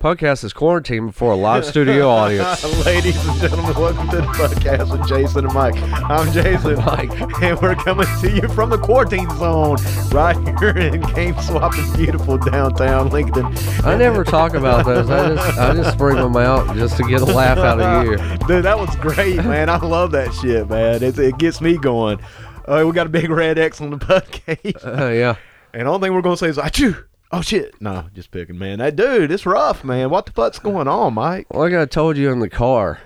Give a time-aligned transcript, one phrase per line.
[0.00, 2.64] Podcast is quarantined before a live studio audience.
[2.86, 5.74] Ladies and gentlemen, welcome to the podcast with Jason and Mike.
[6.08, 7.10] I'm Jason, Mike.
[7.42, 9.76] and we're coming to you from the quarantine zone
[10.10, 13.44] right here in Game Swap in beautiful downtown Lincoln.
[13.84, 15.10] I never talk about those.
[15.10, 18.16] I just I just bring them out just to get a laugh out of you.
[18.48, 19.68] Dude, that was great, man.
[19.68, 21.02] I love that shit, man.
[21.02, 22.20] It, it gets me going.
[22.64, 24.76] Uh, we got a big red X on the cage.
[24.82, 25.36] Uh, yeah.
[25.74, 27.04] And the only thing we're gonna say is I achoo.
[27.32, 27.80] Oh shit.
[27.80, 28.78] No, just picking, man.
[28.80, 30.10] That dude, it's rough, man.
[30.10, 31.46] What the fuck's going on, Mike?
[31.52, 32.98] Like I told you in the car,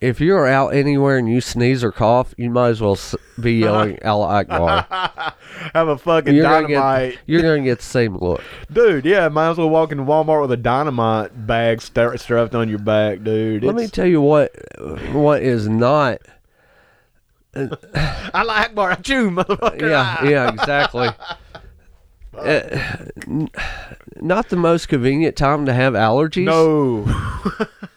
[0.00, 3.54] if you're out anywhere and you sneeze or cough, you might as well s- be
[3.58, 4.86] yelling Allah Akbar.
[5.74, 7.10] Have a fucking You're gonna dynamite.
[7.12, 8.42] get you're gonna get the same look.
[8.72, 12.68] Dude, yeah, might as well walk into Walmart with a dynamite bag stra- strapped on
[12.68, 13.64] your back, dude.
[13.64, 14.52] Let me It's- tell you what
[15.12, 16.18] what is not.
[17.54, 17.68] Uh,
[18.32, 19.80] I like bar I chew, motherfucker.
[19.82, 21.08] Yeah, yeah, exactly.
[22.36, 22.96] Uh,
[24.16, 26.44] not the most convenient time to have allergies.
[26.44, 27.04] No,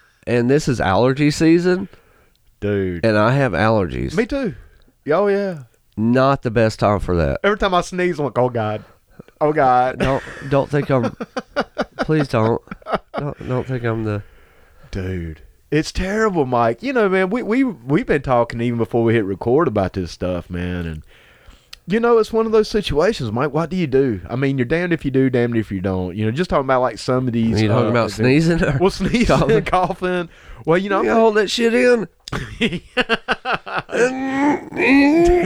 [0.27, 1.87] and this is allergy season,
[2.59, 3.05] dude.
[3.05, 4.15] and I have allergies.
[4.15, 4.55] Me too.
[5.11, 5.63] Oh yeah.
[5.97, 7.39] Not the best time for that.
[7.43, 8.83] Every time I sneeze, I'm like, oh god,
[9.39, 11.15] oh god, Don't don't think I'm.
[11.99, 12.61] please don't.
[13.17, 14.21] Don't don't think I'm the.
[14.91, 15.41] dude.
[15.71, 16.83] It's terrible, Mike.
[16.83, 20.11] You know, man, we we we've been talking even before we hit record about this
[20.11, 21.03] stuff, man, and
[21.87, 23.53] you know, it's one of those situations, Mike.
[23.53, 24.21] What do you do?
[24.29, 26.15] I mean, you're damned if you do, damned if you don't.
[26.15, 27.61] You know, just talking about like some of these.
[27.61, 28.63] You talking uh, about sneezing?
[28.63, 29.65] Or, Well, sneezing, Coughing.
[29.65, 30.29] coughing.
[30.65, 32.07] Well, you know, you hold that shit in.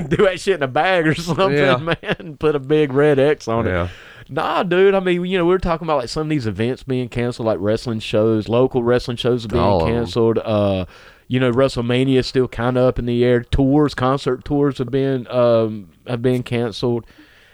[0.10, 1.78] do that shit in a bag or something, Yeah.
[1.78, 2.38] man.
[2.40, 3.90] Put a big red X on it.
[4.30, 4.94] Nah, dude.
[4.94, 7.48] I mean, you know, we are talking about like some of these events being canceled,
[7.48, 9.96] like wrestling shows, local wrestling shows being All of 'em.
[9.96, 10.38] canceled.
[10.38, 10.86] Uh,
[11.30, 13.42] you know, WrestleMania is still kind of up in the air.
[13.42, 17.06] Tours, concert tours have been um have been canceled.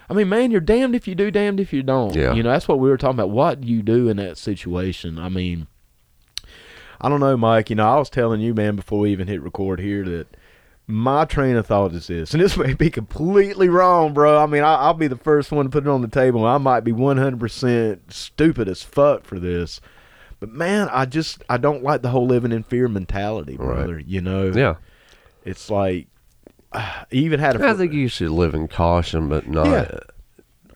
[0.10, 2.16] I mean, man, you're damned if you do, damned if you don't.
[2.16, 2.34] Yeah.
[2.34, 3.32] You know, that's what we were talking about.
[3.32, 5.20] What do you do in that situation?
[5.20, 5.68] I mean,
[7.02, 7.70] I don't know, Mike.
[7.70, 10.38] You know, I was telling you, man, before we even hit record here that
[10.88, 14.42] my train of thought is this, and this may be completely wrong, bro.
[14.42, 16.46] I mean, I, I'll be the first one to put it on the table.
[16.46, 19.82] I might be 100% stupid as fuck for this.
[20.40, 23.76] But man, I just I don't like the whole living in fear mentality, Right.
[23.76, 24.00] brother.
[24.00, 24.76] You know, Yeah.
[25.44, 26.08] it's like
[26.72, 30.00] I even had a I think you should live in caution, but not Yeah.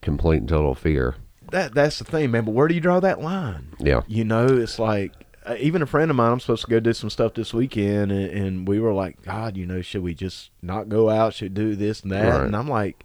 [0.02, 1.16] complete and total fear.
[1.52, 2.46] that that's the thing, man.
[2.46, 3.70] But where do you draw that line?
[3.80, 4.02] Yeah.
[4.08, 5.12] You know, it's like
[5.48, 6.32] uh, even a friend of mine.
[6.34, 9.58] I'm supposed to go do some stuff this weekend, and, and we were like, God,
[9.58, 11.34] you know, should we just not go out?
[11.34, 12.28] Should do this and that?
[12.30, 12.42] Right.
[12.44, 13.04] And I'm like,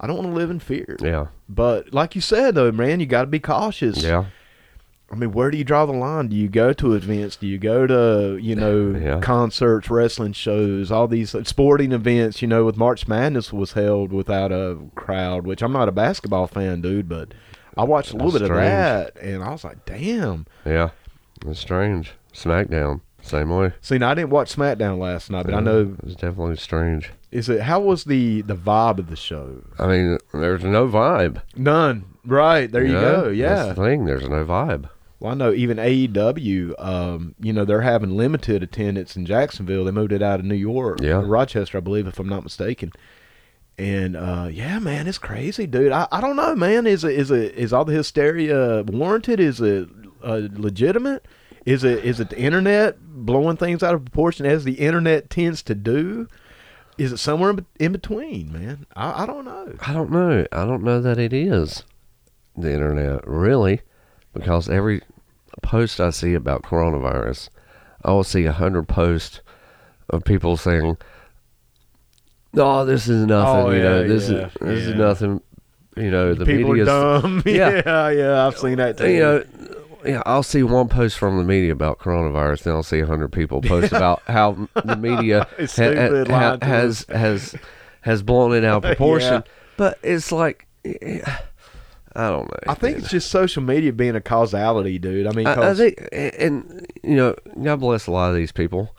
[0.00, 0.96] I don't want to live in fear.
[1.00, 1.26] Yeah.
[1.48, 4.02] But like you said, though, man, you got to be cautious.
[4.02, 4.24] Yeah.
[5.10, 6.28] I mean, where do you draw the line?
[6.28, 7.36] Do you go to events?
[7.36, 9.20] Do you go to you know Yeah.
[9.20, 12.42] concerts, wrestling shows, all these sporting events?
[12.42, 16.46] You know, with March Madness was held without a crowd, which I'm not a basketball
[16.46, 17.32] fan, dude, but
[17.76, 20.46] I watched a little That's bit of that, and I was like, damn.
[20.64, 20.90] Yeah.
[21.46, 22.12] It's strange.
[22.32, 23.72] SmackDown, same way.
[23.80, 27.10] See, now I didn't watch SmackDown last night, but I know it's definitely strange.
[27.30, 29.62] is it how was the the vibe of the show?
[29.78, 31.42] I mean, there's no vibe.
[31.56, 32.04] None.
[32.24, 33.22] Right there, you, know?
[33.24, 33.28] go.
[33.28, 33.54] Yeah.
[33.66, 34.04] That's the thing.
[34.06, 34.88] There's no vibe.
[35.24, 39.86] Well, I know even AEW, um, you know, they're having limited attendance in Jacksonville.
[39.86, 41.22] They moved it out of New York, Yeah.
[41.24, 42.92] Rochester, I believe, if I'm not mistaken.
[43.78, 45.92] And uh, yeah, man, it's crazy, dude.
[45.92, 46.86] I, I don't know, man.
[46.86, 49.40] Is it is it is all the hysteria warranted?
[49.40, 49.88] Is it
[50.22, 51.24] uh, legitimate?
[51.64, 55.62] Is it is it the internet blowing things out of proportion as the internet tends
[55.62, 56.28] to do?
[56.98, 58.84] Is it somewhere in, in between, man?
[58.94, 59.72] I, I don't know.
[59.80, 60.46] I don't know.
[60.52, 61.82] I don't know that it is
[62.58, 63.80] the internet, really,
[64.34, 65.00] because every
[65.64, 67.48] post I see about coronavirus,
[68.04, 69.40] I will see a hundred posts
[70.10, 70.96] of people saying,
[72.52, 73.66] "No, this is nothing.
[73.66, 74.92] Oh, you know, this yeah, is this yeah.
[74.92, 75.40] is nothing."
[75.96, 77.42] You know, the People are media's dumb.
[77.46, 77.82] Yeah.
[77.86, 78.46] yeah, yeah.
[78.46, 79.10] I've seen that too.
[79.10, 79.44] you know,
[80.04, 83.32] yeah, I'll see one post from the media about coronavirus, then I'll see a hundred
[83.32, 87.54] people post about how the media ha- stupid, ha- has has
[88.02, 89.34] has blown it out of proportion.
[89.34, 89.52] Yeah.
[89.76, 91.20] But it's like, eh,
[92.16, 92.56] I don't know.
[92.68, 95.26] I think it's just social media being a causality, dude.
[95.26, 98.94] I mean, I, I think, and you know, God bless a lot of these people,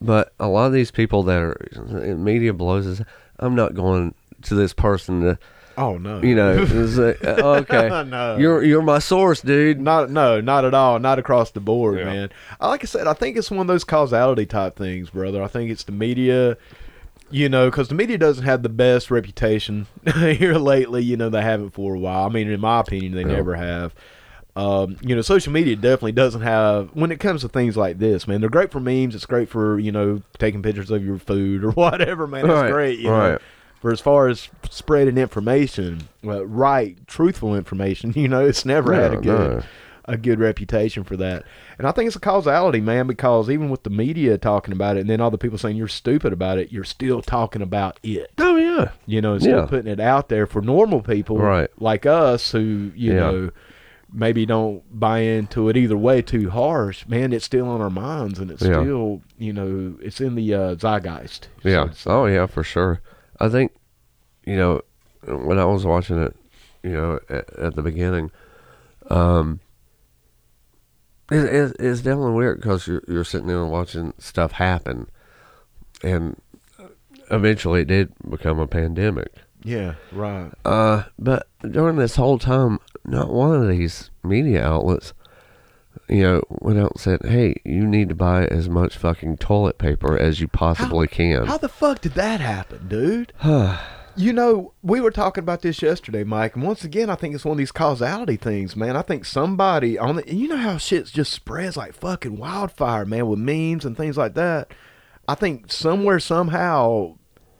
[0.00, 3.02] but a lot of these people that are media blows is,
[3.38, 5.38] I'm not going to this person to,
[5.78, 8.36] oh no, you know, like, uh, okay, No.
[8.36, 9.80] you're you're my source, dude.
[9.80, 12.04] not no, not at all, not across the board, Yeah.
[12.04, 12.30] man.
[12.60, 15.40] I, like I said, I think it's one of those causality type things, brother.
[15.42, 16.56] I think it's the media.
[17.30, 21.02] You know, because the media doesn't have the best reputation here lately.
[21.02, 22.26] You know, they haven't for a while.
[22.26, 23.36] I mean, in my opinion, they Yeah.
[23.36, 23.94] never have.
[24.54, 28.26] Um, you know, social media definitely doesn't have when it comes to things like this,
[28.26, 28.40] man.
[28.40, 29.14] They're great for memes.
[29.14, 32.46] It's great for you know taking pictures of your food or whatever, man.
[32.46, 32.98] It's Right, great.
[33.00, 33.32] You know?
[33.32, 33.40] right.
[33.82, 39.12] For as far as spreading information, well, right, truthful information, you know, it's never had
[39.12, 39.50] a good.
[39.58, 39.62] no.
[40.08, 41.44] A good reputation for that.
[41.78, 45.00] And I think it's a causality, man, because even with the media talking about it,
[45.00, 48.30] and then all the people saying you're stupid about it, you're still talking about it.
[48.38, 48.90] Oh yeah.
[49.06, 49.66] You know, still Yeah.
[49.66, 51.68] putting it out there for normal people Right.
[51.78, 53.20] like us who you Yeah.
[53.20, 53.50] know
[54.12, 57.04] maybe don't buy into it either way too harsh.
[57.08, 58.80] Man, it's still on our minds, and it's Yeah.
[58.82, 61.48] still you know it's in the uh, zeitgeist.
[61.64, 61.90] Yeah.
[61.90, 62.10] say.
[62.10, 63.00] Oh yeah, for sure.
[63.40, 63.72] I think,
[64.46, 64.80] you know,
[65.26, 66.34] when I was watching it,
[66.84, 68.30] you know, at, at the beginning,
[69.10, 69.60] um,
[71.30, 75.08] it, it, it's definitely weird because you're you're sitting there and watching stuff happen,
[76.02, 76.40] and
[77.30, 79.32] eventually it did become a pandemic.
[79.62, 80.52] yeah, right.
[80.64, 85.12] Uh, but during this whole time, not one of these media outlets,
[86.08, 89.78] you know, went out and said, "Hey, you need to buy as much fucking toilet
[89.78, 93.32] paper as you possibly can." How the fuck did that happen, dude?
[94.18, 97.44] You know, we were talking about this yesterday, Mike, and once again, I think it's
[97.44, 98.96] one of these causality things, man.
[98.96, 103.26] I think somebody on the, you know how shit just spreads like fucking wildfire, man,
[103.26, 104.72] with memes and things like that.
[105.28, 107.18] I think somewhere, somehow,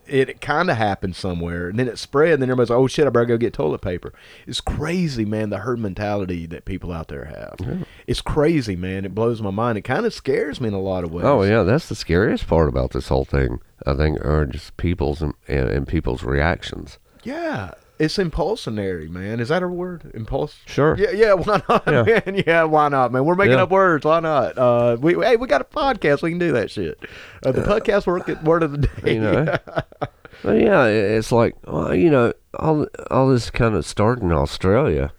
[0.09, 3.07] it kind of happened somewhere, and then it spread, and then everybody's like, oh shit,
[3.07, 4.13] I better go get toilet paper.
[4.47, 7.87] It's crazy, man, the herd mentality that people out there have.
[8.07, 9.05] It's crazy, man.
[9.05, 9.79] It blows my mind.
[9.79, 11.25] It kind of scares me in a lot of ways.
[11.25, 13.61] Oh yeah, that's the scariest part about this whole thing.
[13.85, 16.99] I think are just people's and, and, and people's reactions.
[17.23, 19.41] Yeah, it's impulsionary, man.
[19.41, 20.11] Is that a word?
[20.15, 20.57] Impulse?
[20.67, 20.97] Sure.
[20.99, 21.33] Yeah, yeah.
[21.35, 22.03] Why not, Yeah.
[22.27, 22.43] man?
[22.47, 23.25] Yeah, why not, man?
[23.25, 23.63] We're making Yeah.
[23.63, 24.05] up words.
[24.05, 24.59] Why not?
[24.59, 26.23] Uh, we hey, we got a podcast.
[26.23, 26.99] We can do that shit.
[27.45, 29.15] Uh, the podcast word, word of the day.
[29.15, 29.57] You know.
[30.43, 35.13] But yeah, it's like well, you know, all all this kind of started in Australia.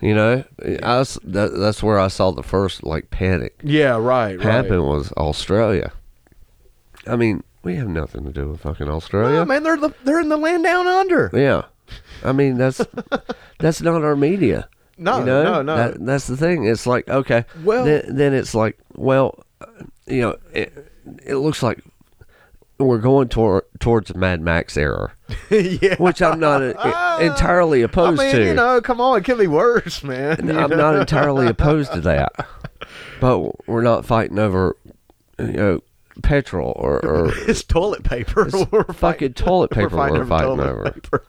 [0.00, 0.44] You know,
[0.82, 4.40] I was, that, that's where I saw the first like panic yeah, right, right.
[4.42, 5.92] happen was Australia.
[7.06, 9.40] I mean, we have nothing to do with fucking Australia.
[9.40, 11.30] Oh, man, they're the, they're in the land down under.
[11.32, 11.62] Yeah,
[12.24, 12.80] I mean that's
[13.58, 14.68] that's not our media.
[14.98, 15.42] No, you know?
[15.42, 15.76] no, no.
[15.76, 16.66] That, that's the thing.
[16.66, 19.66] It's like okay, Well- then, then it's like well, uh,
[20.06, 20.72] you know, it,
[21.24, 21.82] it looks like
[22.78, 25.12] we're going toward towards a Mad Max era,
[25.50, 25.96] yeah.
[25.96, 28.44] which I'm not uh, entirely I opposed mean, to.
[28.44, 30.50] you know, come on, it could be worse, man.
[30.50, 30.76] I'm know?
[30.76, 32.46] not entirely opposed to that,
[33.20, 34.76] but we're not fighting over,
[35.38, 35.80] you know,
[36.22, 38.48] petrol or, or it's toilet paper.
[38.70, 40.90] we're fucking toilet paper we're fighting toilet over.
[40.90, 41.24] paper.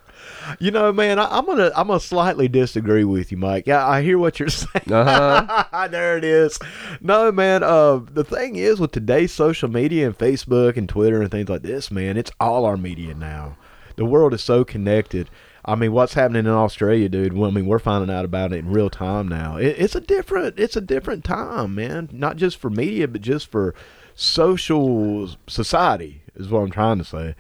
[0.59, 3.65] You know, man, I, I'm gonna I'm gonna slightly disagree with you, Mike.
[3.67, 4.91] Yeah, I hear what you're saying.
[4.91, 5.87] Uh-huh.
[5.91, 6.59] there it is.
[7.01, 7.63] No, man.
[7.63, 11.61] Uh, the thing is, with today's social media and Facebook and Twitter and things like
[11.63, 13.57] this, man, it's all our media now.
[13.95, 15.29] The world is so connected.
[15.65, 17.33] I mean, what's happening in Australia, dude?
[17.33, 19.57] Well, I mean, we're finding out about it in real time now.
[19.57, 22.07] It, it's a different, it's a different time, man.
[22.13, 23.75] Not just for media, but just for
[24.15, 27.35] social society is what I'm trying to say.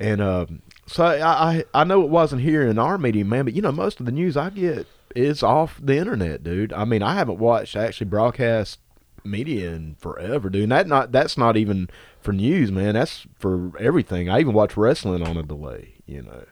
[0.00, 3.62] And um, so I, I, know it wasn't here in our media, man, but you
[3.62, 6.72] know, most of the news I get is off the internet, dude.
[6.72, 8.78] I mean, I haven't watched actually broadcast
[9.24, 10.64] media in forever, dude.
[10.64, 11.88] And that not that's not even
[12.20, 12.94] for news, man.
[12.94, 14.28] That's for everything.
[14.28, 16.44] I even watch wrestling on a delay, you know.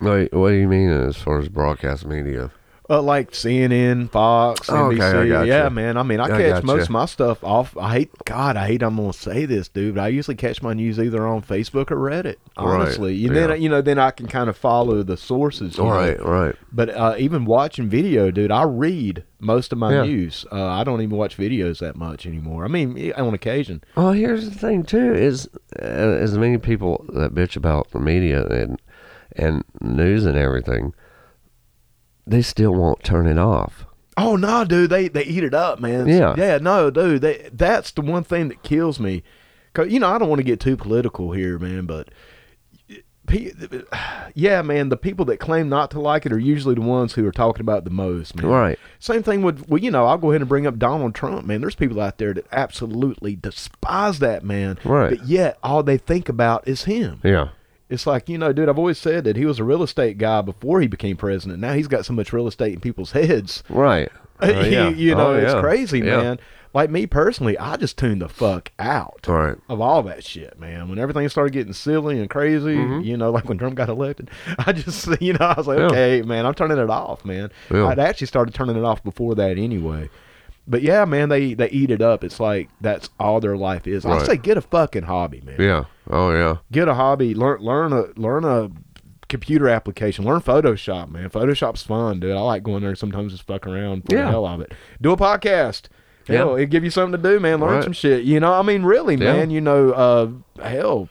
[0.00, 2.50] Wait, what do you mean as far as broadcast media?
[2.90, 5.14] Uh, like CNN, Fox, Oh, okay, NBC.
[5.22, 5.46] I gotcha.
[5.46, 5.96] Yeah, man.
[5.96, 7.76] I mean, I, I catch most of my stuff off.
[7.76, 9.94] I hate, God, I hate I'm gonna say this, dude.
[9.94, 12.36] But I usually catch my news either on Facebook or Reddit.
[12.56, 13.46] Honestly, you yeah.
[13.46, 15.78] then you know, then I can kind of follow the sources.
[15.78, 15.90] you know.
[15.90, 16.56] Right, right.
[16.72, 20.02] But uh, even watching video, dude, I read most of my Yeah.
[20.02, 20.44] news.
[20.50, 22.64] Uh, I don't even watch videos that much anymore.
[22.64, 23.82] I mean, on occasion.
[23.96, 25.48] Well, here's the thing too: is
[25.80, 28.80] uh, as many people that bitch about the media and
[29.36, 30.92] and news and everything,
[32.26, 33.86] they still won't turn it off.
[34.16, 36.06] Oh no, dude, they they eat it up, man.
[36.06, 36.34] Yeah.
[36.36, 39.22] yeah, no, dude, they that's the one thing that kills me.
[39.74, 42.08] Cause you know I don't want to get too political here, man, but
[44.34, 47.26] yeah, man, the people that claim not to like it are usually the ones who
[47.26, 48.46] are talking about it the most, man.
[48.46, 48.78] Right.
[48.98, 51.60] Same thing with well, you know, I'll go ahead and bring up Donald Trump, man.
[51.60, 55.10] There's people out there that absolutely despise that man, Right.
[55.18, 57.20] But yet all they think about is him.
[57.24, 57.48] Yeah.
[57.92, 60.40] It's like, you know, dude, I've always said that he was a real estate guy
[60.40, 61.60] before he became president.
[61.60, 63.62] Now he's got so much real estate in people's heads.
[63.68, 64.10] Right.
[64.42, 64.88] Uh, yeah.
[64.96, 65.60] you know, Oh, it's yeah.
[65.60, 66.16] crazy, Yeah.
[66.16, 66.40] man.
[66.74, 69.56] Like me personally, I just tuned the fuck out Right.
[69.68, 70.88] of all that shit, man.
[70.88, 74.72] When everything started getting silly and crazy, you know, like when Trump got elected, I
[74.72, 75.90] just, you know, I was like, Mm-hmm.
[75.92, 77.52] Okay, man, I'm turning it off, man.
[77.70, 80.10] I'd actually started turning it off before that anyway.
[80.66, 82.24] But yeah, man, they they eat it up.
[82.24, 84.04] It's like that's all their life is.
[84.04, 84.26] I Right.
[84.26, 85.84] say get a fucking hobby, man Yeah.
[86.10, 86.56] Oh yeah.
[86.70, 88.70] get a hobby learn learn a learn a
[89.28, 93.66] computer application learn photoshop man photoshop's fun dude i like going there sometimes just fuck
[93.66, 94.24] around for Yeah.
[94.24, 95.86] the hell of it do a podcast
[96.26, 96.64] hell Yeah.
[96.64, 97.84] it give you something to do man learn Right.
[97.84, 99.32] some shit you know i mean really Yeah.
[99.32, 100.28] man you know uh
[100.62, 101.08] hell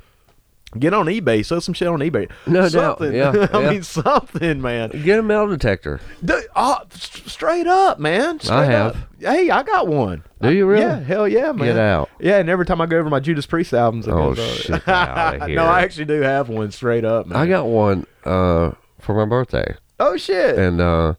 [0.80, 2.32] Get on eBay, sell some shit on eBay.
[2.48, 3.70] No doubt, yeah, I yeah.
[3.72, 4.90] mean something, man.
[5.04, 6.00] Get a metal detector.
[6.24, 8.40] Dude, oh, straight up, man.
[8.40, 8.92] Straight have.
[8.92, 8.98] Up.
[9.20, 10.24] Hey, I got one.
[10.42, 10.82] Do you really?
[10.84, 11.68] Yeah, hell yeah, man.
[11.68, 12.10] Get out.
[12.20, 14.80] Yeah, and every time I go over my Judas Priest albums, it Oh, goes, uh,
[14.80, 14.84] shit,
[15.48, 15.56] here.
[15.56, 17.38] no, I actually do have one straight up, man.
[17.38, 20.58] I got one uh, for my birthday, Oh shit.
[20.58, 21.16] and uh,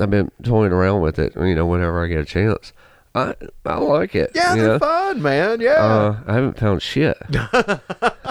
[0.00, 1.32] I've been toying around with it.
[1.36, 2.72] You know, whenever I get a chance,
[3.14, 3.34] I
[3.66, 4.32] I like it.
[4.34, 4.78] yeah, they're know?
[4.78, 5.60] fun, man.
[5.60, 5.70] Yeah.
[5.72, 7.16] Uh, I haven't found shit.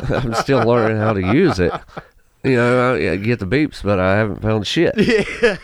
[0.02, 1.74] I'm still learning how to use it.
[2.42, 4.94] You know, I, I get the beeps, but I haven't found shit.
[4.98, 5.60] yeah.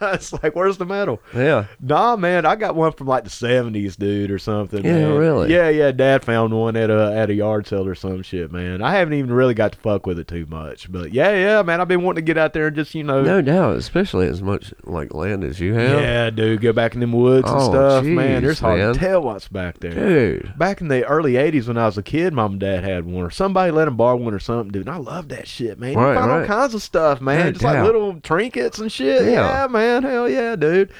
[0.12, 1.22] it's like, where's the metal?
[1.34, 1.68] Yeah.
[1.80, 4.84] Nah, man, I got one from like the seventies, dude, or something.
[4.84, 5.14] Yeah, man.
[5.14, 5.50] really?
[5.50, 5.90] Yeah, yeah.
[5.90, 8.82] Dad found one at a at a yard sale or some shit, man.
[8.82, 11.80] I haven't even really got to fuck with it too much, but yeah, yeah, man.
[11.80, 14.42] I've been wanting to get out there and just you know, No doubt, especially as
[14.42, 15.98] much like land as you have.
[16.00, 18.42] yeah, dude, go back in them woods and Oh, stuff, man.
[18.42, 18.92] There's hard man.
[18.92, 19.94] to tell what's back there.
[19.94, 20.58] Dude.
[20.58, 23.24] Back in the early '80s, when I was a kid, mom and dad had one,
[23.24, 24.86] or somebody let them borrow one or something, dude.
[24.86, 25.94] And I love that shit, man.
[25.94, 26.46] Right, find all right.
[26.46, 27.46] kinds of stuff, man.
[27.46, 29.24] No Just like little trinkets and shit.
[29.24, 29.62] Yeah.
[29.62, 30.02] Yeah, man.
[30.02, 30.90] Hell yeah, dude.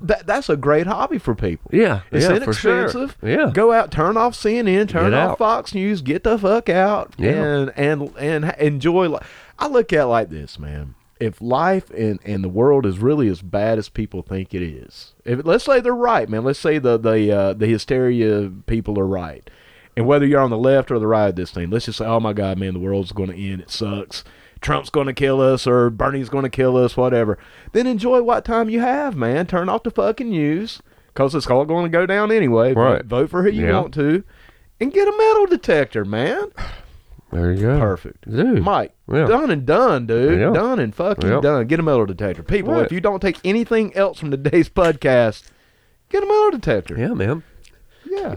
[0.00, 1.70] That that's a great hobby for people.
[1.72, 2.00] Yeah.
[2.10, 2.78] It's yeah, for sure.
[2.80, 3.16] inexpensive.
[3.22, 3.50] Yeah.
[3.54, 5.38] Go out, turn off CNN, turn Get off out.
[5.38, 7.30] Fox News, get the fuck out, Yeah.
[7.30, 9.08] and and and enjoy.
[9.08, 9.20] Li-
[9.58, 10.94] I look at it like this, man.
[11.20, 15.14] If life and, and the world is really as bad as people think it is,
[15.24, 16.44] if let's say they're right, man.
[16.44, 19.48] Let's say the the uh, the hysteria people are right,
[19.96, 22.04] and whether you're on the left or the right of this thing, let's just say,
[22.04, 23.60] oh my god, man, the world's going to end.
[23.62, 24.22] It sucks.
[24.60, 27.38] Trump's going to kill us, or Bernie's going to kill us, whatever.
[27.72, 29.46] Then enjoy what time you have, man.
[29.46, 30.82] Turn off the fucking news,
[31.14, 32.74] cause it's all going to go down anyway.
[32.74, 33.04] Vote- Right.
[33.04, 33.80] Vote for who you Yeah.
[33.80, 34.24] want to,
[34.80, 36.48] and get a metal detector, man.
[37.30, 37.78] There you go.
[37.78, 38.30] Perfect.
[38.30, 38.62] Dude.
[38.62, 39.26] Mike, Yeah.
[39.26, 40.40] done and done, dude.
[40.40, 40.50] Yeah.
[40.50, 41.40] Done and fucking Yeah.
[41.42, 41.66] done.
[41.66, 42.42] Get a metal detector.
[42.42, 42.86] People, Right.
[42.86, 45.42] if you don't take anything else from today's podcast,
[46.08, 46.96] get a metal detector.
[46.98, 47.42] Yeah, man.
[48.06, 48.36] Yeah.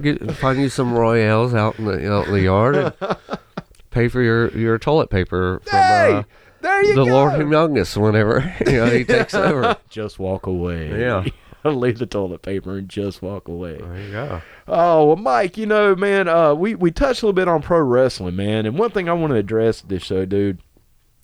[0.00, 2.94] Get, find you some Royales out in the out in the yard and
[3.90, 6.22] pay for your, your toilet paper from Hey, uh,
[6.62, 7.10] there you the go.
[7.12, 9.76] Lord Humungus whenever you know, he takes over.
[9.88, 10.98] just walk away.
[11.00, 11.24] Yeah.
[11.64, 13.76] Leave the toilet paper and just walk away.
[13.76, 14.42] There you go.
[14.66, 17.80] Oh well, Mike, you know, man, uh, we we touched a little bit on pro
[17.80, 20.62] wrestling, man, and one thing I want to address this show, dude,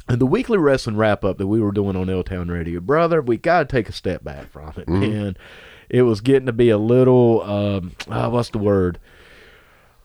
[0.09, 3.23] and the weekly wrestling wrap up that we were doing on L Town Radio, brother,
[3.23, 5.01] we got to take a step back from it, Mhm.
[5.11, 5.37] man.
[5.89, 8.99] It was getting to be a little, um, uh, what's the word?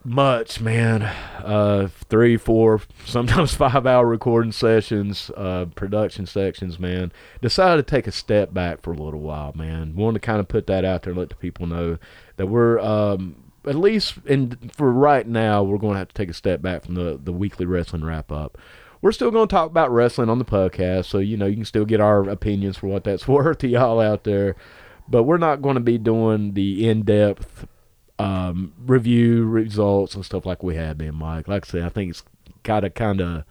[0.04, 1.04] Much, man.
[1.04, 7.12] Uh, three, four, sometimes five hour recording sessions, uh, production sections, man.
[7.42, 9.96] Decided to take a step back for a little while, man.
[9.96, 12.00] Wanted to kind of put that out there and let the people know
[12.38, 16.30] that we're, um, at least in for right now, we're going to have to take
[16.30, 18.58] a step back from the, the weekly wrestling wrap up.
[19.04, 21.66] We're still going to talk about wrestling on the podcast, so you know you can
[21.66, 24.56] still get our opinions for what that's worth to y'all out there.
[25.08, 27.68] But we're not going to be doing the in depth
[28.22, 31.48] um, review results and stuff like we have been, Mike.
[31.48, 32.24] Like I said, I think it's
[32.64, 33.44] got to kind of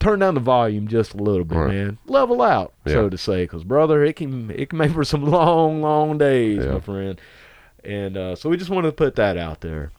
[0.00, 1.68] turn down the volume just a little bit, Right.
[1.74, 1.98] man.
[2.06, 5.80] Level out, so to say, because brother, it can it can make for some long,
[5.82, 6.72] long days, Yeah.
[6.72, 7.20] my friend.
[7.84, 9.90] And uh, so we just wanted to put that out there.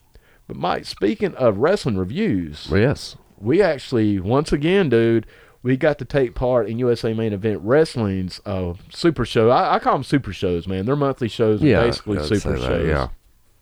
[0.48, 3.16] But Mike, speaking of wrestling reviews, Well, yes.
[3.40, 5.26] we actually once again, dude,
[5.62, 9.50] we got to take part in USA Main Event Wrestling's uh, super show.
[9.50, 10.86] I, I call them super shows, man.
[10.86, 11.82] They're monthly shows, Yeah.
[11.84, 12.88] basically super say that, shows.
[12.88, 13.08] Yeah.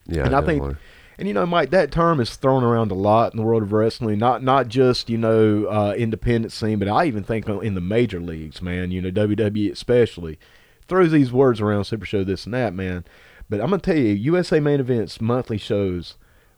[0.07, 0.25] Yeah.
[0.25, 0.77] And I think-
[1.17, 3.71] And you know, Mike, that term is thrown around a lot in the world of
[3.73, 4.17] wrestling.
[4.17, 8.19] Not not just you know uh, independent scene, but I even think in the major
[8.19, 8.89] leagues, man.
[8.89, 10.39] You know, WWE especially
[10.87, 13.05] throws these words around, super show this and that, man.
[13.49, 16.15] But I'm gonna tell you, USA Main Events monthly shows,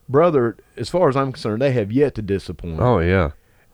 [0.08, 0.56] brother.
[0.78, 2.80] As far as I'm concerned, they have yet to disappoint.
[2.80, 3.32] Oh yeah.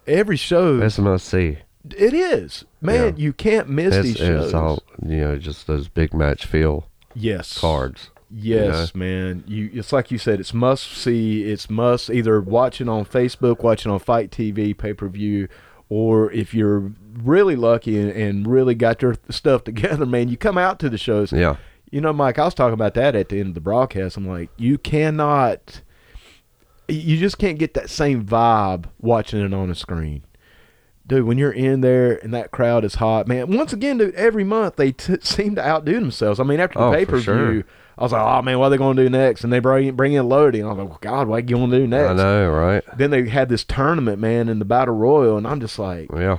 [0.09, 1.59] Every show, That's a must see.
[1.97, 3.17] it is, man.
[3.17, 4.47] You can't miss these shows.
[4.47, 8.10] it's all you know, just those big match feel yes, cards.
[8.33, 9.45] Yes, man.
[9.47, 13.91] You it's like you said, it's must see, it's must either watching on Facebook, watching
[13.91, 15.49] on FITE TV, pay per view,
[15.89, 20.57] or if you're really lucky and, and really got your stuff together, man, you come
[20.59, 21.33] out to the shows.
[21.33, 21.57] Yeah.
[21.91, 24.17] You know, Mike, I was talking about that at the end of the broadcast.
[24.17, 25.83] I'm like, you cannot
[26.91, 30.25] you just can't get that same vibe watching it on a screen.
[31.07, 33.57] Dude, when you're in there and that crowd is hot, man.
[33.57, 36.39] Once again, dude, every month they t- seem to outdo themselves.
[36.39, 37.65] I mean, after the Oh, pay per view, sure.
[37.99, 39.45] I was like, oh man, what are they going to do next?
[39.45, 41.57] And they bring bring in Lodi, and I was like, well, God, what are you
[41.57, 42.11] going to do next?
[42.11, 42.83] I know, right?
[42.97, 46.39] Then they had this tournament, man, in the battle royal, and I'm just like, Yeah.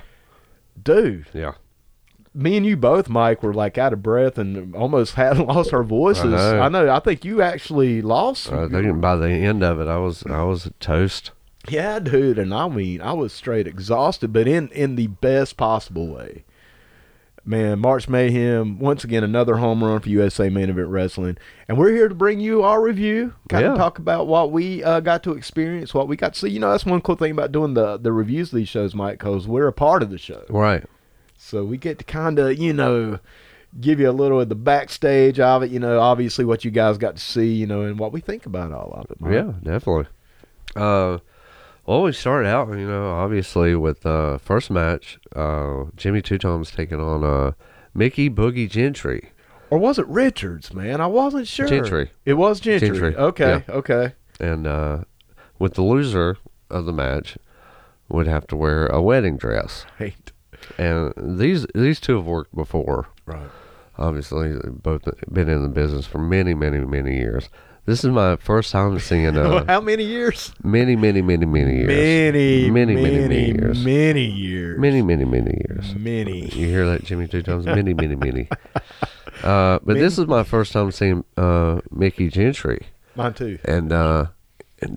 [0.82, 1.54] dude, Yeah.
[2.34, 5.84] me and you both, Mike, were like out of breath and almost had lost our
[5.84, 6.26] voices.
[6.32, 6.60] know.
[6.62, 6.90] I know.
[6.90, 8.52] I think you actually lost.
[8.52, 11.32] I think by the end of it, I was I was toast.
[11.70, 16.08] Yeah, dude, and I mean, I was straight exhausted, but in in the best possible
[16.08, 16.44] way.
[17.44, 21.38] Man, March Mayhem, once again, another home run for USA Main Event Wrestling.
[21.68, 23.72] And we're here to bring you our review, kind Yeah.
[23.72, 26.50] of talk about what we uh, got to experience, what we got to see.
[26.50, 29.18] You know, that's one cool thing about doing the, the reviews of these shows, Mike,
[29.18, 30.44] because we're a part of the show.
[30.50, 30.84] Right.
[31.36, 33.18] So we get to kind of, you know,
[33.80, 37.00] give you a little of the backstage of it, you know, obviously what you guys
[37.00, 39.20] got to see, you know, and what we think about all of it.
[39.20, 39.34] Mike.
[39.34, 40.06] Yeah, definitely.
[40.76, 41.18] Uh,
[41.86, 46.72] well, we started out, you know, obviously with uh first match, uh, Jimmy Two Times
[46.72, 47.52] taking on uh
[47.94, 49.32] Mickey Boogie Gentry.
[49.70, 51.00] Or was it Richards, man?
[51.00, 51.68] I wasn't sure.
[51.68, 52.12] Gentry.
[52.26, 52.90] It was Gentry.
[52.90, 54.14] Gentry, Okay, okay.
[54.40, 55.04] and uh,
[55.60, 56.38] with the loser
[56.70, 57.38] of the match
[58.10, 59.86] would have to wear a wedding dress.
[60.00, 60.32] Right.
[60.78, 63.08] And these these two have worked before.
[63.26, 63.50] Right.
[63.98, 67.50] Obviously, both been in the business for many, many, many years.
[67.86, 70.54] This is my first time seeing uh, How many years?
[70.64, 71.88] many, many, many, many years.
[71.88, 73.84] Many, many, many, many, many years.
[73.86, 74.80] Many years.
[74.80, 75.96] Many, many, many years.
[75.96, 76.42] Many.
[76.50, 77.66] You hear that, Jimmy, two times?
[77.72, 78.48] Many, many, many.
[79.44, 82.86] Uh, but this is my first time seeing uh, Mickey Gentry,
[83.16, 83.58] Mine too.
[83.66, 84.28] and uh,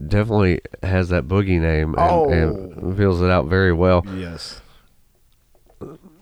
[0.06, 2.28] definitely has that boogie name and, Oh.
[2.30, 4.04] and fills it out very well.
[4.14, 4.60] Yes.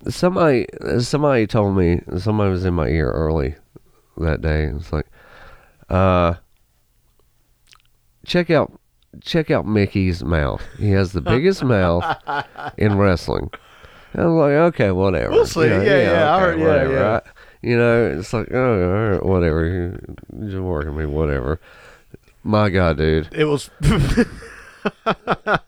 [0.08, 0.66] Somebody,
[1.00, 3.56] somebody told me somebody was in my ear early
[4.18, 4.64] that day.
[4.66, 5.06] It's like,
[5.88, 6.34] uh,
[8.26, 8.72] check out,
[9.20, 10.62] check out Mickey's mouth.
[10.78, 12.04] He has the biggest mouth
[12.78, 13.50] in wrestling.
[14.14, 15.30] And I'm like, okay, whatever.
[15.30, 15.62] We'll see.
[15.62, 16.92] You know, Yeah, yeah, I heard- yeah, whatever.
[16.94, 17.20] yeah.
[17.24, 17.30] I-
[17.64, 19.64] you know, it's like, oh, all right, whatever.
[19.66, 21.60] You're just working me, whatever.
[22.42, 23.28] My God, dude.
[23.32, 23.70] It was.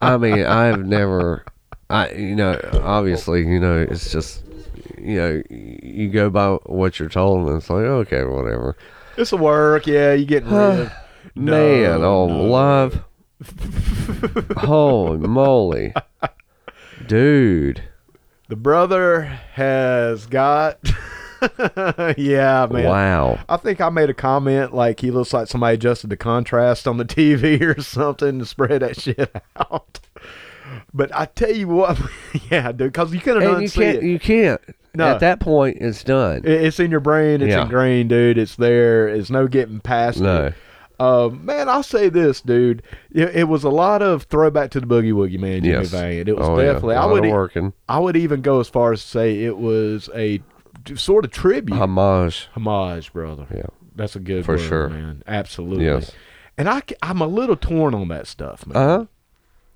[0.01, 1.45] I mean, I've never,
[1.91, 4.43] I you know, obviously, you know, it's just,
[4.99, 8.77] you know, you go by what you're told, and it's like, okay, whatever.
[9.17, 9.87] it's a work.
[9.87, 10.91] Yeah, you getting rid.
[11.35, 12.45] No, Man, oh, no.
[12.45, 13.05] love,
[14.57, 15.93] holy moly,
[17.07, 17.83] dude!
[18.49, 20.79] The brother has got.
[22.17, 22.85] yeah, man.
[22.85, 26.87] Wow, I think I made a comment like he looks like somebody adjusted the contrast
[26.89, 30.01] on the TV or something to spread that shit out.
[30.93, 32.01] But I tell you what,
[32.51, 34.03] yeah, dude, because you couldn't you unsee can't, it.
[34.05, 34.61] you can't.
[34.97, 35.09] No.
[35.09, 36.43] At that point, it's done.
[36.45, 37.43] It's in your brain.
[37.43, 37.63] It's Yeah.
[37.63, 38.39] ingrained, dude.
[38.39, 39.09] It's there.
[39.09, 40.47] It's no getting past No.
[40.47, 40.55] it.
[41.01, 42.83] Um, man, I'll say this, dude.
[43.11, 45.63] It, it was a lot of throwback to the boogie woogie, man.
[45.63, 45.91] Jimmy Yes.
[45.91, 46.29] Valiant.
[46.29, 46.95] It was oh, definitely.
[46.95, 47.03] Yeah.
[47.03, 47.25] I would.
[47.25, 50.41] working I would even go as far as to say it was a
[50.95, 52.49] sort of tribute, homage.
[52.55, 53.47] homage, brother.
[53.55, 53.67] Yeah.
[53.97, 54.89] That's a good For word, sure.
[54.89, 55.23] man.
[55.27, 55.85] Absolutely.
[55.85, 56.13] Yes.
[56.57, 58.77] And I, I'm a little torn on that stuff, man.
[58.77, 59.05] Uh huh.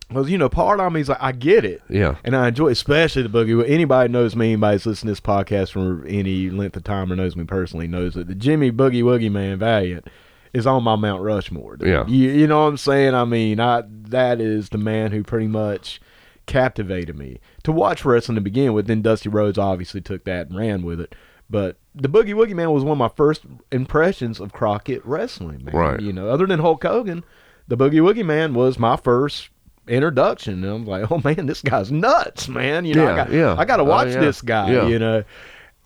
[0.09, 1.83] Because you know, part of me is like, I get it.
[1.88, 2.16] Yeah.
[2.24, 3.68] And I enjoy, especially the boogie.
[3.68, 7.37] Anybody knows me, anybody's listening to this podcast for any length of time or knows
[7.37, 10.07] me personally knows that the Jimmy Boogie Woogie Man Valiant
[10.52, 11.76] is on my Mount Rushmore.
[11.76, 11.88] dude.
[11.88, 12.06] Yeah.
[12.06, 13.14] you, you know what I'm saying?
[13.14, 16.00] I mean, I that is the man who pretty much
[16.46, 18.87] captivated me to watch wrestling to begin with.
[18.87, 21.14] Then Dusty Rhodes obviously took that and ran with it.
[21.50, 25.74] But the Boogie Woogie Man was one of my first impressions of Crockett wrestling, man.
[25.74, 26.00] Right.
[26.00, 27.24] You know, other than Hulk Hogan,
[27.68, 29.48] the Boogie Woogie Man was my first
[29.87, 30.64] introduction.
[30.64, 32.84] And I'm like, oh man, this guy's nuts, man.
[32.84, 33.54] You know, I Yeah, got, yeah.
[33.58, 34.20] I got to Oh, watch yeah.
[34.20, 34.72] this guy.
[34.72, 34.87] Yeah.
[34.88, 35.24] You know,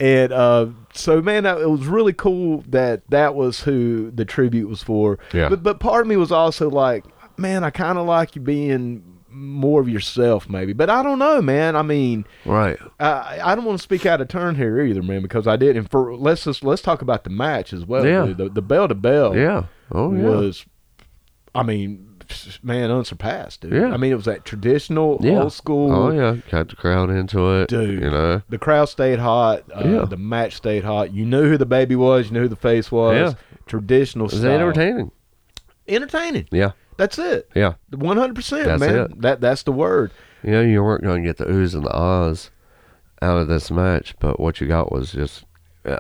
[0.02, 4.82] and uh, so man, it was really cool that that was who the tribute was
[4.82, 5.20] for.
[5.32, 5.48] Yeah.
[5.48, 7.04] But but part of me was also like,
[7.38, 10.72] man, I kind of like you being more of yourself, maybe.
[10.72, 11.76] But I don't know, man.
[11.76, 12.26] I mean.
[12.44, 12.80] Right.
[12.98, 15.76] I I don't want to speak out of turn here either, man, because I did.
[15.76, 18.04] And for let's just let's talk about the match as well.
[18.04, 18.26] Yeah.
[18.26, 18.38] dude.
[18.38, 19.66] The, the bell to bell Yeah.
[19.92, 20.22] Oh yeah.
[20.24, 20.66] was,
[21.54, 22.11] I mean,
[22.62, 23.72] man, unsurpassed, dude.
[23.72, 23.92] Yeah.
[23.92, 25.42] I mean, it was that traditional, Yeah.
[25.42, 25.92] old school.
[25.92, 26.36] Oh yeah.
[26.50, 27.68] Got the crowd into it.
[27.68, 28.02] Dude.
[28.02, 28.42] You know.
[28.48, 29.62] The crowd stayed hot.
[29.74, 30.04] Uh, Yeah.
[30.04, 31.12] The match stayed hot.
[31.12, 32.26] You knew who the baby was.
[32.26, 33.16] You knew who the face was.
[33.16, 33.34] Yeah.
[33.66, 34.52] Traditional It was style.
[34.52, 35.10] entertaining.
[35.88, 36.48] Entertaining.
[36.50, 36.72] Yeah.
[36.96, 37.48] That's it.
[37.54, 37.74] Yeah.
[37.90, 38.94] One hundred percent, That's man.
[38.96, 39.20] it.
[39.22, 40.12] That that's the word.
[40.42, 42.50] You know, you weren't going to get the oohs and the ahs
[43.20, 45.44] out of this match, but what you got was just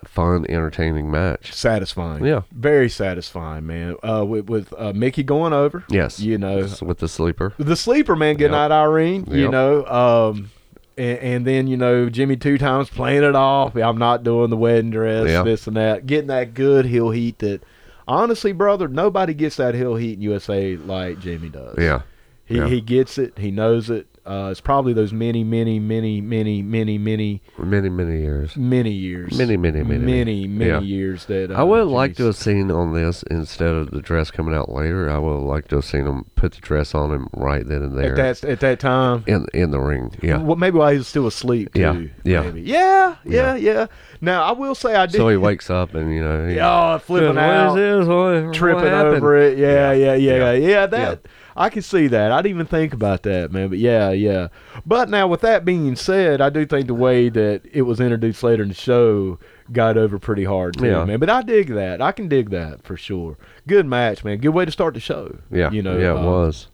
[0.06, 1.52] fun, entertaining match.
[1.52, 2.24] Satisfying.
[2.24, 2.42] Yeah.
[2.52, 3.96] Very satisfying, man.
[4.02, 5.84] Uh, with with uh, Mickey going over.
[5.88, 6.20] Yes.
[6.20, 7.54] You know, with the sleeper.
[7.58, 8.70] the sleeper man getting Yep.
[8.70, 10.50] out Irene, you know, um,
[10.96, 13.74] and, and then you know Jimmy two times playing it off.
[13.76, 15.42] I'm not doing the wedding dress, Yeah.
[15.42, 17.38] this and that, getting that good heel heat.
[17.40, 17.62] That
[18.06, 21.76] honestly, brother, nobody gets that heel heat in USA like Jimmy does.
[21.78, 22.02] Yeah.
[22.44, 22.66] he yeah.
[22.68, 23.38] he gets it.
[23.38, 24.06] He knows it.
[24.24, 28.56] Uh, it's probably those many, many, many, many, many, many, Many, many years.
[28.56, 30.80] many years, Many, many, many, many, many Yeah.
[30.80, 34.00] years that uh, I would have liked to have seen on this instead of the
[34.00, 35.10] dress coming out later.
[35.10, 37.82] I would have liked to have seen him put the dress on him right then
[37.82, 39.24] and there at that at that time.
[39.26, 40.14] in in the ring.
[40.22, 41.80] Yeah, Well, maybe while he was still asleep too.
[41.80, 42.42] Yeah, yeah.
[42.42, 42.62] Maybe.
[42.62, 43.86] Yeah, yeah, yeah.
[44.20, 45.16] Now I will say I did.
[45.16, 48.06] So he wakes up and you know, he, yeah, flipping out, is this?
[48.06, 49.58] What, tripping what over it.
[49.58, 50.68] Yeah, yeah, yeah, yeah.
[50.68, 50.86] Yeah.
[50.86, 51.26] that
[51.56, 52.32] I can see that.
[52.32, 53.68] I didn't even think about that, man.
[53.68, 54.48] But yeah, yeah.
[54.86, 58.42] But now, with that being said, I do think the way that it was introduced
[58.42, 59.38] later in the show
[59.70, 61.04] got over pretty hard, too, Yeah.
[61.04, 61.18] man.
[61.20, 62.00] But I dig that.
[62.02, 63.36] I can dig that for sure.
[63.66, 64.38] Good match, man.
[64.38, 65.38] Good way to start the show.
[65.50, 65.96] Yeah, you know.
[65.98, 66.68] yeah, it uh, was.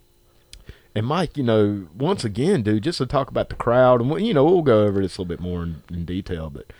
[0.95, 4.35] And Mike, you know, once again, dude, just to talk about the crowd, and you
[4.35, 6.73] know, we'll go over this a little bit more in, in detail, but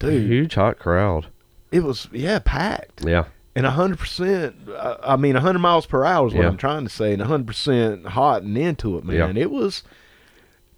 [0.00, 1.26] A dude, huge hot crowd.
[1.72, 3.04] it was yeah packed.
[3.06, 3.24] Yeah,
[3.56, 4.54] and hundred percent.
[5.02, 6.48] I mean, hundred miles per hour is what Yeah.
[6.48, 9.34] I'm trying to say, and hundred percent hot and into it, man.
[9.36, 9.42] Yeah.
[9.42, 9.82] It was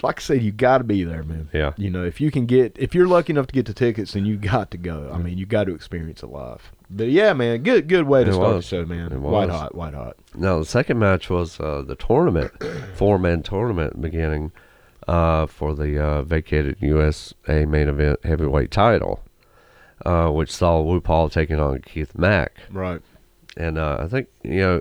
[0.00, 1.50] like I said, you got to be there, man.
[1.52, 1.72] Yeah.
[1.76, 4.24] You know, if you can get, if you're lucky enough to get the tickets, then
[4.26, 5.10] you got to go.
[5.12, 6.70] I mean, you got to experience it live.
[6.88, 8.64] But yeah, man, good, good way to It start was.
[8.70, 9.10] the show, man.
[9.12, 9.58] It White was.
[9.58, 10.16] hot, white hot.
[10.36, 12.52] Now the second match was uh, the tournament,
[12.94, 14.52] four man tournament beginning
[15.08, 19.20] uh, for the uh, vacated USA main event heavyweight title,
[20.06, 23.00] uh, which saw Wu Paul taking on Keith Mack, Right.
[23.56, 24.80] and uh, I think you know,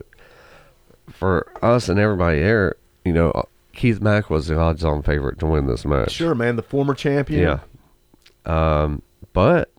[1.11, 2.75] for us and everybody there,
[3.05, 6.11] you know, uh, Keith Mack was the odds-on favorite to win this match.
[6.11, 6.55] Sure, man.
[6.55, 7.41] The former champion.
[7.41, 7.59] Yeah.
[8.45, 9.01] Um,
[9.33, 9.71] but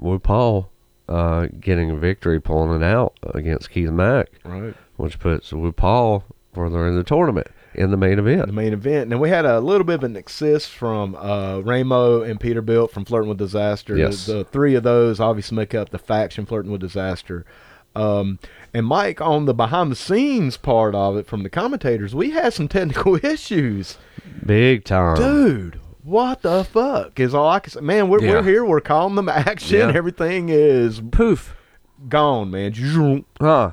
[0.00, 0.70] Wu Paul
[1.08, 4.74] uh, getting a victory, pulling it out against Keith Mack Right.
[4.96, 7.46] which puts Wu Paul further in the tournament
[7.76, 8.46] in the main event.
[8.46, 9.12] the main event.
[9.12, 13.04] And we had a little bit of an assist from uh, Ramo and Peterbilt from
[13.04, 13.96] Flirting with Disaster.
[13.96, 14.26] Yes.
[14.26, 17.44] The, the three of those obviously make up the faction Flirting with Disaster.
[17.94, 18.38] Um,
[18.74, 22.52] and Mike, on the behind the scenes part of it from the commentators, we had
[22.52, 23.96] some technical issues.
[24.44, 25.16] Big time.
[25.16, 27.80] Dude, what the fuck is all I can say?
[27.80, 28.64] Man, we're, we're here.
[28.64, 29.78] We're calling them action.
[29.78, 29.92] Yeah.
[29.94, 31.54] Everything is Poof.
[32.08, 33.24] gone, man.
[33.40, 33.72] Huh.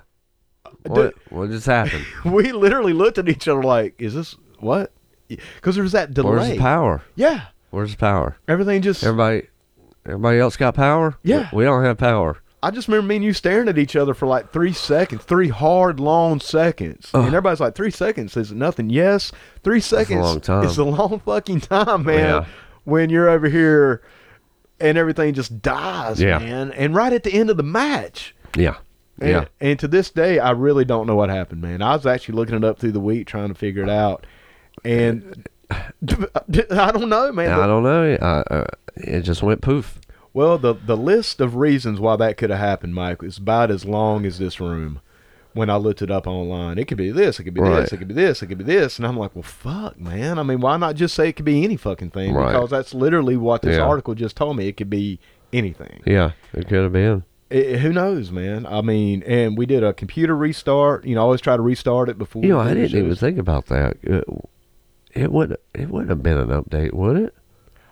[0.86, 2.06] What, what just happened?
[2.26, 4.92] We literally looked at each other like, is this what?
[5.28, 6.30] Because there was that delay.
[6.38, 7.02] Where's the power?
[7.16, 7.46] Yeah.
[7.72, 8.38] Where's the power?
[8.48, 9.04] Everything just.
[9.04, 9.48] Everybody
[10.06, 11.18] everybody else got power?
[11.24, 11.50] Yeah.
[11.52, 12.38] We, we don't have power.
[12.62, 15.50] I just remember me and you staring at each other for like three seconds, three
[15.50, 17.10] hard, long seconds.
[17.14, 17.26] Ugh.
[17.26, 18.90] And everybody's like, three seconds is nothing.
[18.90, 19.32] Yes,
[19.64, 20.64] three seconds long time.
[20.66, 22.20] is a long fucking time, man.
[22.20, 22.46] Yeah.
[22.86, 24.02] When you're over here
[24.80, 26.40] and everything just dies, Yeah.
[26.40, 26.72] man.
[26.72, 28.34] And right at the end of the match.
[28.56, 28.76] Yeah.
[29.20, 29.46] And, yeah.
[29.62, 31.82] and to this day, I really don't know what happened, man.
[31.82, 34.26] I was actually looking it up through the week trying to figure it out.
[34.84, 37.52] And I don't know, man.
[37.52, 38.14] I don't know.
[38.16, 40.00] Uh, uh, it just went poof.
[40.34, 43.86] Well, the the list of reasons why that could have happened, Mike, is about as
[43.86, 45.00] long as this room.
[45.56, 47.82] When I looked it up online, it could be this, it could be Right.
[47.82, 50.40] this, it could be this, it could be this, and I'm like, well, fuck, man.
[50.40, 52.34] I mean, why not just say it could be any fucking thing?
[52.34, 52.54] Right.
[52.54, 53.84] Because that's literally what this Yeah.
[53.84, 54.68] article just told me.
[54.68, 55.20] It could be
[55.54, 56.02] anything.
[56.08, 56.32] Yeah.
[56.54, 57.24] It could have been.
[57.54, 58.66] It- who knows, man?
[58.66, 61.06] I mean, and we did a computer restart.
[61.06, 62.42] You know, always try to restart it before.
[62.44, 63.98] You know, I didn't even think about that.
[64.02, 64.24] It,
[65.14, 67.36] it would it wouldn't have been an update, would it?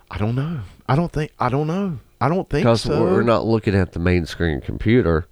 [0.09, 0.61] I don't know.
[0.87, 1.31] I don't think.
[1.39, 1.99] I don't know.
[2.19, 3.01] I don't think Because so.
[3.03, 5.27] we're not looking at the main screen computer.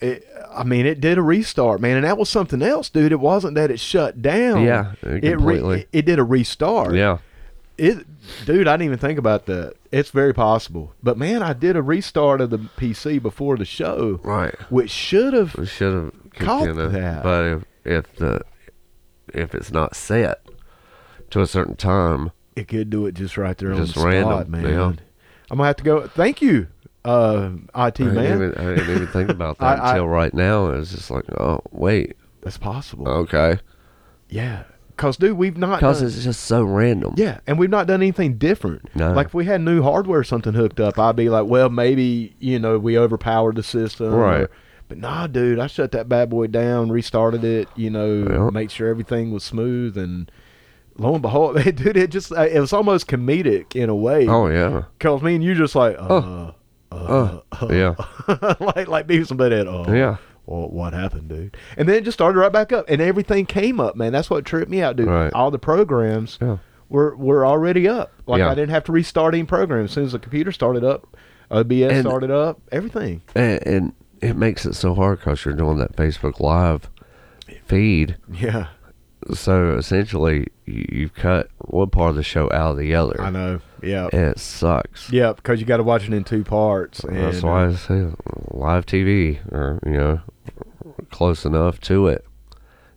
[0.00, 3.12] It, I mean, it did a restart, man, and that was something else, dude.
[3.12, 4.62] It wasn't that it shut down.
[4.62, 5.76] Yeah, it completely.
[5.76, 6.94] re- it did a restart.
[6.94, 7.18] Yeah.
[7.78, 8.06] It,
[8.46, 8.66] dude.
[8.68, 9.74] I didn't even think about that.
[9.92, 14.20] It's very possible, but man, I did a restart of the PC before the show,
[14.24, 14.54] Right.
[14.70, 15.52] which should have.
[15.68, 16.92] Should have Caught kicked in it.
[16.92, 17.22] that.
[17.22, 18.40] But if if the
[19.34, 20.40] if it's not set
[21.30, 24.38] to a certain time, It could do it just right there Just on the spot,
[24.48, 24.64] random, man.
[24.70, 24.92] yeah.
[25.50, 26.06] I'm gonna have to go.
[26.08, 26.66] Thank you,
[27.04, 28.34] uh, IT I didn't, man.
[28.36, 30.70] even, I didn't even think about that I- until right now.
[30.70, 33.08] It was just like, oh wait, That's possible.
[33.08, 33.58] okay,
[34.28, 34.64] Yeah,
[34.96, 37.14] cause dude, we've not because done- it's just so random.
[37.16, 38.88] Yeah, and we've not done anything different.
[38.94, 39.12] No.
[39.12, 42.34] Like if we had new hardware or something hooked up, I'd be like, well, maybe
[42.38, 44.42] you know we overpowered the system, Right.
[44.42, 44.50] or-
[44.88, 48.50] but nah, dude, I shut that bad boy down, restarted it, you know, Yeah.
[48.50, 50.30] make sure everything was smooth, and
[50.96, 54.26] lo and behold, dude, it just it was almost comedic in a way.
[54.28, 54.84] Oh yeah.
[55.00, 56.52] cause me and you just like, uh, uh,
[56.92, 57.94] Oh, yeah.
[58.60, 60.16] like like maybe somebody had, oh, Yeah.
[60.46, 61.56] Well, what happened, dude?
[61.76, 64.12] And then it just started right back up, and everything came up, man.
[64.12, 65.08] That's what tripped me out, dude.
[65.08, 65.32] Right.
[65.32, 66.58] All the programs Yeah.
[66.88, 68.12] were were already up.
[68.26, 68.50] Like Yeah.
[68.50, 69.84] I didn't have to restart any program.
[69.84, 71.16] As soon as the computer started up,
[71.50, 73.22] OBS And- started up, everything.
[73.34, 76.88] And, and it makes it so hard because you're doing that Facebook Live
[77.66, 78.16] feed.
[78.32, 78.68] Yeah,
[79.34, 83.30] So essentially, you, you've cut one part of the show out of the other, I
[83.30, 83.60] know.
[83.82, 85.10] Yeah, and it sucks.
[85.10, 87.04] yeah, because you got to watch it in two parts.
[87.04, 88.06] And, That's why uh, I say
[88.50, 90.20] live TV, or you know,
[91.10, 92.25] close enough to it.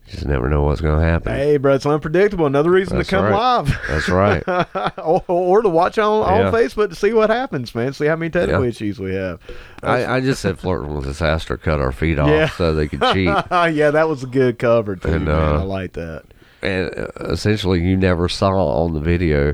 [0.09, 1.33] You just never know what's going to happen.
[1.33, 2.45] Hey, bro, it's unpredictable.
[2.47, 3.57] Another reason That's to come right.
[3.59, 3.79] live.
[3.87, 4.43] That's right.
[4.97, 6.47] or, or to watch on, Yeah.
[6.47, 7.93] on Facebook to see what happens, man.
[7.93, 8.69] See how many technical Yeah.
[8.69, 9.39] issues we have.
[9.83, 12.49] I, I just said flirting with disaster cut our feet off Yeah.
[12.49, 13.25] so they could cheat.
[13.51, 15.35] yeah, that was a good cover too, And, man.
[15.35, 16.23] uh, I like that.
[16.63, 19.53] and uh, essentially, you never saw on the video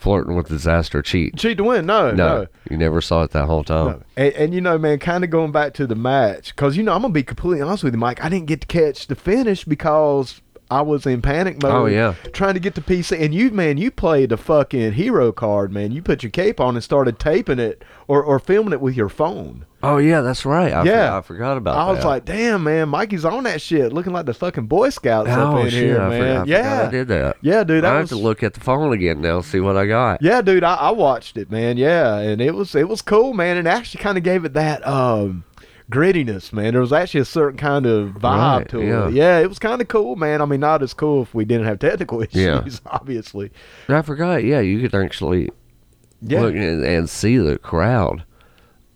[0.00, 1.36] flirting with disaster cheat.
[1.36, 1.86] cheat to win.
[1.86, 2.46] No, No, no.
[2.70, 3.86] you never saw it that whole time.
[3.86, 4.02] No.
[4.16, 6.92] And, and you know, man, kind of going back to the match, because you know,
[6.94, 8.22] I'm gonna be completely honest with you, Mike.
[8.24, 11.72] I didn't get to catch the finish because I was in panic mode.
[11.72, 12.14] Oh, yeah.
[12.32, 13.18] trying to get the PC.
[13.20, 15.92] And you, man, you played the fucking hero card, man.
[15.92, 19.08] You put your cape on and started taping it or, or filming it with your
[19.08, 19.64] phone.
[19.82, 20.72] Oh yeah, that's right.
[20.72, 21.10] I Yeah.
[21.12, 21.80] for- I forgot about that.
[21.80, 21.92] I that.
[21.96, 25.56] was like, damn, man, Mikey's on that shit, looking like the fucking Boy Scouts oh
[25.58, 26.20] up in shit, here, I, man.
[26.20, 27.36] forgot, I yeah, I did that.
[27.42, 29.76] yeah, dude, that I was have to look at the phone again now, see what
[29.76, 30.20] I got.
[30.20, 31.76] Yeah, dude, I, I watched it, man.
[31.76, 33.56] Yeah, and it was it was cool, man.
[33.56, 35.44] And actually, kind of gave it that um,
[35.90, 36.72] grittiness, man.
[36.72, 39.08] There was actually a certain kind of vibe Right, to yeah.
[39.08, 39.14] it.
[39.14, 40.40] Yeah, it was kind of cool, man.
[40.42, 42.62] I mean, not as cool if we didn't have technical issues, Yeah.
[42.86, 43.50] obviously.
[43.88, 44.44] I forgot.
[44.44, 45.50] Yeah, you could actually
[46.20, 48.24] Yeah, look and, and see the crowd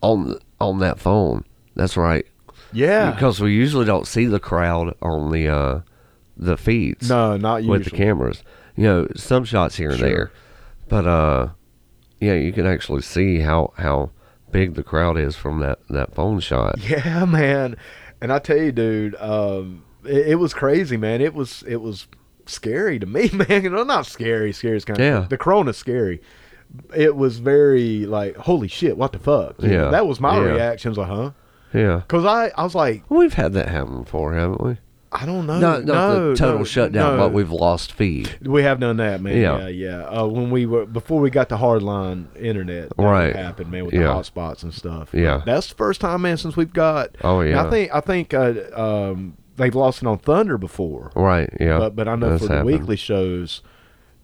[0.02, 1.44] on the, on that phone.
[1.74, 2.26] That's right.
[2.72, 3.11] yeah.
[3.12, 5.81] Because we usually don't see the crowd on the uh,
[6.37, 7.78] the feeds no, not usually.
[7.78, 8.42] with the cameras.
[8.76, 10.09] You know, some shots here and Sure.
[10.09, 10.33] there,
[10.88, 11.48] but uh,
[12.20, 14.11] yeah, you can actually see how how
[14.52, 16.78] big the crowd is from that that phone shot.
[16.88, 17.76] Yeah, man.
[18.20, 21.20] And I tell you, dude, um, it, it was crazy, man.
[21.20, 22.06] It was it was
[22.46, 23.64] scary to me, man.
[23.64, 24.52] You know, not scary.
[24.52, 25.26] Scary is kind of Yeah.
[25.28, 26.20] the corona's scary.
[26.94, 29.60] It was very like, holy shit, what the fuck?
[29.60, 29.90] You know, Yeah.
[29.90, 30.44] that was my Yeah.
[30.52, 30.88] reaction.
[30.88, 31.30] I was like, huh?
[31.74, 34.76] Yeah, Cause I, I was like, we've had that happen before, haven't we?
[35.14, 35.59] I don't know.
[35.59, 37.25] not not no, the total no, shutdown, no.
[37.25, 38.38] but we've lost feed.
[38.42, 39.37] we have done that, man.
[39.37, 39.59] Yeah.
[39.59, 40.05] Yeah, yeah.
[40.07, 43.37] Uh, when we were before we got the hardline internet, that Right.
[43.37, 44.05] happened, man, with Yeah.
[44.05, 45.11] the hotspots and stuff.
[45.12, 45.42] Yeah.
[45.44, 47.11] that's the first time, man, since we've got.
[47.22, 51.51] Oh yeah, I think I think uh, um, they've lost it on Thunder before, right.
[51.61, 52.79] Yeah, but but I know that's for the happened.
[52.79, 53.61] weekly shows,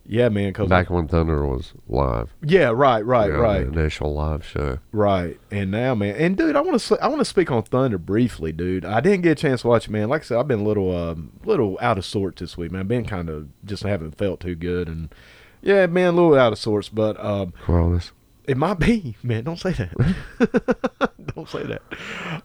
[0.08, 0.52] yeah, man.
[0.54, 2.34] Cause back when Thunder was live.
[2.42, 4.78] yeah, right, right, you know, right, The initial live show.
[4.90, 5.38] right.
[5.50, 8.50] And now, man, and dude, I want to I want to speak on Thunder briefly,
[8.52, 8.84] dude.
[8.84, 10.08] I didn't get a chance to watch it, man.
[10.08, 12.86] Like I said, I've been a little um, little out of sorts this week, man.
[12.86, 15.14] Been kind of just haven't felt too good, and
[15.60, 17.52] yeah, man, a little out of sorts, but um.
[17.62, 18.12] Coronas.
[18.46, 19.44] It might be, man.
[19.44, 21.12] Don't say that.
[21.34, 21.82] don't say that.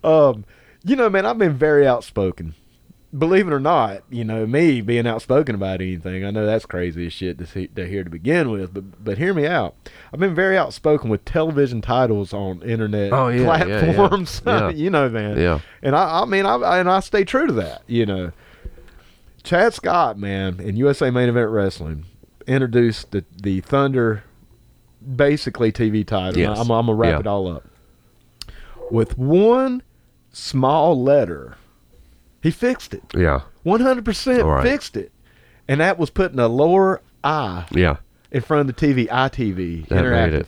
[0.03, 0.43] Um,
[0.83, 2.55] you know, man, I've been very outspoken.
[3.15, 7.05] Believe it or not, you know, me being outspoken about anything, I know that's crazy
[7.05, 9.75] as shit to, see, to hear to begin with, but but hear me out.
[10.11, 13.79] I've been very outspoken with television titles on internet Oh, yeah, yeah, yeah.
[13.93, 14.41] platforms.
[14.47, 14.69] Yeah.
[14.69, 15.37] you know, man.
[15.37, 15.59] Yeah.
[15.83, 17.83] And I, I mean, I, I and I stay true to that.
[17.85, 18.31] You know,
[19.43, 22.05] Chad Scott, man, in USA Main Event Wrestling,
[22.47, 24.23] introduced the the Thunder,
[25.15, 26.39] basically TV title.
[26.39, 26.57] Yes.
[26.57, 27.63] I'm, I'm gonna wrap it all up
[28.89, 29.83] with one
[30.31, 31.57] small letter.
[32.43, 33.01] He fixed it.
[33.15, 33.41] Yeah.
[33.63, 34.63] One hundred percent All right.
[34.67, 35.11] fixed it,
[35.67, 37.95] and that was putting a lower I Yeah.
[38.31, 39.07] in front of the TV.
[39.09, 40.33] ITV That made interactive.
[40.41, 40.47] it.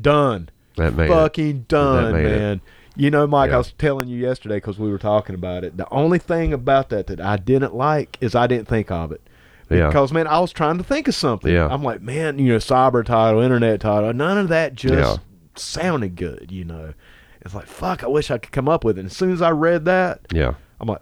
[0.00, 1.08] Done That made it.
[1.10, 2.38] fucking done, made it.
[2.38, 2.60] man.
[2.96, 3.56] You know, Mike, Yeah.
[3.56, 5.76] I was telling you yesterday because we were talking about it.
[5.76, 9.20] The only thing about that that I didn't like is I didn't think of it.
[9.68, 9.88] Yeah.
[9.88, 11.52] Because man, I was trying to think of something.
[11.52, 11.68] Yeah.
[11.68, 15.16] I'm like, man, you know, cyber title, internet title, none of that just Yeah.
[15.56, 16.46] sounded good.
[16.50, 16.94] You know,
[17.42, 18.02] it's like fuck.
[18.04, 19.00] I wish I could come up with it.
[19.00, 20.54] And as soon as I read that, Yeah.
[20.80, 21.00] I'm like,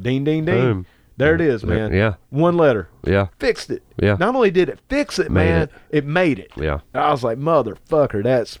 [0.00, 0.54] ding, ding, ding.
[0.54, 0.86] Boom.
[1.18, 1.94] There it is, man.
[1.94, 2.14] yeah.
[2.28, 2.88] One letter.
[3.06, 3.28] Yeah.
[3.38, 3.82] Fixed it.
[3.96, 4.16] Yeah.
[4.20, 5.70] Not only did it fix it, Made man, it.
[5.90, 6.04] it.
[6.04, 6.50] made it.
[6.56, 6.80] Yeah.
[6.94, 8.58] I was like, motherfucker, that's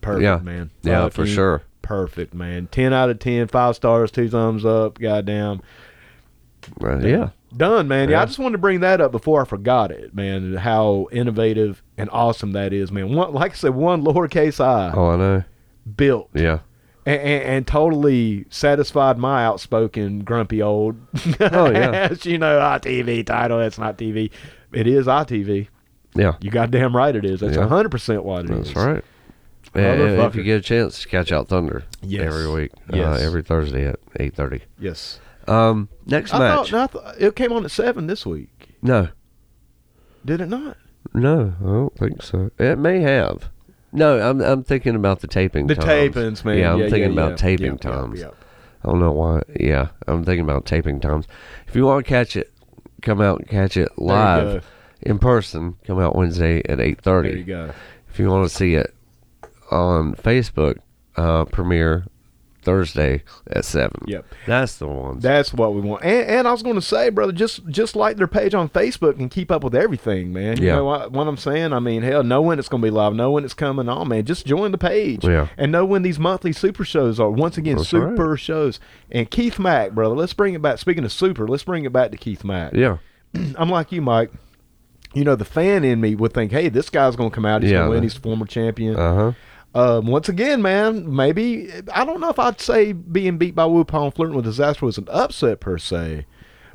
[0.00, 0.38] perfect, Yeah.
[0.38, 0.70] man.
[0.82, 1.62] Yeah, for sure.
[1.82, 2.68] Perfect, man.
[2.70, 5.60] 10 out of 10, five stars, two thumbs up, goddamn.
[6.82, 7.30] Uh, yeah.
[7.56, 8.10] Done, man.
[8.10, 10.54] Yeah, I just wanted to bring that up before I forgot it, man.
[10.54, 13.14] How innovative and awesome that is, man.
[13.14, 15.44] One, like I said, one lowercase i Oh, I know.
[15.96, 16.58] built Yeah.
[17.06, 20.96] And, and, and totally satisfied my outspoken, grumpy old.
[21.40, 22.08] Oh, yeah.
[22.10, 23.58] ass, you know, ITV title.
[23.58, 24.30] That's not TV.
[24.72, 25.68] It is ITV.
[26.14, 26.34] Yeah.
[26.40, 27.40] You goddamn right it is.
[27.40, 27.66] That's a Yeah.
[27.68, 28.72] 100% what it is.
[28.72, 29.04] That's right.
[29.74, 32.22] And if you get a chance, catch out Thunder Yes.
[32.26, 32.72] every week.
[32.92, 33.20] Yes.
[33.20, 34.62] Uh, every Thursday at eight thirty.
[34.80, 35.20] Yes.
[35.46, 36.70] Um, next I match.
[36.70, 38.70] thought, no, I thought it came on at 7 this week.
[38.82, 39.08] no,
[40.24, 40.76] Did it not?
[41.14, 42.50] no, I don't think so.
[42.58, 43.50] It may have.
[43.92, 45.66] No, I'm I'm thinking about the taping.
[45.66, 46.14] The times.
[46.14, 46.58] tapings, man.
[46.58, 47.36] Yeah, I'm yeah, thinking yeah, about yeah.
[47.36, 48.20] taping Yep, yep, times.
[48.20, 48.34] yep.
[48.84, 49.42] I don't know why.
[49.58, 51.26] Yeah, I'm thinking about taping times.
[51.66, 52.52] If you want to catch it,
[53.02, 54.64] come out and catch it live
[55.00, 55.76] in person.
[55.86, 57.28] Come out Wednesday at eight thirty.
[57.30, 57.72] There you go.
[58.10, 58.94] If you want to see it
[59.70, 60.78] on Facebook,
[61.16, 62.06] uh, premiere
[62.62, 64.02] Thursday at seven.
[64.06, 64.26] Yep.
[64.46, 65.20] That's the one.
[65.20, 66.04] That's what we want.
[66.04, 69.18] And, and I was going to say, brother, just just like their page on Facebook
[69.18, 70.58] and keep up with everything, man.
[70.58, 70.76] You Yeah.
[70.76, 71.72] know what, what I'm saying?
[71.72, 74.08] I mean, hell, know when it's going to be live, know when it's coming on,
[74.08, 74.24] man.
[74.24, 75.24] Just join the page.
[75.24, 75.48] Yeah.
[75.56, 77.30] And know when these monthly super shows are.
[77.30, 78.80] Once again, That's super shows.
[79.10, 80.78] And Keith Mack, brother, let's bring it back.
[80.78, 82.74] Speaking of super, let's bring it back to Keith Mack.
[82.74, 82.98] yeah.
[83.56, 84.30] I'm like you, Mike.
[85.14, 87.62] You know, the fan in me would think, hey, this guy's going to come out.
[87.62, 87.78] He's Yeah.
[87.78, 88.02] going to win.
[88.02, 88.96] He's a former champion.
[88.96, 89.32] Uh huh.
[89.78, 93.84] Um, once again, man, maybe I don't know if I'd say being beat by Wu
[93.84, 96.26] Wupong flirting with disaster was an upset per se,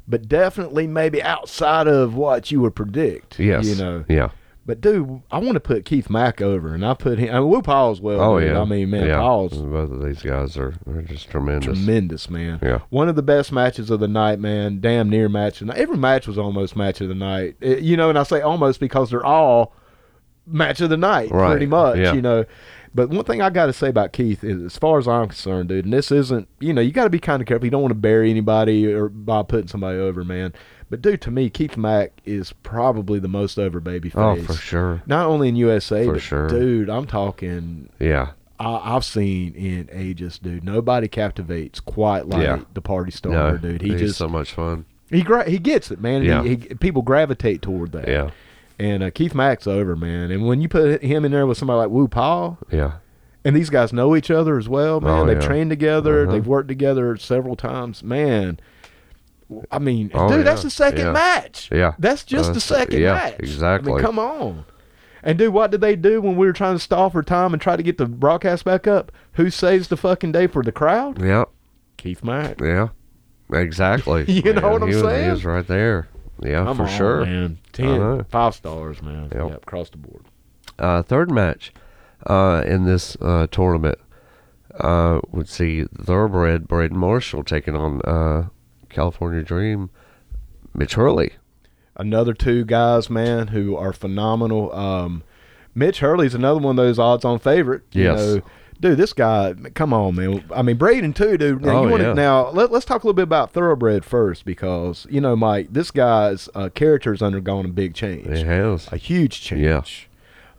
[0.08, 3.39] but definitely maybe outside of what you would predict.
[3.39, 3.66] Yes.
[3.66, 4.30] you know, Yeah.
[4.66, 7.36] But dude, I want to put Keith Mack over, and I put him.
[7.36, 8.22] I mean, Woo Paul as well.
[8.22, 8.52] Oh dude.
[8.52, 8.62] yeah.
[8.62, 9.18] I mean, man, yeah.
[9.18, 11.66] Paul's both of these guys are are just tremendous.
[11.78, 12.60] tremendous, man.
[12.63, 12.80] Yeah.
[12.89, 14.80] One of the best matches of the night, man.
[14.80, 15.82] Damn near match of the night.
[15.82, 17.58] Every match was almost match of the night.
[17.60, 19.74] It- you know, and I say almost because they're all
[20.48, 21.50] match of the night, Right.
[21.52, 21.98] pretty much.
[21.98, 22.13] Yeah.
[22.13, 22.46] You know.
[22.96, 25.70] But one thing I got to say about Keith is, as far as I'm concerned,
[25.70, 27.66] dude, and this isn't, you know, you got to be kind of careful.
[27.66, 30.54] You don't want to bury anybody or by putting somebody over, man.
[30.92, 34.18] But dude, to me, Keith Mack is probably the most over baby face.
[34.20, 35.02] Oh, for sure.
[35.08, 36.48] Not only in USA, For but sure.
[36.48, 38.34] dude, I'm talking Yeah.
[38.60, 40.64] I, I've seen in ages, dude.
[40.64, 42.60] Nobody captivates quite like Yeah.
[42.76, 43.82] the party starter, No, dude.
[43.82, 44.86] He he's just so much fun.
[45.10, 46.22] he gra- he gets it, man.
[46.24, 46.44] Yeah.
[46.44, 48.08] He, he, people gravitate toward that.
[48.08, 48.30] Yeah.
[48.80, 50.32] And uh, Keith Mack's over, man.
[50.32, 52.94] And when you put him in there with somebody like Wu Paul, Yeah.
[53.46, 55.12] and these guys know each other as well, man.
[55.20, 55.48] Oh, They've yeah.
[55.48, 56.24] trained together.
[56.24, 56.32] Uh-huh.
[56.32, 58.60] They've worked together several times, man.
[59.72, 60.44] I mean, Oh, dude, yeah.
[60.44, 61.12] that's the second Yeah.
[61.12, 61.70] match.
[61.72, 61.94] Yeah.
[62.00, 63.34] That's just Uh, the second match.
[63.34, 63.94] I exactly.
[63.94, 64.66] mean, come on.
[65.22, 67.62] And dude, what did they do when we were trying to stall for time and
[67.62, 69.12] try to get the broadcast back up?
[69.34, 71.22] Who saves the fucking day for the crowd?
[71.22, 71.50] Yep.
[71.98, 72.60] Keith Mack.
[72.60, 72.90] Yeah.
[73.52, 74.26] Exactly.
[74.28, 75.26] You know what I'm he was, saying?
[75.26, 76.08] He was right there.
[76.41, 77.26] Yeah, Come for on, sure.
[77.26, 77.58] man.
[77.65, 78.26] I Ten, know.
[78.30, 79.30] five stars, man.
[79.34, 79.50] Yep.
[79.52, 80.24] Yep, across the board.
[80.80, 81.72] Uh, third match
[82.28, 83.98] uh, in this uh, tournament
[84.80, 88.48] uh, would see Thoroughbred Braden Marshall taking on uh,
[88.89, 89.89] California Dream
[90.74, 91.34] Mitch Hurley.
[91.96, 94.74] Another two guys, man, who are phenomenal.
[94.74, 95.24] Um,
[95.76, 97.84] Mitch Hurley's another one of those odds-on favorite.
[97.91, 98.17] You Yes.
[98.19, 98.41] know,
[98.84, 100.43] dude, this guy, come on, man.
[100.54, 101.62] I mean, Braden too, dude.
[101.62, 102.13] Now, Oh, you wanna, yeah.
[102.13, 105.89] now let, let's talk a little bit about Thoroughbred first, because you know, Mike, this
[105.89, 108.88] guy's uh, character's undergone a big change, It has.
[108.91, 109.62] a huge change.
[109.62, 109.82] Yeah.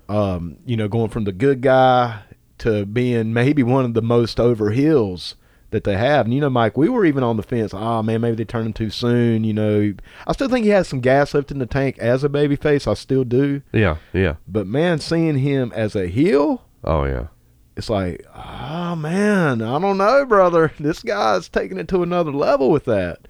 [0.09, 2.23] Um, you know, going from the good guy
[2.59, 5.35] to being maybe one of the most over heels
[5.71, 6.27] that they have.
[6.27, 7.73] And you know, Mike, we were even on the fence.
[7.75, 9.45] Oh man, maybe they turned him too soon.
[9.45, 9.95] You know,
[10.27, 12.87] I still think he has some gas left in the tank as a baby face.
[12.87, 13.63] I still do.
[13.73, 14.37] Yeah, yeah.
[14.47, 17.29] But man, seeing him as a heel, Oh, yeah.
[17.77, 20.73] It's like, oh man, I don't know, brother.
[20.79, 23.21] This guy's taking it to another level with that.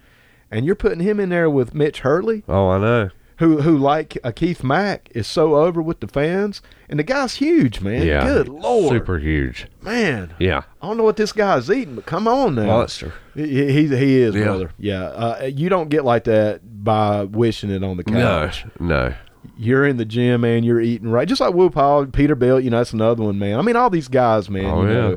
[0.51, 3.11] And you're putting him in there with Mitch Hurley, Oh, I know.
[3.39, 7.35] who who like a Keith Mack is so over with the fans, and the guy's
[7.37, 8.07] huge, man.
[8.07, 8.23] yeah.
[8.25, 9.67] Good lord, Super huge.
[9.83, 10.33] man.
[10.39, 10.63] Yeah.
[10.81, 12.67] I don't know what this guy's eating, but come on now.
[12.67, 13.13] Monster.
[13.35, 14.45] He, he he is, Yeah.
[14.45, 14.71] brother.
[14.79, 18.67] Yeah, uh, you don't get like that by wishing it on the No, couch.
[18.79, 19.15] no.
[19.57, 20.65] You're in the gym, man.
[20.65, 22.65] You're eating right, just like Wu Paul, Peter Bilt.
[22.65, 23.59] You know, that's another one, man.
[23.59, 24.65] I mean, all these guys, man.
[24.67, 25.15] Oh, you yeah.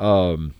[0.00, 0.54] know, um,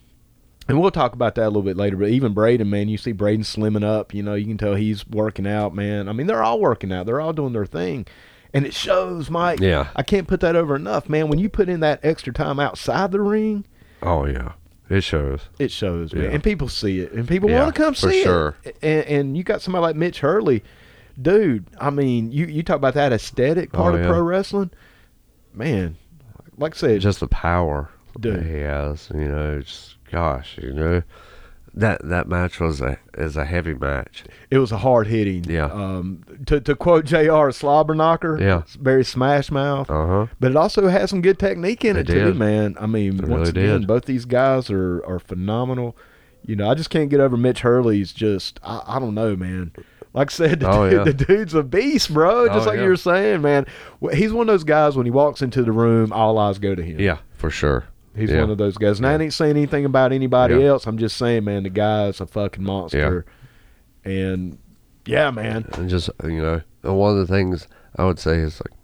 [0.69, 1.97] and we'll talk about that a little bit later.
[1.97, 4.15] But even Braden, man, you see Braden slimming up.
[4.15, 6.09] You know, you can tell he's working out, man.
[6.09, 7.07] I mean, they're all working out.
[7.07, 8.07] They're all doing their thing,
[8.55, 9.61] and it shows, Mike.
[9.61, 9.89] Yeah.
[9.97, 11.29] I can't put that over enough, man.
[11.29, 13.65] When you put in that extra time outside the ring,
[14.03, 14.53] Oh, yeah.
[14.89, 15.43] It shows.
[15.61, 16.31] it shows, man, Yeah.
[16.31, 18.57] and people see it, and people Yeah, want to come see sure.
[18.65, 18.77] it.
[18.83, 20.65] And, and you got somebody like Mitch Hurley,
[21.21, 21.67] dude.
[21.81, 24.09] I mean, you you talk about that aesthetic part Oh, of yeah.
[24.09, 24.71] pro wrestling,
[25.55, 25.97] man.
[26.57, 28.37] Like I said, Just the power Dude.
[28.37, 29.11] that he has.
[29.15, 31.03] You know, just, gosh, you know.
[31.73, 34.25] That that match was a is a heavy match.
[34.51, 35.45] it was a hard hitting.
[35.45, 35.67] Yeah.
[35.67, 37.51] Um, to to quote Jr.
[37.53, 38.39] Slobber knocker.
[38.41, 38.63] Yeah.
[38.81, 39.89] very smash mouth.
[39.89, 40.27] Uh huh.
[40.41, 42.75] But it also has some good technique in it, It too, man.
[42.81, 43.87] I mean, It once really again, did.
[43.87, 45.97] both these guys are are phenomenal.
[46.45, 48.13] You know, I just can't get over Mitch Hurley's.
[48.13, 49.71] Just I, I don't know, man.
[50.13, 51.05] Like I said, the, Oh, dude, yeah.
[51.05, 52.45] the dude's a beast, bro.
[52.45, 52.83] Oh, just Oh, like yeah.
[52.85, 53.67] you were saying, man.
[54.13, 56.83] He's one of those guys when he walks into the room, all eyes go to
[56.83, 56.99] him.
[56.99, 57.85] Yeah, for sure.
[58.17, 58.41] He's yeah.
[58.41, 58.99] one of those guys.
[58.99, 60.87] And I ain't saying anything about anybody else.
[60.87, 63.25] I'm just saying, man, the guy's a fucking monster.
[64.05, 64.59] And
[65.07, 65.69] yeah, man.
[65.75, 68.77] and just you know, one of the things I would say is like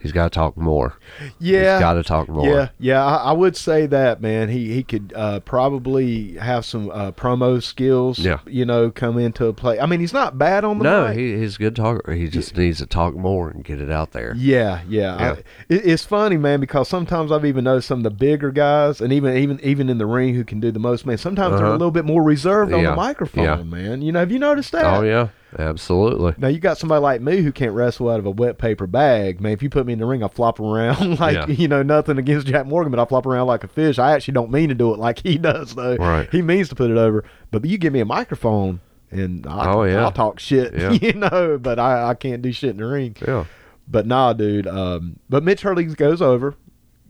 [0.00, 0.98] he's got to talk more.
[1.38, 1.74] Yeah.
[1.74, 2.46] he's got to talk more.
[2.48, 4.48] Yeah, yeah, I, I would say that, man.
[4.48, 8.18] He he could uh, probably have some uh, promo skills.
[8.18, 8.40] Yeah.
[8.46, 9.78] you know, come into a play.
[9.80, 11.16] I mean, he's not bad on the No, mic.
[11.18, 12.12] he, he's a good talker.
[12.12, 14.34] He just needs to talk more and get it out there.
[14.36, 14.96] Yeah, yeah.
[14.96, 15.16] Yeah.
[15.16, 15.30] I,
[15.68, 19.12] it, it's funny, man, because sometimes I've even noticed some of the bigger guys, and
[19.12, 21.18] even even even in the ring, who can do the most, man.
[21.18, 21.72] Sometimes they're a Uh-huh.
[21.72, 23.62] little bit more reserved on the microphone, yeah.
[23.62, 24.02] man.
[24.02, 24.84] You know, have you noticed that?
[24.84, 25.28] Oh yeah,
[25.58, 26.34] absolutely.
[26.38, 29.40] Now you got somebody like me who can't wrestle out of a wet paper bag,
[29.40, 29.52] man.
[29.52, 31.46] If you put me in the ring, I flop around like Yeah.
[31.48, 33.98] you know nothing against Jack Morgan, but I flop around like a fish.
[33.98, 35.96] I actually don't mean to do it like he does though.
[35.96, 36.28] Right.
[36.30, 39.82] He means to put it over, but you give me a microphone and I, Oh,
[39.84, 40.02] yeah.
[40.04, 40.90] I'll talk shit, Yeah.
[41.00, 41.58] you know.
[41.58, 43.16] But I, I can't do shit in the ring.
[43.26, 43.44] Yeah.
[43.88, 44.66] But nah, dude.
[44.66, 46.54] Um, but Mitch Hurley goes over,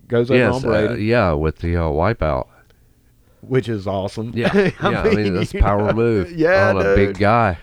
[0.08, 0.90] goes over on Yes.
[0.90, 2.48] Uh, yeah, with the uh, wipeout.
[3.40, 4.32] which is awesome.
[4.34, 4.54] Yeah.
[4.54, 4.70] yeah.
[4.80, 6.32] I mean, that's a power know, move.
[6.32, 6.96] Yeah, on a dude.
[6.96, 7.58] big guy.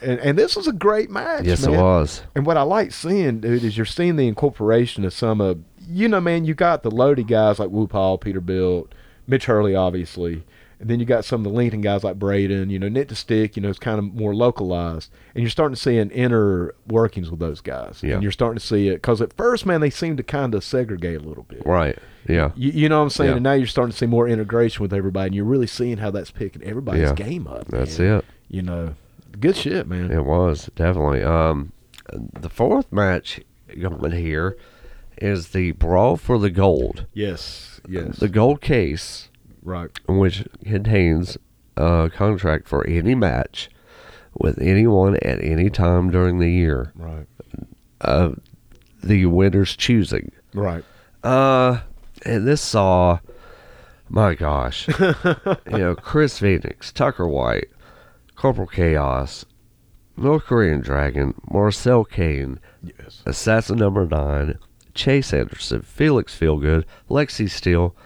[0.00, 1.44] And and this was a great match.
[1.44, 1.74] Yes, man.
[1.74, 2.22] it was.
[2.34, 6.08] And what I like seeing, dude, is you're seeing the incorporation of some of, you
[6.08, 8.88] know, man, you got the loaded guys like Woo Paul, Peter Bilt,
[9.26, 10.44] Mitch Hurley, obviously.
[10.80, 13.16] And then you got some of the Lincoln guys like Braden, you know, Nick the
[13.16, 15.10] Stick, you know, it's kind of more localized.
[15.34, 17.98] And you're starting to see an inner workings with those guys.
[18.00, 18.14] Yeah.
[18.14, 20.62] And you're starting to see it because at first, man, they seem to kind of
[20.62, 21.66] segregate a little bit.
[21.66, 21.98] Right.
[22.28, 22.52] Yeah.
[22.54, 23.30] You, you know what I'm saying?
[23.30, 23.34] Yeah.
[23.36, 26.12] And now you're starting to see more integration with everybody, and you're really seeing how
[26.12, 27.14] that's picking everybody's Yeah.
[27.14, 27.66] game up.
[27.66, 28.18] That's man.
[28.18, 28.24] it.
[28.48, 28.94] You know,
[29.40, 30.10] good shit, man.
[30.10, 31.22] It was definitely.
[31.22, 31.72] Um,
[32.12, 33.40] the fourth match
[33.78, 34.56] going here
[35.18, 37.06] is the brawl for the gold.
[37.12, 39.28] Yes, yes, The gold case,
[39.62, 39.90] right.
[40.08, 41.36] which contains
[41.76, 43.68] a contract for any match
[44.34, 46.92] with anyone at any time during the year.
[46.94, 47.26] Right.
[48.00, 48.38] of
[49.02, 50.30] the winner's choosing.
[50.54, 50.84] Right.
[51.24, 51.80] Uh,
[52.24, 53.18] and this saw,
[54.08, 57.68] my gosh, you know, Chris Phoenix, Tucker White,
[58.38, 59.44] Corporal Chaos,
[60.16, 63.20] North Korean Dragon, Marcel Kane, Yes.
[63.26, 64.58] Assassin Number Nine,
[64.94, 67.96] Chase Anderson, Felix Feelgood, Lexi Steele,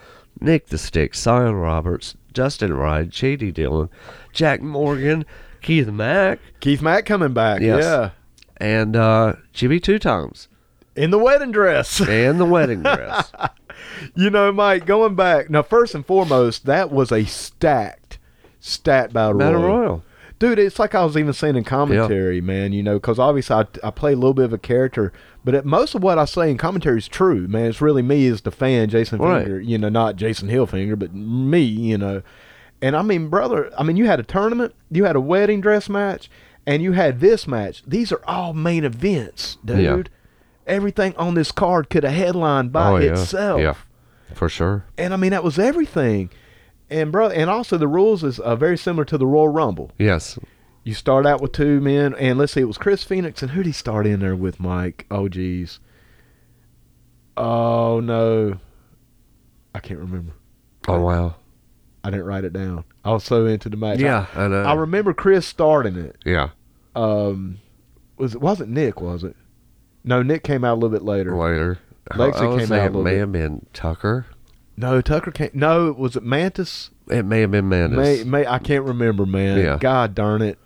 [0.41, 3.51] Nick the Stick, Sion Roberts, Justin Ride, J.D.
[3.51, 3.91] Dillon,
[4.33, 5.27] Jack Morgan,
[5.61, 7.61] Keith Mack, Keith Mack coming back.
[7.61, 7.83] Yes.
[7.85, 8.11] Yeah.
[8.57, 10.49] and uh, Jimmy Two Times,
[10.97, 12.01] In the wedding dress.
[12.09, 13.31] and the wedding dress.
[14.15, 15.51] you know, Mike, going back.
[15.51, 18.19] Now, first and foremost, that was a stacked,
[18.61, 19.79] stat battle, Battle royal.
[19.79, 20.05] Royal.
[20.43, 23.65] Dude, it's like I was even saying in commentary, man, you know, because obviously I,
[23.85, 25.13] I play a little bit of a character,
[25.45, 27.67] but it, most of what I say in commentary is true, man.
[27.67, 29.45] It's really me as the fan, Jason Right.
[29.45, 32.23] Finger, you know, not Jason Hillfinger, but me, you know.
[32.81, 35.89] And I mean, brother, I mean, you had a tournament, you had a wedding dress
[35.89, 36.29] match,
[36.67, 37.85] and you had this match.
[37.87, 39.79] These are all main events, dude.
[39.79, 40.03] Yeah.
[40.67, 43.13] Everything on this card could have headlined by oh, yeah.
[43.13, 43.61] itself.
[43.61, 43.75] Yeah,
[44.35, 44.87] for sure.
[44.99, 46.31] And I mean, that was everything.
[46.93, 49.91] And brother, and also the rules is uh, very similar to the Royal Rumble.
[49.99, 50.39] Yes.
[50.85, 53.63] You start out with two men, and let's see, it was Chris Phoenix, and who
[53.63, 55.07] did he start in there with, Mike?
[55.11, 55.79] Oh, geez.
[57.37, 58.59] Oh, no.
[59.75, 60.33] I can't remember.
[60.89, 61.37] Oh, wow.
[62.05, 62.85] I didn't write it down.
[63.05, 64.01] I was so into the match.
[64.01, 64.63] Yeah, I know.
[64.63, 66.17] I, I remember Chris starting it.
[66.27, 66.51] yeah,
[66.97, 67.59] Um,
[68.17, 69.37] was it wasn't Nick, was it?
[70.05, 71.37] No, Nick came out a little bit later.
[71.37, 71.79] later.
[72.11, 73.19] Lexi I came say out a it little may bit.
[73.21, 74.27] have been Tucker.
[74.77, 75.51] No, Tucker came.
[75.55, 76.91] No, was it Mantis?
[77.09, 77.97] It may have been Mantis.
[77.97, 79.59] May, may I can't remember, man.
[79.59, 79.77] Yeah.
[79.81, 80.59] God darn it.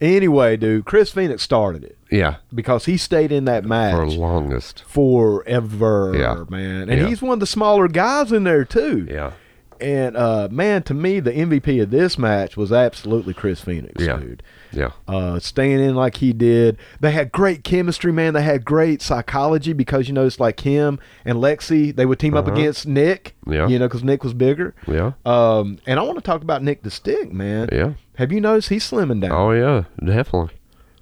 [0.00, 4.84] Anyway, dude, Chris Phoenix started it yeah, because he stayed in that match for longest.
[4.86, 6.44] forever, Yeah.
[6.50, 6.90] man.
[6.90, 7.08] And Yeah.
[7.08, 9.06] he's one of the smaller guys in there too.
[9.10, 9.32] Yeah,
[9.80, 14.16] And uh, man, to me, the MVP of this match was absolutely Chris Phoenix, Yeah.
[14.16, 14.42] dude.
[14.72, 16.76] yeah, Uh, staying in like he did.
[17.00, 18.34] They had great chemistry, man.
[18.34, 21.94] They had great psychology because you know it's like him and Lexi.
[21.94, 22.56] They would team up Uh-huh.
[22.56, 23.34] against Nick.
[23.46, 23.68] Yeah.
[23.68, 24.74] You know, because Nick was bigger.
[24.86, 27.68] yeah, Um, and I want to talk about Nick the Stick, man.
[27.72, 27.92] yeah.
[28.16, 29.32] Have you noticed he's slimming down?
[29.32, 30.54] Oh yeah, definitely.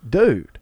[0.08, 0.53] dude.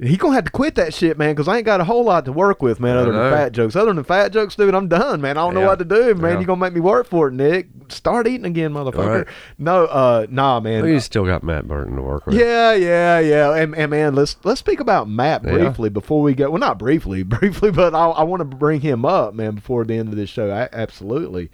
[0.00, 2.24] He gonna have to quit that shit, man, because I ain't got a whole lot
[2.26, 3.74] to work with, man, other than fat jokes.
[3.74, 5.36] Other than fat jokes, dude, I'm done, man.
[5.36, 5.66] I don't know Yeah.
[5.66, 6.34] what to do, man.
[6.34, 6.40] Yeah.
[6.40, 7.66] You gonna make me work for it, Nick?
[7.88, 9.24] Start eating again, motherfucker.
[9.24, 9.26] Right.
[9.58, 10.82] No, uh, nah, man.
[10.82, 12.36] Well, you still got Matt Burton to work with.
[12.36, 13.54] Yeah, yeah, yeah.
[13.56, 15.50] And, and man, let's let's speak about Matt Yeah.
[15.54, 16.48] briefly before we go.
[16.50, 19.94] Well, not briefly, briefly, but I, I want to bring him up, man, before the
[19.94, 20.48] end of this show.
[20.48, 21.50] I, absolutely,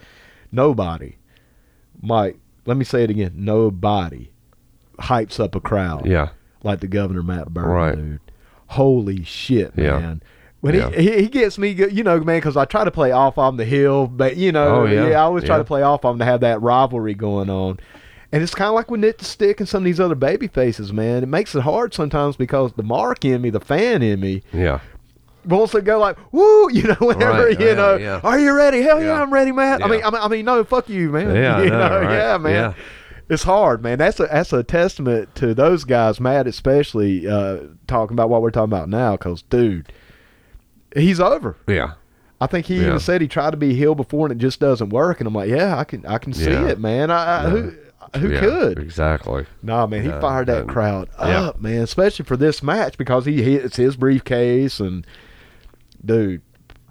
[0.53, 1.15] nobody,
[2.03, 2.39] Mike.
[2.67, 3.33] Let me say it again.
[3.37, 4.31] Nobody
[4.99, 6.29] hypes up a crowd yeah,
[6.63, 7.97] like the governor Matt Burton, Right.
[7.97, 8.21] dude.
[8.69, 9.99] Holy shit, Yeah.
[9.99, 10.23] man.
[10.61, 10.91] When Yeah.
[10.91, 13.65] he, he gets me, you know, man, because I try to play off on the
[13.67, 15.05] hill, but you know, Oh, yeah.
[15.05, 17.79] I always try to play off on to have that rivalry going on.
[18.33, 20.49] And it's kind of like with Nick the Stick and some of these other baby
[20.49, 21.23] faces, man.
[21.23, 24.81] It makes it hard sometimes because the mark in me, the fan in me, yeah,
[25.45, 28.21] wants to go like, woo, you know, whenever, Right, you yeah, know, yeah.
[28.25, 28.81] are you ready?
[28.83, 29.23] Hell yeah, Yeah.
[29.23, 29.83] I'm ready, Matt.
[29.83, 29.93] I Yeah.
[29.93, 31.35] mean, I mean, I mean, no, fuck you, man.
[31.37, 32.11] Yeah, you know, right?
[32.11, 32.75] yeah, man.
[33.29, 33.99] It's hard, man.
[33.99, 38.51] That's a that's a testament to those guys, Matt especially, uh, talking about what we're
[38.51, 39.13] talking about now.
[39.13, 39.91] Because, dude,
[40.95, 41.57] he's over.
[41.67, 41.93] yeah,
[42.41, 42.89] I think he Yeah.
[42.89, 45.21] even said he tried to be healed before and it just doesn't work.
[45.21, 46.69] And I'm like, yeah, I can I can see Yeah.
[46.69, 47.11] it, man.
[47.11, 47.73] I, I who
[48.19, 48.79] who yeah, could?
[48.79, 49.47] exactly?
[49.63, 51.81] Nah, man, he Yeah, fired that crowd up, man.
[51.83, 55.07] Especially for this match because he hits his briefcase and,
[56.05, 56.43] dude.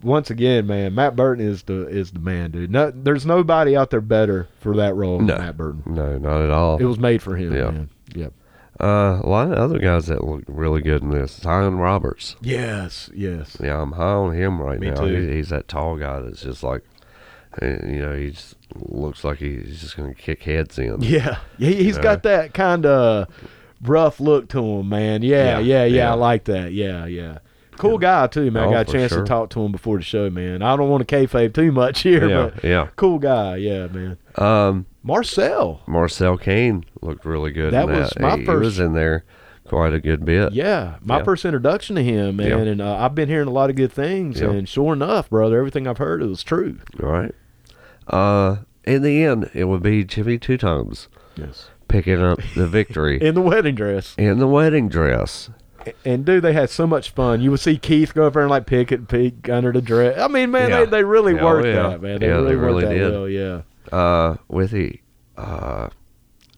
[0.04, 2.70] Once again, man, Matt Burton is the is the man, dude.
[2.72, 5.36] No, there's nobody out there better for that role No.
[5.36, 5.84] than Matt Burton.
[5.88, 6.78] No, not at all.
[6.78, 7.72] It was made for him, Yeah.
[7.72, 7.90] man.
[8.16, 8.34] Yep.
[8.82, 11.34] Uh, a lot of other guys that look really good in this.
[11.38, 12.36] Zion Roberts.
[12.42, 13.56] Yes, yes.
[13.64, 14.96] Yeah, I'm high on him right Me now.
[15.06, 15.06] too.
[15.30, 16.84] He, he's that tall guy that's just like,
[17.62, 21.02] uh, you know, he just looks like he's just going to kick heads in.
[21.02, 22.02] Yeah, he, he's Yeah.
[22.04, 23.28] got that kind of
[23.84, 25.22] rough look to him, man.
[25.22, 26.12] Yeah, yeah, yeah, yeah.
[26.12, 26.74] I like that.
[26.74, 27.38] Yeah, yeah.
[27.78, 28.64] Cool guy too, man.
[28.64, 29.22] Oh, I got a chance sure.
[29.22, 30.62] to talk to him before the show, man.
[30.62, 32.88] I don't want to kayfabe too much here, yeah, but yeah.
[32.96, 33.58] cool guy.
[33.58, 34.18] Yeah, man.
[34.36, 35.82] Um, Marcel.
[35.88, 37.74] Marcel Kane looked really good.
[37.74, 38.22] That in was that.
[38.22, 39.26] my he, he first- was in there
[39.68, 40.54] quite a good bit.
[40.54, 41.24] Yeah, my Yeah.
[41.24, 42.58] first introduction to him, man, Yeah.
[42.58, 44.40] and uh, I've been hearing a lot of good things.
[44.40, 44.52] Yeah.
[44.52, 46.80] And sure enough, brother, everything I've heard is true.
[47.02, 47.34] All right.
[48.08, 51.70] Uh, in the end, it would be Jimmy Two Times Yes.
[51.88, 54.14] picking up the victory In the wedding dress.
[54.18, 55.50] in the wedding dress.
[56.06, 57.42] And dude, they had so much fun.
[57.42, 60.20] You would see Keith go over and like pick it, peek under the dress.
[60.20, 60.80] I mean, man, Yeah.
[60.86, 61.90] they, they really Oh, worked yeah.
[61.90, 62.20] that, man.
[62.20, 63.12] They Yeah, really they worked really that did.
[63.12, 63.30] well.
[63.30, 63.62] Yeah.
[63.92, 65.00] uh, with the,
[65.38, 65.90] uh,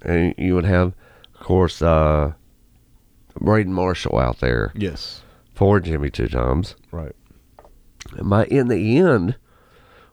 [0.04, 0.94] and you would have,
[1.34, 2.34] of course, uh,
[3.40, 5.22] Braden Marshall out there Yes.
[5.54, 6.76] for Jimmy Two Times.
[6.92, 7.16] Right.
[8.22, 9.36] But in the end,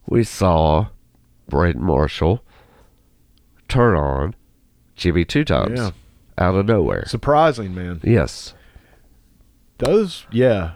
[0.06, 0.86] we saw
[1.48, 2.42] Braden Marshall
[3.68, 4.34] turn on
[4.96, 5.90] Jimmy Two Times Yeah.
[6.38, 7.04] out of nowhere.
[7.06, 8.00] Surprising, man.
[8.02, 8.54] Yes.
[9.82, 10.72] Those, yeah.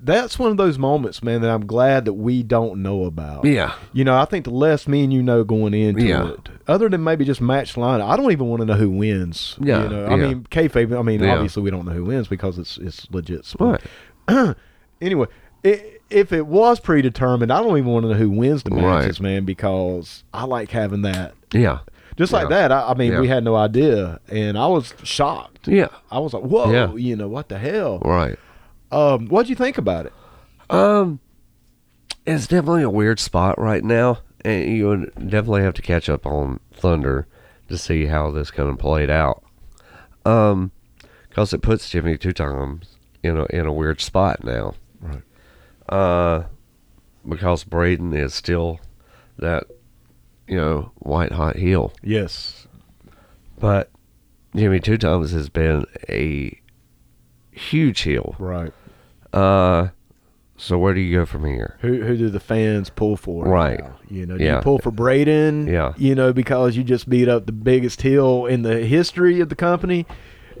[0.00, 3.44] That's one of those moments, man, that I'm glad that we don't know about.
[3.44, 3.74] Yeah.
[3.92, 6.28] You know, I think the less me and you know going into Yeah.
[6.34, 9.56] it, other than maybe just match line, I don't even want to know who wins.
[9.60, 10.28] Yeah, You know, I yeah.
[10.28, 10.96] mean, kayfabe.
[10.96, 11.34] I mean, Yeah.
[11.34, 13.44] obviously we don't know who wins because it's it's legit.
[13.44, 13.82] sport.
[14.28, 14.56] Right.
[15.00, 15.26] Anyway,
[15.64, 18.82] i if it was predetermined, I don't even want to know who wins the Right.
[19.02, 21.34] matches, man, because I like having that.
[21.52, 21.80] Yeah.
[22.18, 23.20] Just like that, I, I mean, Yeah.
[23.20, 25.66] we had no idea, and I was shocked.
[25.68, 25.88] Yeah.
[26.10, 26.92] I was like, "Whoa!" Yeah.
[26.94, 28.00] You know what the hell?
[28.04, 28.36] Right.
[28.92, 30.12] Um, what do you think about it?
[30.68, 31.20] Um,
[32.26, 36.26] it's definitely a weird spot right now, and you would definitely have to catch up
[36.26, 37.26] on Thunder
[37.68, 39.42] to see how this kind of played out.
[40.26, 40.72] Um,
[41.28, 44.74] because it puts Jimmy two times in a in a weird spot now.
[45.00, 45.22] Right.
[45.88, 46.44] Uh,
[47.28, 48.80] because Braden is still
[49.38, 49.64] that,
[50.48, 52.66] you know, white hot heel, Yes.
[53.58, 53.90] but
[54.56, 56.58] Jimmy two times has been a
[57.52, 58.34] huge heel.
[58.38, 58.72] Right.
[59.32, 59.88] Uh,
[60.56, 61.76] so where do you go from here?
[61.80, 63.44] Who who do the fans pull for?
[63.44, 63.78] Right.
[63.80, 63.96] now?
[64.10, 64.56] You know, do Yeah.
[64.56, 65.66] you pull for Braden?
[65.68, 65.92] Yeah.
[65.96, 69.54] You know, because you just beat up the biggest heel in the history of the
[69.54, 70.06] company.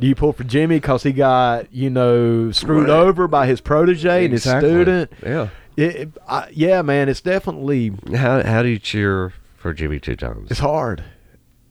[0.00, 2.94] Do you pull for Jimmy because he got you know screwed Right.
[3.00, 5.10] over by his protege and his student?
[5.24, 5.48] Yeah.
[5.76, 9.32] It, it- I, yeah, man, it's definitely How how do you cheer
[9.68, 10.50] for Jimmy two times?
[10.50, 11.04] it's hard.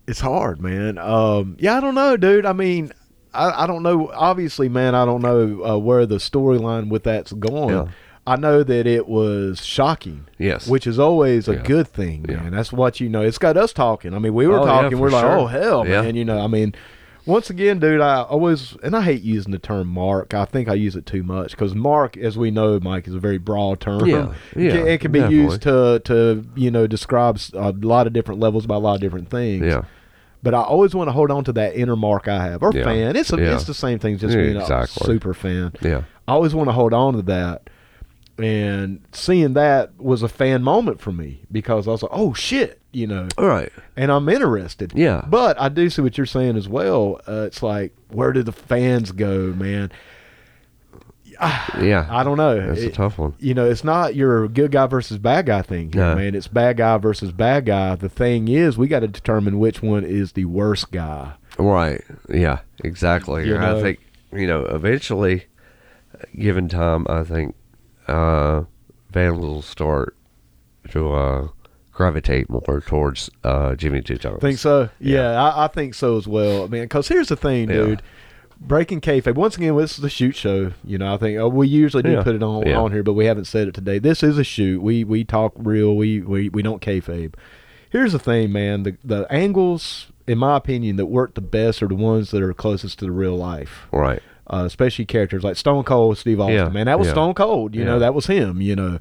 [0.08, 0.98] It's hard, man.
[1.00, 2.46] Um, yeah, I don't know, dude.
[2.46, 2.92] I mean,
[3.34, 4.12] I, I don't know.
[4.14, 7.76] Obviously, man, I don't know uh, where the storyline with that's going.
[7.76, 7.88] Yeah.
[8.28, 10.28] I know that it was shocking.
[10.38, 10.68] Yes.
[10.68, 11.62] which is always a Yeah.
[11.64, 12.36] good thing, Yeah.
[12.38, 12.52] man.
[12.52, 13.22] That's what you know.
[13.22, 14.14] It's got us talking.
[14.14, 14.92] I mean, we were Oh, talking.
[14.92, 16.04] for we're like, oh hell, Yeah.
[16.04, 16.16] man.
[16.16, 16.76] You know, I mean,
[17.28, 20.34] once again, dude, I always and I hate using the term mark.
[20.34, 23.20] I think I use it too much because mark, as we know, Mike, is a
[23.20, 24.06] very broad term.
[24.08, 25.44] Yeah, It yeah, can- it can be definitely.
[25.44, 29.02] used to to you know describe a lot of different levels by a lot of
[29.02, 29.64] different things.
[29.66, 29.84] yeah.
[30.44, 32.84] But I always want to hold on to that inner mark I have or Yeah.
[32.84, 33.16] fan.
[33.16, 33.56] It's a, Yeah.
[33.56, 35.04] it's the same thing, as just being exactly.
[35.04, 35.74] a super fan.
[35.82, 36.04] Yeah.
[36.28, 37.70] I always want to hold on to that.
[38.38, 42.80] And seeing that was a fan moment for me because I was like, oh shit,
[42.92, 43.72] you know, All right.
[43.96, 44.94] and I'm interested.
[44.96, 45.26] Yeah.
[45.28, 47.20] But I do see what you're saying as well.
[47.28, 49.92] Uh, it's like, where do the fans go, man?
[51.80, 52.08] Yeah.
[52.10, 52.68] I don't know.
[52.68, 53.36] That's a tough one.
[53.40, 56.16] you know, it's not your good guy versus bad guy thing here, No.
[56.16, 56.34] man.
[56.36, 57.96] It's bad guy versus bad guy.
[57.96, 61.34] The thing is, we got to determine which one is the worst guy.
[61.60, 62.04] Right.
[62.30, 62.60] Yeah.
[62.84, 63.48] Exactly.
[63.48, 64.00] You know- I think
[64.34, 65.46] you know eventually,
[66.38, 67.56] given time, I think
[68.08, 68.64] uh,
[69.14, 70.16] will start
[70.92, 71.48] to uh,
[71.92, 74.40] gravitate more towards uh, Jimmy Two Times.
[74.42, 74.90] Think so?
[75.00, 75.32] Yeah.
[75.34, 76.64] Yeah, I, I think so as well.
[76.64, 77.76] I mean, because here's the thing, Yeah.
[77.76, 78.02] dude.
[78.60, 79.36] Breaking kayfabe.
[79.36, 80.72] Once again, this is a shoot show.
[80.84, 82.24] You know, I think oh, we usually do Yeah.
[82.24, 84.00] put it on on here, but we haven't said it today.
[84.00, 84.82] This is a shoot.
[84.82, 85.96] We we talk real.
[85.96, 87.36] We we, we don't kayfabe.
[87.92, 88.82] Here's the thing, man.
[88.82, 92.52] The the angles, in my opinion, that work the best are the ones that are
[92.52, 93.86] closest to the real life.
[93.92, 94.24] Right.
[94.50, 96.56] Uh, especially characters like Stone Cold, Steve Austin.
[96.56, 97.14] Yeah, Man, that was yeah.
[97.14, 97.76] Stone Cold.
[97.76, 98.62] You know, that was him.
[98.62, 99.00] You know,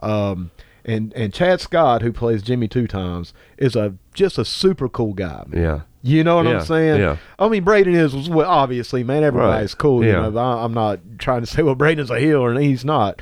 [0.00, 0.50] um,
[0.84, 5.12] and and Chad Scott, who plays Jimmy two times, is a just a super cool
[5.14, 5.44] guy.
[5.46, 5.62] Man.
[5.62, 5.80] Yeah.
[6.02, 7.00] You know what Yeah, I'm saying?
[7.00, 7.16] yeah.
[7.38, 9.24] I mean, Braden is well, obviously, man.
[9.24, 10.04] Everybody's Right, cool.
[10.04, 10.28] You yeah.
[10.28, 13.20] know, I, I'm not trying to say well, Braden's a heel and he's not.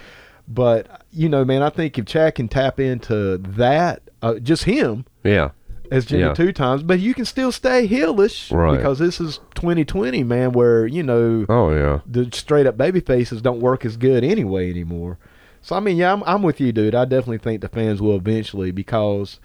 [0.49, 5.05] But you know, man, I think if Chad can tap into that, uh, just him
[5.25, 5.51] Yeah.
[5.91, 6.35] As Jimmy Yeah.
[6.35, 8.77] two times, but you can still stay heelish Right.
[8.77, 12.01] because this is 2020, man, where you know Oh yeah.
[12.07, 15.19] the straight up baby faces don't work as good anyway anymore.
[15.63, 16.95] So I mean, yeah, I'm, I'm with you, dude.
[16.95, 19.41] I definitely think the fans will eventually because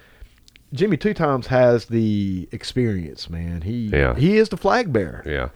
[0.74, 3.62] Jimmy Two Times has the experience, man.
[3.62, 4.16] He Yeah.
[4.16, 5.24] he is the flag bearer.
[5.26, 5.50] Yeah.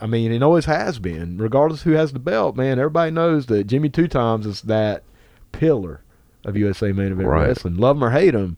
[0.00, 2.78] I mean, it always has been, regardless who has the belt, man.
[2.78, 5.02] Everybody knows that Jimmy Two Times is that
[5.52, 6.00] pillar
[6.44, 7.46] of USA main event Right.
[7.48, 7.76] wrestling.
[7.76, 8.56] Love him or hate him.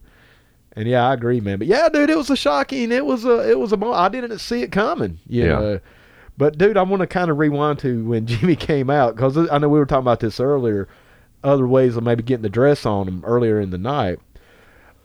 [0.77, 1.57] And yeah, I agree, man.
[1.57, 2.91] But yeah, dude, it was a shocking.
[2.91, 3.49] It was a.
[3.49, 3.85] It was a.
[3.85, 5.19] I didn't see it coming.
[5.27, 5.47] You Yeah.
[5.59, 5.79] know.
[6.37, 9.57] But dude, I want to kind of rewind to when Jimmy came out because I
[9.57, 10.87] know we were talking about this earlier.
[11.43, 14.19] Other ways of maybe getting the dress on him earlier in the night.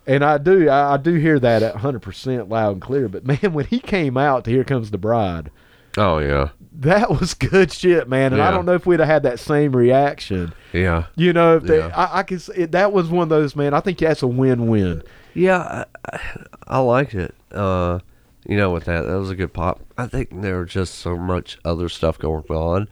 [0.07, 3.09] And I do, I, I do hear that at 100% loud and clear.
[3.09, 5.51] But man, when he came out to Here Comes the Bride,
[5.97, 6.49] Oh yeah.
[6.81, 8.33] that was good shit, man.
[8.33, 10.53] And I don't know if we'd have had that same reaction.
[10.73, 11.05] Yeah.
[11.17, 11.93] You know, if they, Yeah.
[11.95, 12.43] I, I could.
[12.57, 13.73] It, that was one of those, man.
[13.75, 15.03] I think that's a win-win.
[15.35, 16.21] Yeah, I,
[16.67, 17.35] I liked it.
[17.51, 18.01] Uh,
[18.47, 19.81] you know, with that, that was a good pop.
[19.97, 22.89] I think there was just so much other stuff going on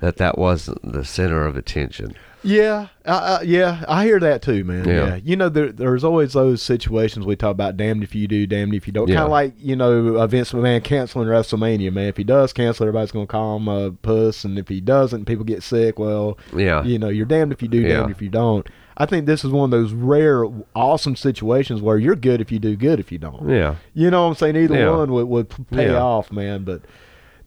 [0.00, 2.14] that that wasn't the center of attention.
[2.42, 4.88] Yeah, uh, yeah, I hear that too, man.
[4.88, 5.08] Yeah.
[5.08, 7.76] Yeah, you know, there, there's always those situations we talk about.
[7.76, 9.06] Damned if you do, damned if you don't.
[9.06, 12.06] Kind of like you know, Vince McMahon canceling WrestleMania, man.
[12.08, 15.44] If he does cancel, everybody's gonna call him a puss, and if he doesn't, people
[15.44, 15.98] get sick.
[15.98, 17.98] Well, Yeah, you know, you're damned if you do, Yeah.
[17.98, 18.66] damned if you don't.
[19.00, 20.44] I think this is one of those rare,
[20.76, 23.48] awesome situations where you're good if you do, good if you don't.
[23.48, 24.56] yeah, You know what I'm saying?
[24.56, 24.90] Either Yeah.
[24.90, 26.02] one would, would pay Yeah.
[26.02, 26.64] off, man.
[26.64, 26.82] But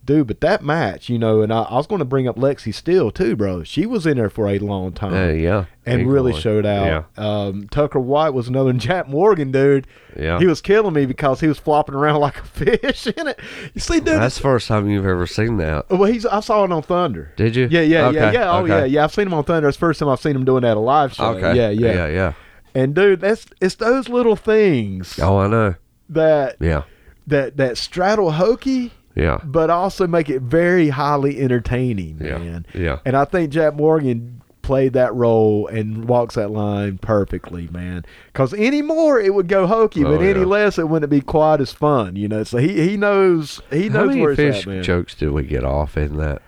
[0.06, 2.74] dude, but that match, you know, and I, I was going to bring up Lexi
[2.74, 3.64] Steele too, bro.
[3.64, 5.14] She was in there for a long time.
[5.14, 6.42] uh, yeah, And really equally.
[6.42, 7.06] showed out.
[7.18, 8.74] Um, Tucker White was another.
[8.84, 9.88] Jack Morgan, dude.
[10.18, 13.40] Yeah, He was killing me because he was flopping around like a fish in it.
[13.74, 14.08] You see, dude.
[14.20, 15.90] That's the first time you've ever seen that.
[15.90, 16.26] well, he's.
[16.26, 17.32] I saw it on Thunder.
[17.36, 17.68] Did you?
[17.72, 18.52] Yeah, yeah, yeah, Okay, yeah.
[18.52, 18.80] Oh, okay.
[18.80, 19.04] yeah, yeah.
[19.06, 19.68] I've seen him on Thunder.
[19.70, 21.32] It's the first time I've seen him doing that at a live show.
[21.36, 21.56] Okay.
[21.56, 21.94] Yeah, yeah.
[21.94, 22.34] yeah, yeah.
[22.76, 25.76] And dude, that's it's those little things Oh, I know.
[26.10, 26.84] that Yeah,
[27.28, 32.66] that that straddle hokey yeah, but also make it very highly entertaining, man.
[32.74, 33.00] yeah.
[33.06, 38.06] And I think Jack Morgan played that role and walks that line perfectly, man.
[38.28, 40.46] Because any more it would go hokey, Oh, but any yeah.
[40.46, 42.44] less it wouldn't be quite as fun, you know.
[42.46, 44.84] So he he knows he How knows many where it's fish at, man.
[44.84, 46.42] jokes did we get off in that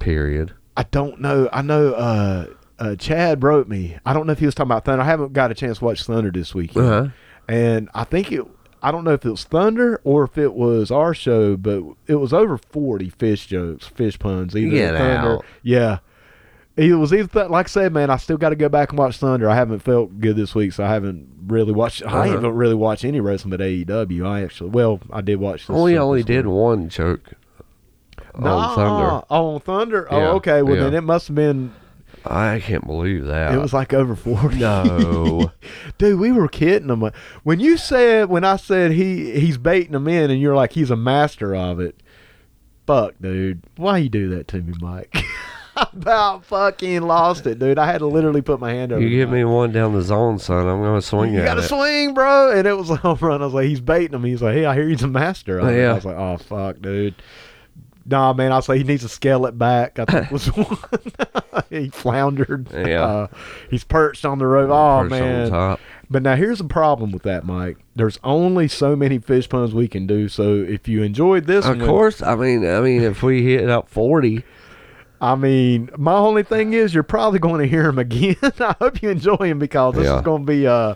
[0.00, 0.52] period?
[0.76, 1.48] I don't know.
[1.52, 2.46] I know uh,
[2.78, 3.96] uh, Chad wrote me.
[4.04, 5.02] I don't know if he was talking about Thunder.
[5.02, 7.08] I haven't got a chance to watch Thunder this weekend, Uh-huh.
[7.48, 8.42] and I think it.
[8.86, 12.14] I don't know if it was Thunder or if it was our show, but it
[12.16, 14.54] was over forty fish jokes, fish puns.
[14.56, 15.44] Either Get Thunder, out.
[15.62, 15.98] yeah.
[16.76, 18.10] It was either th- like I said, man.
[18.10, 19.48] I still got to go back and watch Thunder.
[19.48, 22.02] I haven't felt good this week, so I haven't really watched.
[22.04, 22.22] I Uh-huh.
[22.32, 24.26] haven't really watched any wrestling but AEW.
[24.26, 25.62] I actually, well, I did watch.
[25.62, 26.26] This Well, we this only week.
[26.26, 27.32] did one joke
[28.34, 28.42] on
[28.76, 29.24] Thunder.
[29.30, 30.06] Oh, on Thunder.
[30.10, 30.62] Oh, okay.
[30.62, 30.82] Well, yeah.
[30.84, 31.72] then it must have been
[32.30, 33.54] I can't believe that.
[33.54, 34.58] It was like over forty.
[34.58, 35.52] No.
[35.98, 37.10] dude, we were kidding them.
[37.42, 40.90] When you said, when I said he he's baiting them in, and you're like he's
[40.90, 42.00] a master of it.
[42.86, 45.16] Fuck, dude, why you do that to me, Mike?
[45.76, 47.78] About fucking lost it, dude.
[47.78, 49.02] I had to literally put my hand over.
[49.02, 50.66] you give me one down the zone, son.
[50.66, 51.68] I'm gonna swing You got to it.
[51.68, 52.50] swing, bro.
[52.50, 53.42] And it was a home run.
[53.42, 54.24] I was like, he's baiting him.
[54.24, 55.58] He's like, hey, I hear he's a master.
[55.58, 55.78] Of it.
[55.78, 55.90] Yeah.
[55.90, 57.14] I was like, oh fuck, dude.
[58.08, 58.52] Nah, man.
[58.52, 59.98] I like, he needs to scale it back.
[59.98, 60.78] I think was one.
[61.70, 62.68] he floundered.
[62.72, 63.02] Yeah.
[63.04, 63.26] Uh,
[63.70, 64.70] he's perched on the rope.
[64.70, 65.78] Oh Perched man.
[66.08, 67.78] But now here's the problem with that, Mike.
[67.96, 70.28] There's only so many fish puns we can do.
[70.28, 73.68] So if you enjoyed this, Of one, course, I mean, I mean, if we hit
[73.68, 74.44] up forty,
[75.20, 78.36] I mean, my only thing is you're probably going to hear him again.
[78.60, 80.18] I hope you enjoy him because this Yeah.
[80.18, 80.94] is going to be uh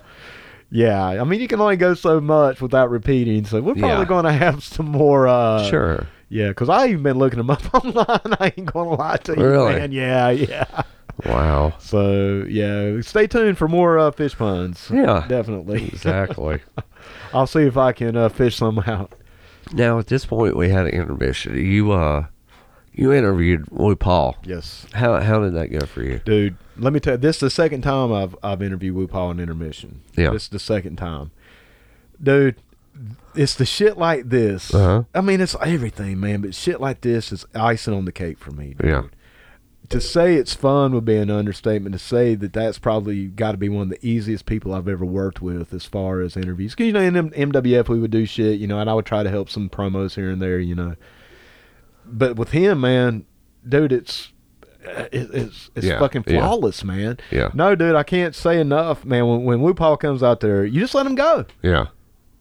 [0.73, 3.43] yeah, I mean you can only go so much without repeating.
[3.43, 4.05] So we're probably Yeah.
[4.05, 6.07] going to have some more uh sure.
[6.31, 8.35] Yeah, because I even been looking them up online.
[8.39, 9.73] I ain't going to lie to you, Really?
[9.75, 9.91] man.
[9.91, 10.83] Yeah, yeah.
[11.25, 11.73] Wow.
[11.77, 14.89] So yeah, stay tuned for more uh, fish puns.
[14.91, 15.25] Yeah.
[15.27, 15.83] definitely.
[15.93, 16.61] Exactly.
[17.33, 19.13] I'll see if I can uh, fish some out.
[19.73, 21.57] now at this point, we had an intermission.
[21.57, 22.25] You uh,
[22.93, 24.37] you interviewed Wu Paul.
[24.45, 26.21] Yes, How how did that go for you?
[26.25, 26.55] dude.
[26.77, 29.39] Let me tell you, this is the second time I've I've interviewed Wu Paul in
[29.41, 30.01] intermission.
[30.15, 30.31] Yeah.
[30.31, 31.31] this is the second time,
[32.23, 32.55] dude.
[33.35, 34.73] It's the shit like this.
[34.73, 35.03] Uh-huh.
[35.15, 36.41] I mean, it's everything, man.
[36.41, 38.75] But shit like this is icing on the cake for me.
[38.77, 38.89] Dude.
[38.89, 39.03] Yeah.
[39.89, 41.93] To say it's fun would be an understatement.
[41.93, 45.05] To say that that's probably got to be one of the easiest people I've ever
[45.05, 46.73] worked with as far as interviews.
[46.73, 49.05] Because you know, in M- MWF we would do shit, you know, and I would
[49.05, 50.95] try to help some promos here and there, you know.
[52.05, 53.25] But with him, man,
[53.67, 54.31] dude, it's
[54.87, 56.39] uh, it's it's Yeah, fucking yeah.
[56.39, 57.17] flawless, man.
[57.29, 57.49] Yeah.
[57.53, 59.27] No, dude, I can't say enough, man.
[59.27, 61.87] When when Wu Paul comes out there, you just let him go Yeah.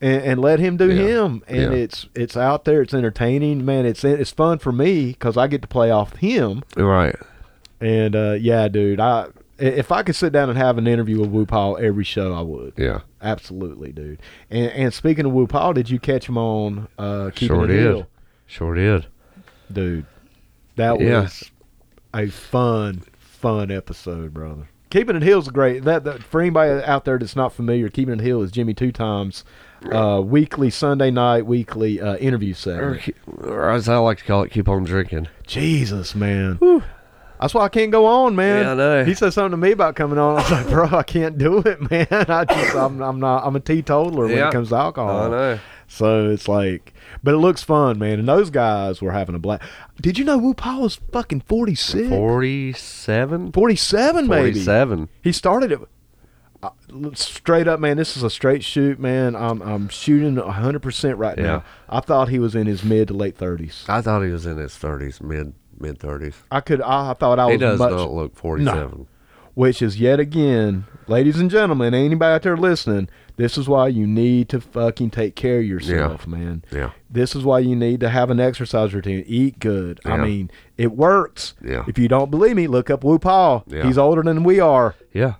[0.00, 1.02] And, and let him do Yeah.
[1.24, 1.78] him, and Yeah.
[1.78, 3.86] it's it's out there, it's entertaining, man.
[3.86, 7.16] It's it's fun for me because I get to play off him, Right.
[7.80, 9.26] and uh, yeah, dude, I
[9.58, 12.40] if I could sit down and have an interview with Wu Paul every show, I
[12.40, 12.72] would.
[12.78, 13.00] Yeah.
[13.20, 14.20] Absolutely, dude.
[14.50, 17.68] And and speaking of Wu Paul, did you catch him on uh, Keeping Sure It
[17.68, 17.86] did.
[17.86, 18.06] Real?
[18.46, 19.06] Sure did.
[19.70, 20.06] dude?
[20.76, 21.20] That Yeah.
[21.22, 21.50] was
[22.14, 24.68] a fun, fun episode, brother.
[24.88, 25.84] Keeping It Hill is great.
[25.84, 28.90] That, that for anybody out there that's not familiar, Keeping It Hill is Jimmy Two
[28.92, 29.44] Times
[29.90, 33.02] uh, weekly Sunday night weekly uh, interview Or, segment.
[33.02, 35.28] ke- or as I like to call it, keep on drinking.
[35.46, 36.58] Jesus, man.
[37.40, 38.64] That's why I can't go on, man.
[38.64, 39.04] Yeah, I know.
[39.04, 40.32] He said something to me about coming on.
[40.36, 42.06] I was like, bro, I can't do it, man.
[42.10, 44.48] I just, I'm, I'm not, I'm a teetotaler when Yeah.
[44.48, 45.22] it comes to alcohol.
[45.26, 45.58] I know.
[45.88, 48.18] So it's like, but it looks fun, man.
[48.20, 49.62] And those guys were having a blast.
[50.00, 52.08] Did you know Wu Paul was fucking 46?
[52.10, 53.52] 47?
[53.52, 54.52] 47, maybe.
[54.52, 55.08] 47.
[55.22, 55.80] He started it.
[56.62, 56.70] Uh,
[57.14, 57.96] straight up, man.
[57.96, 59.34] This is a straight shoot, man.
[59.34, 61.44] I'm I'm shooting 100 percent right Yeah.
[61.44, 61.64] now.
[61.88, 63.88] I thought he was in his mid to late 30s.
[63.88, 66.34] I thought he was in his 30s, mid mid 30s.
[66.50, 66.82] I could.
[66.82, 67.92] I, I thought I was He does much.
[67.92, 69.06] not look 47.
[69.54, 74.06] which is yet again, ladies and gentlemen, anybody out there listening, this is why you
[74.06, 76.62] need to fucking take care of yourself, man.
[76.70, 76.90] Yeah.
[77.10, 79.24] This is why you need to have an exercise routine.
[79.26, 79.98] Eat good.
[80.04, 81.54] I mean, it works.
[81.64, 81.84] Yeah.
[81.88, 83.64] If you don't believe me, look up Wu Paul.
[83.66, 83.84] Yeah.
[83.86, 85.34] He's older than we are, Yeah.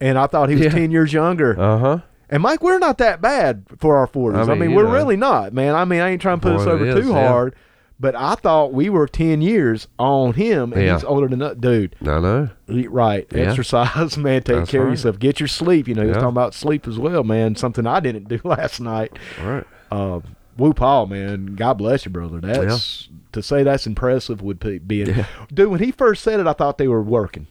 [0.00, 0.70] And I thought he was Yeah.
[0.70, 1.58] ten years younger.
[1.58, 1.98] Uh huh.
[2.30, 4.38] And Mike, we're not that bad for our forties.
[4.38, 4.92] I I mean, mean, we're know.
[4.92, 5.74] really not, man.
[5.74, 7.28] I mean, I ain't trying to put us over it too is, yeah.
[7.28, 7.54] hard,
[7.98, 10.94] but I thought we were ten years on him, and Yeah.
[10.94, 11.96] he's older than that dude.
[12.02, 12.50] I know.
[12.68, 13.44] Eat right, Yeah.
[13.44, 14.42] exercise, man.
[14.42, 15.18] Take That's care of yourself.
[15.18, 15.88] Get your sleep.
[15.88, 17.56] You know, he was talking about sleep as well, man.
[17.56, 19.18] Something I didn't do last night.
[19.42, 19.64] All right.
[19.90, 20.20] Uh,
[20.58, 21.54] Wu Paul, man.
[21.56, 22.40] God bless you, brother.
[22.40, 25.24] That's to say that's impressive would be, be Yeah.
[25.52, 25.70] dude.
[25.70, 27.46] When he first said it, I thought they were working.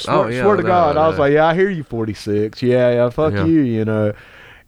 [0.00, 1.22] Swear, Oh, yeah, swear to no, God, I was no.
[1.24, 2.62] like, yeah, I hear you, forty six.
[2.62, 3.44] Yeah, yeah, fuck Yeah.
[3.44, 4.12] you, you know.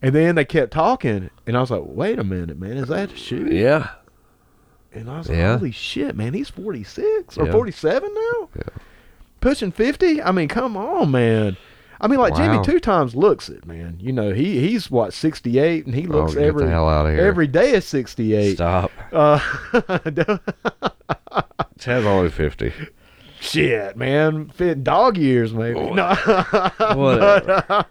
[0.03, 3.13] And then they kept talking, and I was like, wait a minute, man, is that
[3.13, 3.53] a shoot?
[3.53, 3.91] Yeah.
[4.93, 5.57] And I was like, Yeah.
[5.59, 7.53] holy shit, man, he's forty six or Yeah.
[7.53, 8.83] forty seven now, Yeah.
[9.41, 10.21] pushing fifty.
[10.23, 11.57] I mean, come on, man.
[12.01, 13.97] I mean, like Jimmy two times looks it, man.
[14.01, 16.89] You know, he he's what sixty eight, and he Oh, looks get every the hell
[16.89, 17.25] out of here.
[17.25, 18.55] every day is sixty eight.
[18.57, 18.91] Stop.
[19.13, 19.39] Uh,
[21.79, 22.73] Chad's only 50.
[23.43, 25.79] Shit, man, fit dog years maybe.
[25.79, 25.93] Oh.
[25.95, 26.15] No,
[26.95, 27.85] Whatever.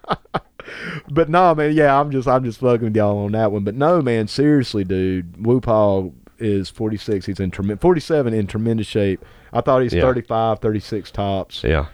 [1.10, 1.72] but uh, no, man.
[1.72, 3.64] Yeah, I'm just I'm just fucking with y'all on that one.
[3.64, 7.26] But no, man, seriously, dude, Wu Paul is 46.
[7.26, 9.24] He's in tremendous 47 in tremendous shape.
[9.52, 10.02] I thought he's Yeah.
[10.02, 11.62] 35, 36 tops.
[11.62, 11.86] yeah.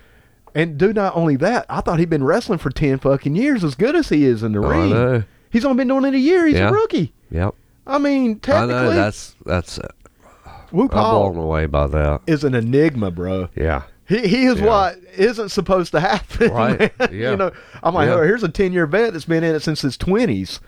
[0.54, 3.62] And dude, not only that, I thought he'd been wrestling for 10 fucking years.
[3.62, 5.22] As good as he is in the Oh, I ring, know.
[5.50, 6.46] he's only been doing it a year.
[6.46, 6.70] He's Yeah.
[6.70, 7.12] a rookie.
[7.30, 7.54] Yep.
[7.86, 8.90] I mean, I technically, know.
[8.94, 9.78] That's, that's,
[10.72, 12.20] Wu I'm blown away by that.
[12.26, 13.48] is an enigma, bro.
[13.56, 13.82] Yeah.
[14.06, 14.66] He he is Yeah.
[14.66, 16.50] what isn't supposed to happen.
[16.52, 16.78] Right.
[16.78, 16.90] man.
[17.12, 17.30] Yeah.
[17.32, 17.50] You know,
[17.82, 18.14] I'm like, Yeah.
[18.16, 20.60] oh, here's a ten year vet that's been in it since his twenties,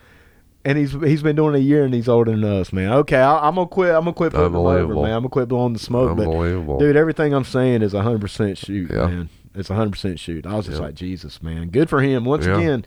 [0.64, 2.92] and he's he's been doing it a year and he's older than us, man.
[2.92, 3.94] Okay, I, I'm gonna quit.
[3.94, 5.02] I'm gonna quit putting him over, Unbelievable.
[5.04, 5.12] man.
[5.14, 6.16] I'm gonna quit blowing the smoke.
[6.16, 6.78] But Unbelievable.
[6.78, 9.06] dude, everything I'm saying is 100 percent shoot, Yeah.
[9.06, 9.28] man.
[9.54, 10.46] It's 100 percent shoot.
[10.46, 10.84] I was just Yeah.
[10.86, 12.24] like, Jesus, man, good for him.
[12.24, 12.58] Once Yeah.
[12.58, 12.84] again,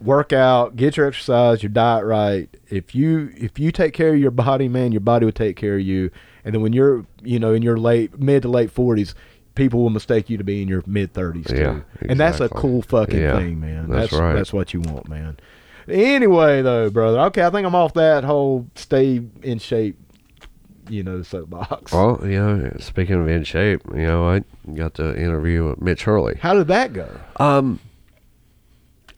[0.00, 2.48] work out, get your exercise, your diet right.
[2.68, 5.76] If you if you take care of your body, man, your body will take care
[5.76, 6.10] of you.
[6.44, 9.14] And then when you're you know in your late mid to late 40s,
[9.54, 11.56] people will mistake you to be in your mid 30s too.
[11.56, 13.88] Yeah, And that's a cool fucking Yeah, thing, man.
[13.88, 14.34] that's That's right.
[14.34, 15.38] That's what you want, man.
[15.88, 17.20] Anyway, though, brother.
[17.26, 19.96] Okay, I think I'm off that whole stay in shape,
[20.88, 21.92] you know, soapbox.
[21.92, 24.42] Well, you know, speaking of in shape, you know, I
[24.74, 26.38] got to interview Mitch Hurley.
[26.40, 27.08] How did that go?
[27.36, 27.78] Um,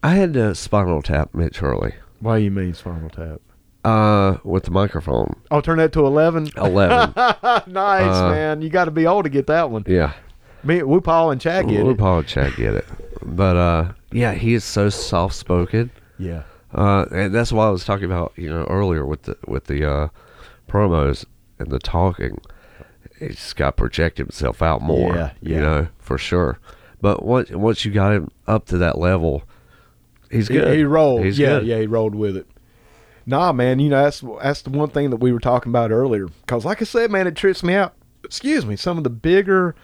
[0.03, 3.41] I had to spinal tap Mitch Hurley Why you mean spinal tap?
[3.85, 5.39] uh, with the microphone.
[5.51, 6.49] I'll turn that to 11?
[6.57, 7.13] 11.
[7.15, 8.61] nice, Uh, man.
[8.61, 9.83] You got to be old to get that one.
[9.87, 10.13] yeah.
[10.63, 11.97] Me, Wu Paul and Chad get We'll it.
[11.97, 12.85] probably Chad get it.
[13.23, 15.89] But, uh, yeah, he is so soft spoken.
[16.17, 16.43] Yeah.
[16.73, 19.89] Uh, and that's why I was talking about, you know, earlier with the, with the,
[19.89, 20.07] uh,
[20.67, 21.23] promos
[21.59, 22.41] and the talking.
[23.17, 25.15] He's got to project himself out more.
[25.15, 25.55] Yeah, yeah.
[25.55, 26.59] You know, for sure.
[27.01, 29.43] But once, once you got him up to that level,
[30.31, 30.75] he's He, good.
[30.77, 31.23] he rolled.
[31.25, 31.67] He's yeah, good.
[31.67, 32.47] yeah, he rolled with it.
[33.25, 36.27] Nah, man, you know that's that's the one thing that we were talking about earlier.
[36.47, 37.93] Cause like I said, man, it trips me out.
[38.23, 39.75] Excuse me, some of the bigger,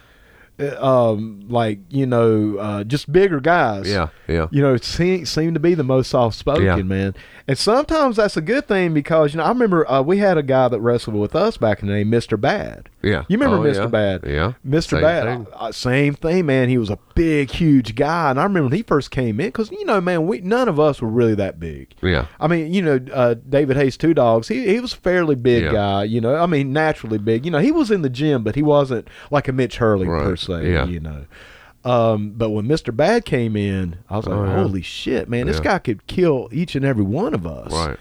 [0.80, 3.90] um, like you know, uh, just bigger guys.
[3.90, 4.48] Yeah, yeah.
[4.52, 6.76] You know, seem seem to be the most soft spoken, Yeah.
[6.78, 7.16] man.
[7.48, 10.44] And sometimes that's a good thing because you know I remember uh, we had a
[10.44, 12.90] guy that wrestled with us back in the day, Mister Bad.
[13.04, 13.24] Yeah.
[13.28, 13.82] You remember Oh, Mr.
[13.82, 13.86] yeah.
[13.86, 14.24] Bad?
[14.26, 14.54] Yeah.
[14.68, 15.00] Mr.
[15.00, 15.48] Bad, thing.
[15.54, 16.70] uh, same thing, man.
[16.70, 19.70] He was a big, huge guy, and I remember when he first came in because
[19.70, 21.94] you know, man, we none of us were really that big.
[22.02, 22.26] Yeah.
[22.40, 24.48] I mean, you know, uh, David Hayes, two dogs.
[24.48, 25.72] He he was a fairly big Yeah.
[25.72, 26.04] guy.
[26.06, 27.46] You know, I mean, naturally big.
[27.46, 30.24] You know, he was in the gym, but he wasn't like a Mitch Hurley Right.
[30.46, 30.72] Se.
[30.72, 30.86] Yeah.
[30.86, 31.26] You know.
[31.84, 32.96] Um, but when Mr.
[32.96, 34.56] Bad came in, I was like, Oh, yeah.
[34.56, 35.46] "Holy shit, man!
[35.46, 37.98] This guy could kill each and every one of us." Right.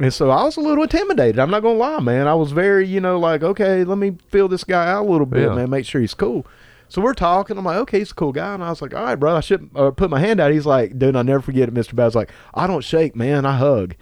[0.00, 1.38] And so I was a little intimidated.
[1.38, 2.26] I'm not gonna lie, man.
[2.26, 5.26] I was very, you know, like, okay, let me feel this guy out a little
[5.26, 5.54] bit, Yeah.
[5.54, 5.70] man.
[5.70, 6.44] Make sure he's cool.
[6.88, 7.56] So we're talking.
[7.56, 8.52] I'm like, okay, he's a cool guy.
[8.54, 10.50] And I was like, all right, bro, I should uh, put my hand out.
[10.50, 11.94] He's like, dude, I never forget it, Mr.
[11.94, 13.46] Bad's like, I don't shake, man.
[13.46, 13.94] I hug.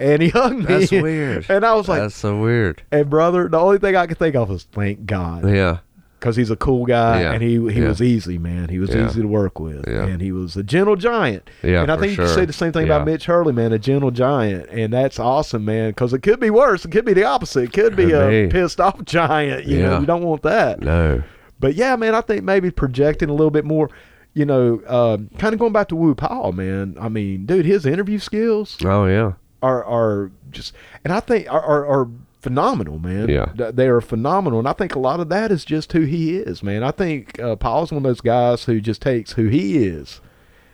[0.00, 0.64] And he hugged me.
[0.64, 1.46] That's weird.
[1.50, 2.82] And I was like, That's so weird.
[2.90, 5.46] and brother, the only thing I could think of was thank God.
[5.48, 5.78] Yeah.
[6.24, 7.32] Because he's a cool guy Yeah.
[7.32, 7.88] and he he Yeah.
[7.88, 8.70] was easy, man.
[8.70, 9.06] He was Yeah.
[9.06, 9.86] easy to work with.
[9.86, 11.50] And he was a gentle giant.
[11.62, 12.24] Yeah, And I think you sure.
[12.24, 14.70] could say the same thing about Mitch Hurley, man, a gentle giant.
[14.70, 16.86] And that's awesome, man, because it could be worse.
[16.86, 17.64] It could be the opposite.
[17.64, 19.66] It could be a pissed off giant.
[19.66, 20.80] You know, you don't want that.
[20.80, 21.22] No.
[21.60, 23.90] But yeah, man, I think maybe projecting a little bit more,
[24.32, 26.96] you know, um, kind of going back to Wu Paul, man.
[26.98, 29.32] I mean, dude, his interview skills Oh yeah.
[29.62, 30.72] are are just,
[31.04, 32.08] and I think are are, are
[32.44, 33.28] phenomenal, man.
[33.28, 33.46] Yeah.
[33.54, 36.62] They are phenomenal, and I think a lot of that is just who he is,
[36.62, 36.82] man.
[36.84, 40.20] I think uh, Paul's one of those guys who just takes who he is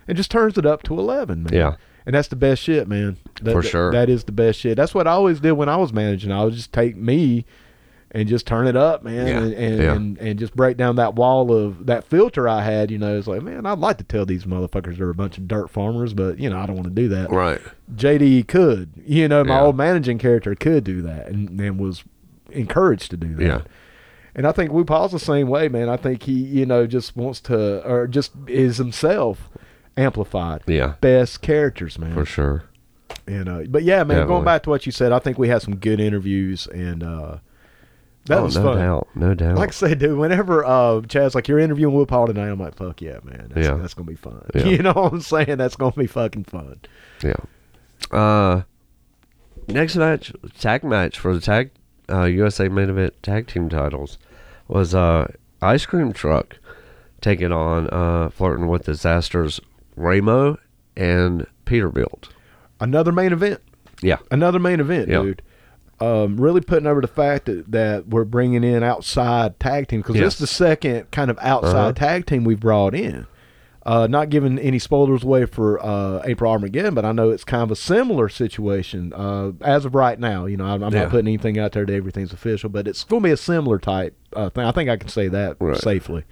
[0.07, 1.53] and just turns it up to eleven, man.
[1.55, 1.77] Yeah.
[2.07, 3.17] And that's the best shit, man.
[3.43, 3.93] That- For that- sure.
[3.93, 4.77] That is the best shit.
[4.77, 6.33] That's what I always did when I was managing.
[6.33, 7.45] I would just take me
[8.13, 9.93] and just turn it up, man, Yeah, and and, yeah.
[9.95, 12.91] and and just break down that wall of that filter I had.
[12.91, 15.47] You know, it's like, man, I'd like to tell these motherfuckers they're a bunch of
[15.47, 17.31] dirt farmers, but you know, I don't want to do that.
[17.31, 17.61] Right.
[17.95, 19.63] JD could, you know, my Yeah.
[19.63, 22.03] old managing character could do that, and, and was
[22.51, 23.45] encouraged to do that.
[23.45, 23.61] Yeah.
[24.35, 25.89] And I think Wu Paul's the same way, man.
[25.89, 29.49] I think he, you know, just wants to, or just is himself
[29.97, 30.63] amplified.
[30.67, 30.95] Yeah.
[31.01, 32.15] Best characters, man.
[32.15, 32.65] For sure.
[33.27, 34.27] And uh, but yeah, man, Definitely.
[34.29, 37.37] going back to what you said, I think we had some good interviews, and uh,
[38.27, 38.79] that oh, was no fun.
[38.79, 39.09] doubt.
[39.15, 39.57] No doubt.
[39.57, 42.75] Like I said, dude, whenever uh, Chad's like, you're interviewing Will Paul tonight, I'm like,
[42.75, 43.51] fuck yeah, man.
[43.55, 43.75] That's, Yeah.
[43.77, 44.45] that's going to be fun.
[44.55, 44.65] Yeah.
[44.67, 45.57] You know what I'm saying?
[45.57, 46.81] That's going to be fucking fun.
[47.23, 47.37] Yeah.
[48.11, 48.63] Uh,
[49.69, 51.71] next match, tag match for the tag
[52.11, 54.19] uh, USA main event tag team titles
[54.69, 55.31] was uh,
[55.63, 56.59] Ice Cream Truck
[57.21, 59.61] taking on uh, flirting with disasters
[59.97, 60.59] Ramo
[60.97, 62.31] and Peterbilt.
[62.81, 63.61] Another main event.
[64.03, 64.17] Yeah.
[64.31, 65.23] Another main event, Yeah.
[65.23, 65.43] dude.
[66.01, 70.15] Um, really putting over the fact that, that we're bringing in outside tag team because
[70.17, 71.93] this is the second kind of outside Uh-huh.
[71.93, 73.27] tag team we've brought in.
[73.85, 77.63] Uh, not giving any spoilers away for uh, April Armageddon, but I know it's kind
[77.63, 80.45] of a similar situation uh, as of right now.
[80.47, 81.03] You know, I'm, I'm Yeah.
[81.03, 83.79] not putting anything out there that everything's official, but it's going to be a similar
[83.79, 84.65] type uh, thing.
[84.65, 85.77] I think I can say that Right.
[85.77, 86.25] safely.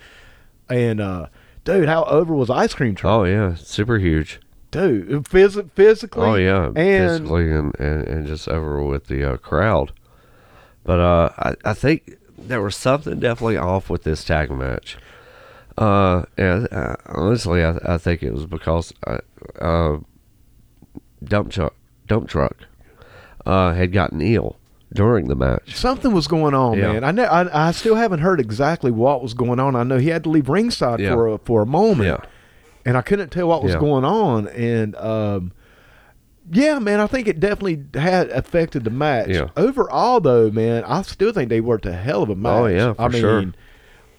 [0.71, 1.27] And uh,
[1.65, 3.13] dude, how over was Ice Cream Truck?
[3.13, 4.41] Oh yeah, super huge.
[4.71, 6.27] Dude, phys- physically.
[6.27, 9.93] Oh yeah, and physically and, and, and just over with the uh, crowd.
[10.85, 14.99] But uh, I I think there was something definitely off with this tag match.
[15.77, 19.19] Uh, and uh, honestly, I I think it was because uh,
[19.61, 19.99] uh
[21.25, 21.75] dump truck
[22.07, 22.57] dump truck
[23.45, 24.57] uh had gotten ill
[24.93, 25.75] during the match.
[25.75, 26.93] Something was going on, Yeah.
[26.93, 27.05] man.
[27.05, 27.25] I know.
[27.25, 29.77] I, I still haven't heard exactly what was going on.
[29.77, 31.13] I know he had to leave ringside Yeah.
[31.15, 32.29] for a, for a moment, Yeah,
[32.85, 33.81] and I couldn't tell what was Yeah.
[33.81, 34.49] going on.
[34.49, 35.53] And um,
[36.51, 39.29] yeah, man, I think it definitely had affected the match.
[39.29, 39.49] Yeah.
[39.57, 42.53] Overall, though, man, I still think they worked a hell of a match.
[42.53, 43.45] Oh, yeah, for I mean, sure.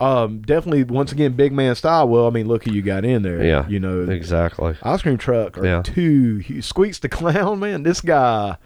[0.01, 2.07] Um, definitely, once again, big man style.
[2.07, 3.43] Well, I mean, look who you got in there.
[3.43, 4.76] yeah, you know, exactly.
[4.84, 5.82] ice cream truck or Yeah.
[5.82, 6.62] two.
[6.62, 7.84] Squeaks the clown, man.
[7.84, 8.57] This guy.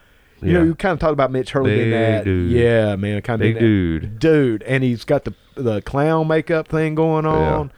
[0.41, 2.23] You know, you kind of talked about Mitch Hurley in Big that.
[2.25, 2.51] dude.
[2.51, 4.19] Yeah, man, kind of Big dude.
[4.19, 7.71] dude, and he's got the the clown makeup thing going on.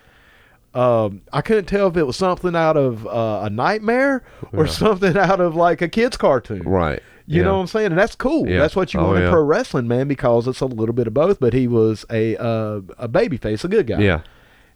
[0.76, 4.72] Um, I couldn't tell if it was something out of uh, a nightmare or Yeah.
[4.72, 6.64] something out of like a kids cartoon.
[6.64, 7.02] Right.
[7.28, 7.44] You yeah.
[7.46, 7.88] know what I'm saying?
[7.88, 8.48] And that's cool.
[8.48, 8.60] Yeah.
[8.60, 11.14] That's what you Oh, want in pro wrestling, man, because it's a little bit of
[11.14, 11.40] both.
[11.40, 14.00] But he was a uh, a baby face, a good guy.
[14.02, 14.22] Yeah.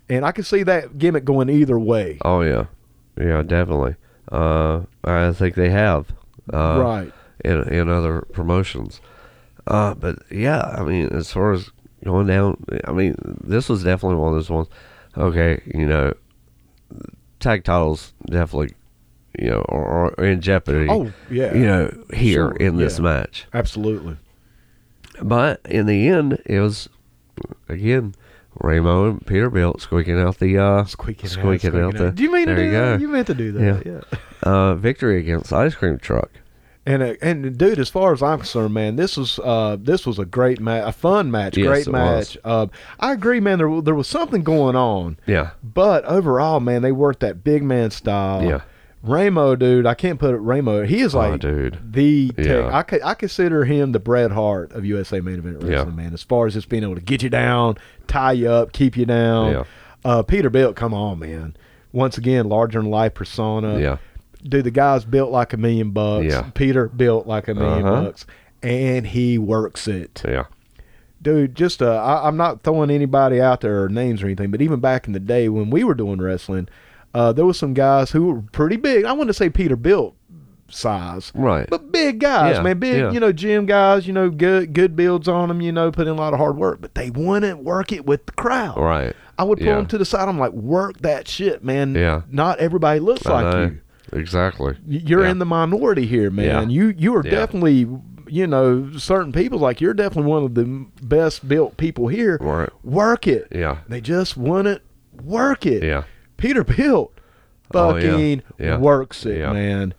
[0.07, 2.17] And I can see that gimmick going either way.
[2.23, 2.65] Oh yeah.
[3.19, 3.95] Yeah, definitely.
[4.31, 6.07] Uh, I think they have.
[6.51, 7.13] Uh, right.
[7.45, 9.01] in in other promotions.
[9.67, 11.69] Uh, but yeah, I mean, as far as
[12.03, 14.67] going down, I mean, this was definitely one of those ones.
[15.17, 16.13] Okay, you know,
[17.39, 18.75] tag titles definitely,
[19.37, 20.87] you know, are, are in jeopardy.
[20.89, 21.53] Oh, yeah.
[21.53, 23.03] you know, here Sure, in this yeah.
[23.03, 23.45] match.
[23.53, 24.17] Absolutely.
[25.21, 26.87] But in the end, it was
[27.67, 28.15] again
[28.61, 32.11] Ramo and Peterbilt squeaking out the uh, Squeaking, out, squeaking out the.
[32.11, 32.97] Do you mean to do you that?
[32.97, 33.01] go.
[33.01, 33.85] You meant to do that.
[33.85, 33.93] Yeah.
[34.13, 34.19] yeah.
[34.43, 36.31] uh, victory against Ice Cream Truck.
[36.89, 40.17] And uh, and dude, as far as I'm concerned, man, this was uh this was
[40.17, 42.37] a great match, a fun match, Yes, great match.
[42.43, 42.65] Uh,
[42.99, 43.59] I agree, man.
[43.59, 47.91] There there was something going on, Yeah, but overall, man, they worked that big man
[47.91, 48.43] style.
[48.43, 48.61] yeah.
[49.01, 50.39] Ramo, dude, I can't put it.
[50.39, 51.77] Ramo, he is Oh, like dude.
[51.89, 52.29] the.
[52.31, 52.83] Tech, Yeah.
[53.03, 55.85] I I consider him the Bret Hart of USA main event wrestling, Yeah.
[56.03, 56.13] man.
[56.13, 57.77] As far as just being able to get you down,
[58.07, 59.51] tie you up, keep you down.
[59.51, 59.63] Yeah.
[60.03, 61.55] Uh, Peter Bilt, come on, man.
[61.93, 63.97] Once again, larger than life persona Yeah.
[64.43, 66.25] Dude, the guy's built like a million bucks.
[66.27, 66.49] Yeah.
[66.53, 68.01] Peter built like a 1000000 Uh-huh.
[68.05, 68.25] bucks,
[68.63, 70.45] and he works it, Yeah.
[71.21, 71.55] dude.
[71.55, 74.79] Just uh, I, I'm not throwing anybody out there or names or anything, but even
[74.79, 76.69] back in the day when we were doing wrestling,
[77.13, 79.03] uh, there was some guys who were pretty big.
[79.05, 80.13] I wouldn't say Peter Bilt
[80.69, 81.67] size, Right.
[81.69, 83.11] but big guys, Yeah, man, big, yeah.
[83.11, 86.13] you know, gym guys, you know, good good builds on them, you know, put in
[86.13, 88.77] a lot of hard work, but they wouldn't work it with the crowd.
[88.77, 89.13] Right.
[89.37, 89.75] I would pull Yeah.
[89.77, 90.29] them to the side.
[90.29, 91.95] I'm like, work that shit, man.
[91.95, 92.21] Yeah.
[92.29, 93.61] Not everybody looks I like know.
[93.63, 93.79] you.
[94.13, 94.75] Exactly.
[94.87, 95.31] You're Yeah.
[95.31, 96.45] in the minority here, man.
[96.45, 96.61] Yeah.
[96.87, 97.31] You you are Yeah.
[97.31, 97.87] definitely,
[98.27, 102.37] you know, certain people like you're definitely one of the best built people here.
[102.41, 102.69] Right.
[102.83, 103.47] Work it.
[103.51, 103.77] Yeah.
[103.87, 104.81] They just want it.
[105.23, 105.83] Work it.
[105.83, 106.03] Yeah.
[106.37, 107.09] Peter Bilt
[107.73, 108.77] Oh, fucking Yeah.
[108.77, 109.93] works it, man.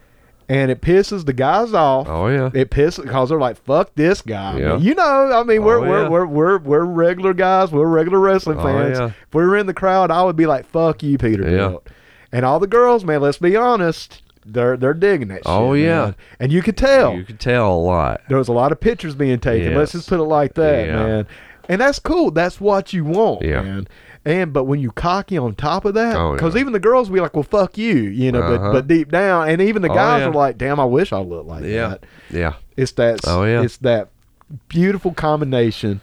[0.49, 2.09] And it pisses the guys off.
[2.09, 2.51] Oh yeah.
[2.53, 4.79] It pisses because they're like, "Fuck this guy." Yeah.
[4.79, 7.71] You know, I mean, we're, Oh, we're, we're we're we're regular guys.
[7.71, 8.99] We're regular wrestling Oh, fans.
[8.99, 9.07] yeah.
[9.07, 11.79] If we were in the crowd, I would be like, "Fuck you, Peter."
[12.33, 13.21] And all the girls, man.
[13.21, 15.43] Let's be honest, they're they're digging it.
[15.47, 16.05] Oh, shit, yeah.
[16.07, 16.15] man.
[16.39, 18.21] and you could tell You could tell a lot.
[18.29, 19.75] there was a lot of pictures being taken.
[19.75, 20.97] Let's just put it like that, Yeah.
[20.97, 21.27] man.
[21.69, 22.31] And that's cool.
[22.31, 23.63] That's what you want, Yeah.
[23.63, 23.89] man.
[24.25, 26.61] And but when you cocky on top of that, Oh, because yeah.
[26.61, 28.41] even the girls will be like, "Well, fuck you," you know.
[28.43, 28.59] Uh-huh.
[28.59, 30.27] But but deep down, and even the Oh, guys yeah.
[30.29, 31.89] are like, "Damn, I wish I looked like Yeah.
[31.89, 32.53] that." Yeah.
[32.77, 33.21] It's that.
[33.27, 33.63] Oh, yeah.
[33.63, 34.09] It's that
[34.69, 36.01] beautiful combination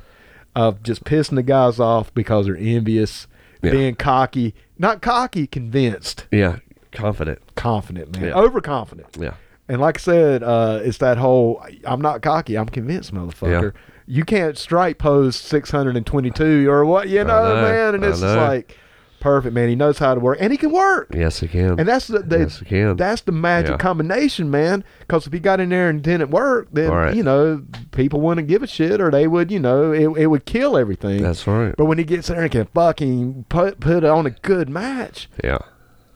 [0.56, 3.28] of just pissing the guys off because they're envious,
[3.62, 3.72] Yeah.
[3.72, 6.58] being cocky, not cocky, convinced, Yeah,
[6.92, 7.40] confident.
[7.56, 8.34] confident, man, Yeah.
[8.36, 9.18] overconfident.
[9.20, 9.34] Yeah,
[9.70, 13.74] And like I said, uh, it's that whole I'm not cocky, I'm convinced, motherfucker.
[14.06, 17.96] You can't strike post 622 or what, you know, know, man.
[17.96, 18.78] And it's like
[19.20, 19.70] perfect, man.
[19.70, 21.10] He knows how to work, and he can work.
[21.14, 21.80] yes, he can.
[21.80, 22.96] And that's the, the yes, he can.
[22.98, 23.78] that's the magic Yeah.
[23.78, 24.84] combination, man.
[25.00, 27.16] Because if he got in there and didn't work, then Right.
[27.16, 30.46] you know people wouldn't give a shit, or they would, you know, it, it would
[30.46, 31.22] kill everything.
[31.22, 31.74] That's right.
[31.78, 35.60] but when he gets there and can fucking put put on a good match, Yeah,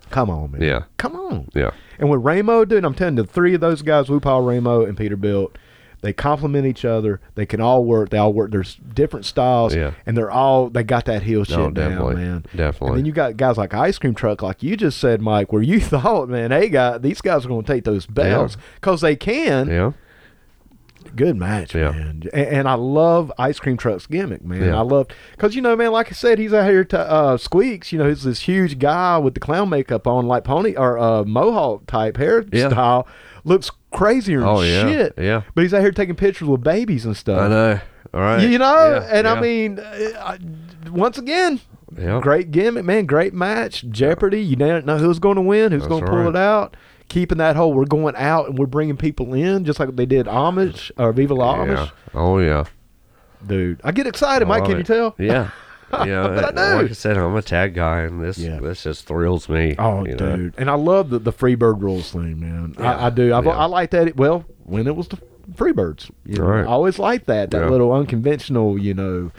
[0.10, 0.62] come on, man.
[0.62, 0.84] Yeah.
[0.98, 1.50] come on.
[1.54, 4.42] yeah, And with Ramo, dude, I'm telling you, the three of those guys, Wu Paul,
[4.44, 5.56] Ramo, and Peter Peterbilt,
[6.02, 7.22] they complement each other.
[7.36, 8.10] They can all work.
[8.10, 8.52] They all work.
[8.52, 9.92] There's different styles, Yeah.
[10.06, 12.46] and they're all they got that heel shit No, down, man.
[12.56, 12.88] Definitely.
[12.90, 15.62] And then you got guys like Ice Cream Truck, like you just said, Mike, where
[15.62, 19.16] you thought, man, hey, guy, these guys are going to take those belts because they
[19.16, 19.68] can.
[19.70, 19.92] yeah,
[21.16, 21.92] Good match, Yeah.
[21.92, 22.24] man.
[22.32, 24.62] And, and I love Ice Cream Truck's gimmick, man.
[24.64, 24.78] Yeah.
[24.78, 27.92] I love because you know, man, like I said, he's out here to uh, Squeaks.
[27.92, 31.24] You know, he's this huge guy with the clown makeup on, like pony or uh,
[31.24, 33.08] mohawk type hairstyle.
[33.44, 34.82] Looks crazier than Oh, yeah.
[34.88, 35.14] shit.
[35.18, 35.42] Yeah.
[35.54, 37.40] But he's out here taking pictures with babies and stuff.
[37.40, 37.80] I know.
[38.14, 38.42] All right.
[38.50, 41.62] You know, Yeah, and yeah, I mean, uh, I, once again,
[42.22, 43.06] great gimmick, man.
[43.06, 43.86] Great match.
[43.90, 44.42] Jeopardy.
[44.42, 46.76] You don't know who's going to win, who's going to pull it out.
[47.10, 50.28] Keeping that whole, we're going out and we're bringing people in, just like they did
[50.28, 51.92] Amish or Viva La Amish.
[52.14, 52.64] Oh yeah.
[53.46, 54.64] Dude, I get excited, I Mike.
[54.66, 55.16] Can you tell?
[55.18, 55.50] Yeah.
[55.94, 56.28] Yeah.
[56.36, 56.82] But I do.
[56.82, 58.60] Like I said, I'm a tag guy, and this Yeah.
[58.60, 59.76] this just thrills me.
[59.80, 60.36] Oh, you know?
[60.38, 62.76] dude, and I love the the Freebird rules thing, man.
[62.80, 62.96] Yeah.
[62.98, 63.34] I, I do.
[63.34, 63.52] I've, Yeah.
[63.52, 64.16] I like that.
[64.16, 65.18] Well, when it was the
[65.54, 66.62] Freebirds, you know, Right.
[66.64, 69.32] I always liked that that little unconventional, you know,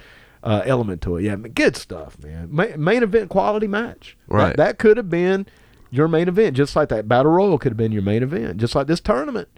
[0.43, 1.23] uh, element to it.
[1.23, 2.49] Yeah, good stuff, man.
[2.51, 4.17] Ma- main event quality match.
[4.29, 4.57] Right.
[4.57, 5.47] That, could have been
[5.91, 8.75] your main event, just like that battle royal could have been your main event, just
[8.75, 9.49] like this tournament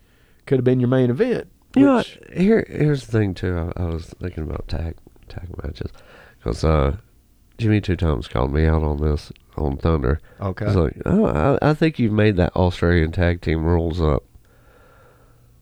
[0.47, 1.49] could have been your main event.
[1.75, 2.39] You know, which- what?
[2.39, 3.73] here here's the thing too.
[3.77, 4.95] I, I was thinking about tag
[5.29, 5.91] tag matches
[6.45, 6.97] because uh,
[7.59, 10.21] Jimmy two times called me out on this on Thunder.
[10.41, 10.67] Okay.
[10.67, 14.25] He's like, oh, I, I think you've made that Australian tag team rules up.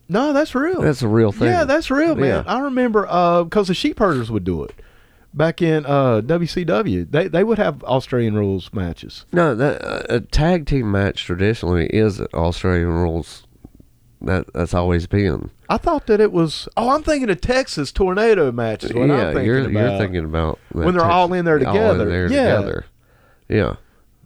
[0.09, 0.83] no, that's real.
[0.83, 1.49] That's a real thing.
[1.49, 2.45] Yeah, that's real, man.
[2.45, 2.53] Yeah.
[2.53, 3.03] I remember
[3.45, 4.75] because the sheep herders would do it
[5.33, 7.11] back in uh, WCW.
[7.11, 9.25] They they would have Australian rules matches.
[9.33, 9.55] no.
[9.55, 13.42] That uh, a tag team match traditionally is an Australian rules.
[14.25, 15.51] That that's always been.
[15.69, 16.69] I thought that it was.
[16.77, 18.93] Oh, I'm thinking of Texas tornado matches.
[18.93, 19.73] What yeah, I'm thinking you're about.
[19.73, 22.05] you're thinking about When they're all in there all together.
[22.09, 22.57] there Yeah.
[22.57, 22.85] together.
[23.49, 23.77] Yeah,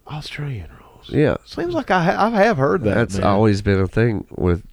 [0.07, 1.09] Australian rules.
[1.09, 1.37] yeah.
[1.45, 2.93] Seems like I ha- I have heard that.
[2.95, 3.25] That's man.
[3.27, 4.63] always been a thing with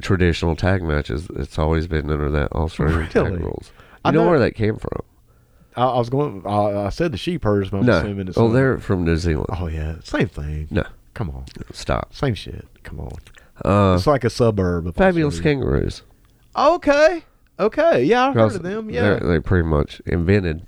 [0.00, 1.28] traditional tag matches.
[1.36, 3.08] It's always been under that Australian Really?
[3.10, 3.70] tag rules.
[3.76, 5.00] You I know, know- where that came from?
[5.76, 6.42] I, I was going.
[6.46, 7.70] I, I said the sheep herders.
[7.70, 7.98] But I'm no.
[7.98, 9.46] assuming it's Oh, they're from New Zealand.
[9.50, 10.68] Oh yeah, same thing.
[10.70, 12.14] No, Come on, stop.
[12.14, 12.66] same shit.
[12.82, 13.12] Come on.
[13.64, 14.86] Uh, it's like a suburb.
[14.86, 15.40] Of Fabulous.
[15.40, 16.02] Kangaroos.
[16.56, 17.24] Okay.
[17.58, 18.04] Okay.
[18.04, 18.90] Yeah, I've heard of them.
[18.90, 19.18] Yeah.
[19.20, 20.66] they're- pretty much invented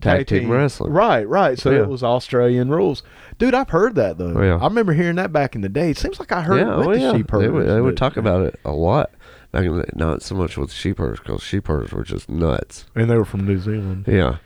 [0.00, 0.92] tag, team, wrestling.
[0.92, 1.58] Right, right.
[1.58, 1.82] So Yeah.
[1.82, 3.02] it was Australian rules.
[3.38, 4.34] Dude, I've heard that though.
[4.36, 4.56] Oh, yeah.
[4.56, 5.90] I remember hearing that back in the day.
[5.90, 7.12] It seems like I heard yeah, it with oh, the yeah.
[7.16, 9.10] sheep They would, they would talk about it a lot.
[9.52, 12.86] Back in the, not so much with sheep herders because sheep herders were just nuts.
[12.94, 14.04] And they were from New Zealand.
[14.06, 14.38] Yeah,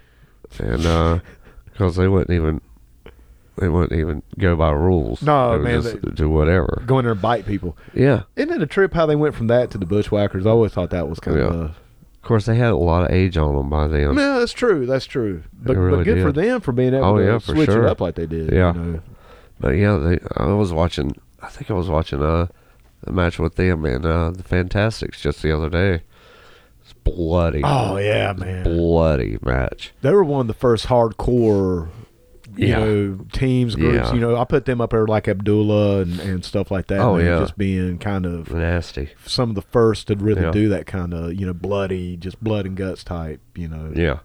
[0.59, 1.23] and
[1.65, 2.61] because they wouldn't even
[3.61, 5.23] they wouldn't even go by rules.
[5.23, 6.83] No, they man, just they- do whatever.
[6.87, 7.77] Go in there and bite people.
[7.95, 10.47] Yeah, Isn't it a trip how they went from that to the bushwhackers?
[10.47, 11.45] I always thought that was kind Yeah.
[11.47, 11.55] of.
[11.55, 11.77] of
[12.23, 14.15] course they had a lot of age on them by then.
[14.17, 14.87] Yeah, that's true.
[14.87, 15.43] That's true.
[15.53, 17.85] But, really but good for them for being able Oh, to yeah, switch sure.
[17.85, 18.53] it up like they did.
[18.53, 18.75] Yeah.
[18.75, 19.01] You know?
[19.61, 21.13] But yeah, they, I was watching.
[21.43, 22.47] I think I was watching uh,
[23.05, 26.03] a match with them and uh, the Fantastics just the other day.
[26.83, 27.63] It's bloody.
[27.65, 28.65] Oh yeah, man.
[28.65, 29.93] bloody match.
[30.03, 31.89] They were one of the first hardcore,
[32.59, 32.79] you Yeah.
[32.81, 34.09] know, teams groups.
[34.09, 34.15] Yeah.
[34.15, 36.99] You know, I put them up there like Abdullah and, and stuff like that.
[36.99, 37.39] Oh, man, yeah.
[37.39, 39.11] just being kind of Nasty.
[39.25, 40.51] some of the first to really Yeah.
[40.51, 43.41] do that kind of you know bloody, just blood and guts type.
[43.55, 43.93] You know.
[43.95, 44.19] Yeah.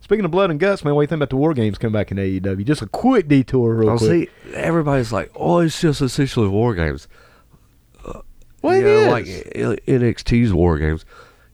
[0.00, 1.92] Speaking of blood and guts, man, what do you think about the war games coming
[1.92, 2.64] back in AEW?
[2.64, 4.30] Just a quick detour, real Oh, quick.
[4.48, 7.08] see, everybody's like, "Oh, it's just essentially war games."
[8.04, 8.20] Uh,
[8.62, 9.68] well, you it know, is.
[9.68, 11.04] like NXT's war games.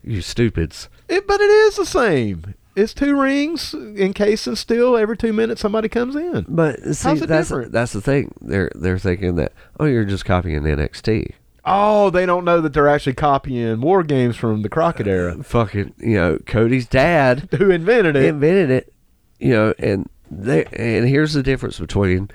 [0.03, 0.89] You stupids.
[1.09, 2.53] It, but it is the same.
[2.75, 4.97] It's two rings encasing steel.
[4.97, 6.45] Every two minutes, somebody comes in.
[6.49, 7.71] But see, How's it that's different?
[7.71, 8.33] that's the thing.
[8.41, 11.33] They're they're thinking that oh, you're just copying NXT.
[11.65, 15.37] Oh, they don't know that they're actually copying war games from the Crockett era.
[15.39, 18.25] Uh, fucking, you know, Cody's dad Who invented it?
[18.25, 18.93] invented it.
[19.39, 22.29] You know, and they and here's the difference between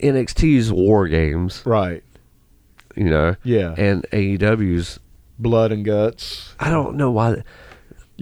[0.00, 2.02] NXT's war games, right.
[2.96, 3.74] you know, Yeah.
[3.76, 4.98] and AEW's.
[5.38, 6.54] Blood and guts.
[6.60, 7.42] I don't know why.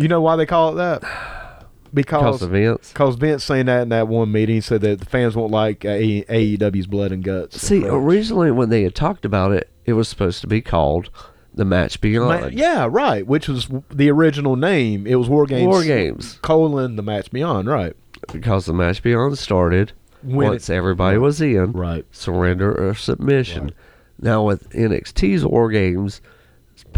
[0.00, 1.02] You know why they call it that?
[1.94, 2.92] Because Because of Vince.
[2.92, 6.86] because Vince saying that in that one meeting said that the fans won't like AEW's
[6.86, 7.62] blood and guts.
[7.62, 7.92] See, approach.
[8.04, 11.08] originally when they had talked about it, it was supposed to be called
[11.54, 12.42] the match beyond.
[12.42, 13.26] Ma- yeah, right.
[13.26, 15.06] Which was the original name.
[15.06, 15.66] It was War Games.
[15.66, 16.38] War Games.
[16.42, 17.68] colon the match beyond.
[17.68, 17.94] Right.
[18.30, 19.92] Because the match beyond started
[20.22, 21.72] When once it- everybody was in.
[21.72, 22.04] Right.
[22.10, 23.62] Surrender or submission.
[23.64, 23.72] Right.
[24.20, 26.20] Now with NXT's War Games,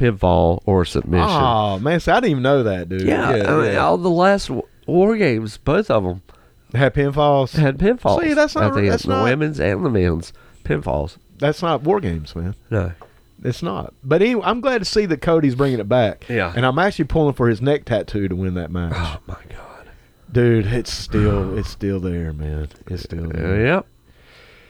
[0.01, 1.28] pinfall or submission.
[1.30, 3.03] Oh man, see, I didn't even know that, dude.
[3.03, 4.51] yeah, I mean, all the last
[4.86, 6.22] War Games, both of them
[6.74, 7.53] Had pinfalls.
[7.53, 8.22] had pinfalls.
[8.22, 10.32] See, that's not- that's the not- women's and the men's
[10.64, 11.16] pinfalls.
[11.38, 12.55] That's not War Games, man.
[12.70, 12.92] No.
[13.42, 13.94] It's not.
[14.05, 16.26] But anyway, I'm glad to see that Cody's bringing it back.
[16.28, 16.53] Yeah.
[16.55, 18.92] And I'm actually pulling for his neck tattoo to win that match.
[18.94, 19.88] Oh my God.
[20.30, 22.68] Dude, it's still it's still there, man.
[22.88, 23.64] It's still Uh, there.
[23.66, 23.86] yep.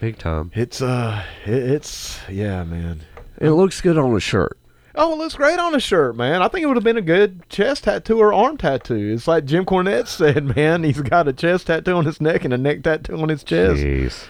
[0.00, 0.52] Big time.
[0.54, 3.00] It's uh it, it's yeah, man.
[3.40, 4.56] It looks good on a shirt.
[4.94, 6.42] Oh, it looks great on a shirt, man.
[6.42, 9.12] I think it would have been a good chest tattoo or arm tattoo.
[9.14, 10.82] It's like Jim Cornette said, man.
[10.82, 13.80] He's got a chest tattoo on his neck and a neck tattoo on his chest.
[13.80, 14.26] Jeez.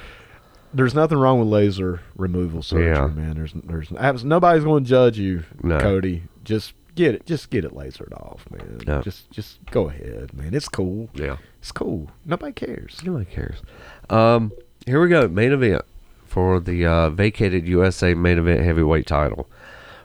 [0.73, 3.07] There's nothing wrong with laser removal surgery, Yeah.
[3.09, 3.35] man.
[3.35, 5.79] There's there's nobody's going to judge you, No.
[5.81, 6.23] Cody.
[6.45, 7.27] Just get it.
[7.27, 8.81] Just get it lasered off, man.
[8.87, 9.03] No.
[9.03, 10.55] Just just go ahead, man.
[10.55, 11.09] It's cool.
[11.15, 11.39] Yeah.
[11.59, 12.09] It's cool.
[12.25, 13.01] Nobody cares.
[13.05, 13.63] Nobody cares.
[14.11, 14.53] Um,
[14.87, 15.27] here we go.
[15.27, 15.83] Main event
[16.25, 19.49] for the uh, vacated USA main event heavyweight title.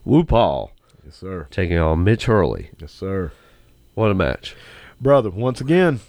[0.06, 0.72] Wu Paul
[1.04, 1.48] Yes, sir.
[1.52, 2.70] taking on Mitch Hurley.
[2.80, 3.32] Yes, sir.
[3.96, 4.56] What a match.
[5.02, 6.00] brother once again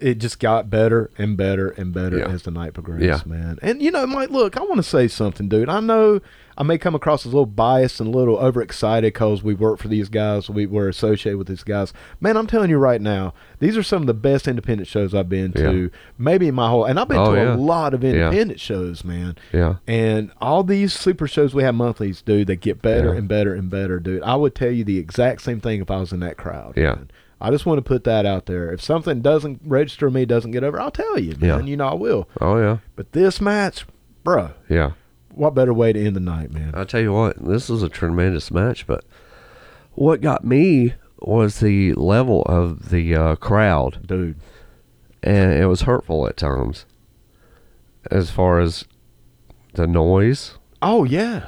[0.00, 2.26] it just got better and better and better Yeah.
[2.28, 3.20] as the night progressed Yeah.
[3.26, 6.20] man and you know mike look i want to say something dude i know
[6.56, 9.78] i may come across as a little biased and a little overexcited because we work
[9.78, 13.34] for these guys we were associated with these guys man i'm telling you right now
[13.60, 16.84] these are some of the best independent shows i've been to maybe in my whole
[16.84, 17.54] and i've been Oh, to yeah.
[17.54, 18.10] a lot of Yeah.
[18.28, 19.76] independent shows man Yeah.
[19.86, 23.18] and all these super shows we have monthlies, dude, they get better Yeah.
[23.18, 24.22] and better and better, dude.
[24.22, 26.74] I would tell you the exact same thing if I was in that crowd.
[26.76, 26.94] Yeah.
[26.94, 27.10] man.
[27.46, 28.72] I just want to put that out there.
[28.72, 31.56] If something doesn't register me, doesn't get over, I'll tell you, Yeah.
[31.56, 31.66] man.
[31.66, 32.28] You know I will.
[32.40, 32.78] Oh yeah.
[32.96, 33.84] But this match,
[34.24, 34.92] bruh, Yeah.
[35.34, 36.72] what better way to end the night, man?
[36.74, 38.86] I tell you what, this was a tremendous match.
[38.86, 39.04] But
[39.92, 44.36] what got me was the level of the uh, crowd, Dude.
[45.22, 46.86] and it was hurtful at times.
[48.10, 48.84] As far as
[49.74, 51.46] the noise, Oh yeah.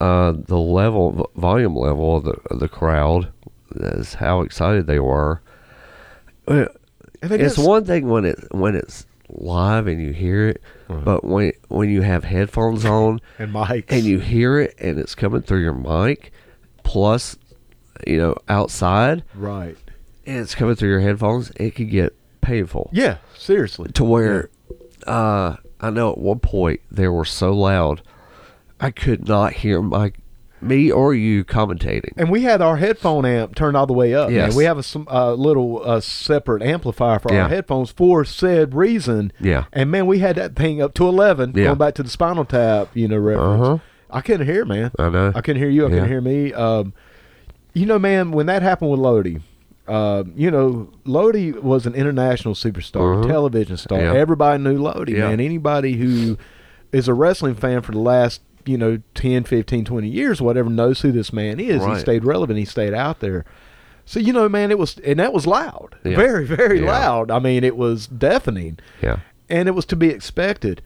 [0.00, 3.32] uh, the level, volume level of the of the crowd,
[3.76, 5.40] is how excited they were.
[7.22, 11.04] It's one thing when it when it's live and you hear it, Right.
[11.04, 15.14] but when when you have headphones on and Mike and you hear it and it's
[15.14, 16.32] coming through your mic,
[16.82, 17.36] plus,
[18.06, 19.76] you know, outside right.
[20.26, 23.92] and it's coming through your headphones, it could get painful Yeah, seriously.
[23.92, 24.50] to where,
[25.06, 28.02] uh, I know at one point they were so loud,
[28.80, 30.12] I could not hear my
[30.62, 32.12] me or you commentating.
[32.16, 34.30] And we had our headphone amp turned all the way up.
[34.30, 34.50] Yes.
[34.50, 34.56] Man.
[34.56, 37.44] We have a uh, little uh, separate amplifier for Yeah.
[37.44, 39.32] our headphones for said reason.
[39.40, 39.64] Yeah.
[39.72, 41.52] And man, we had that thing up to eleven.
[41.54, 41.64] Yeah.
[41.66, 43.62] Going back to the Spinal Tap, you know, reference.
[43.62, 43.78] Uh-huh.
[44.10, 44.90] I couldn't hear, man.
[44.98, 45.32] I know.
[45.34, 45.84] I couldn't hear you.
[45.86, 45.94] I Yeah.
[45.96, 46.52] couldn't hear me.
[46.52, 46.92] Um,
[47.72, 49.38] you know, man, when that happened with Lodi,
[49.86, 53.28] uh, you know, Lodi was an international superstar, Mhm.
[53.28, 53.98] television star.
[54.00, 55.40] Everybody knew Lodi, man.
[55.40, 56.36] Anybody who
[56.92, 58.40] is a wrestling fan for the last,
[58.70, 61.84] you know, 10, 15, 20 years, whatever, knows who this man is.
[61.84, 62.58] He stayed relevant.
[62.58, 63.44] He stayed out there.
[64.04, 65.94] So, you know, man, it was, and that was loud.
[66.04, 66.16] Yeah.
[66.16, 66.86] Very, very Yeah.
[66.90, 67.30] loud.
[67.30, 69.18] I mean, it was deafening Yeah.
[69.48, 70.82] and it was to be expected.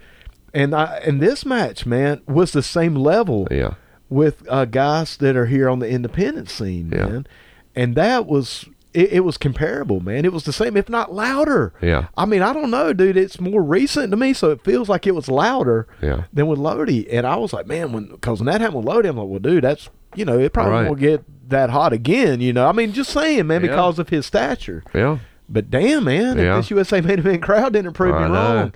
[0.53, 3.75] And I, and this match, man, was the same level Yeah.
[4.11, 7.07] with uh, guys that are here on the independent scene, Yeah.
[7.07, 7.27] man.
[7.75, 10.25] And that was it, it was comparable, man.
[10.25, 11.73] It was the same, if not louder.
[11.83, 12.07] Yeah.
[12.17, 13.17] I mean, I don't know, dude.
[13.17, 16.25] It's more recent to me, so it feels like it was louder Yeah.
[16.33, 17.11] than with Lodi.
[17.11, 19.41] And I was like, man, when because when that happened with Lodi, I'm like, well,
[19.41, 20.87] dude, that's you know, it probably Right.
[20.89, 22.41] won't get that hot again.
[22.41, 23.71] You know, I mean, just saying, man, Yeah.
[23.71, 24.85] because of his stature.
[24.95, 25.19] Yeah.
[25.49, 26.57] But damn, man, Yeah.
[26.57, 28.73] if this USA main event crowd didn't prove me wrong.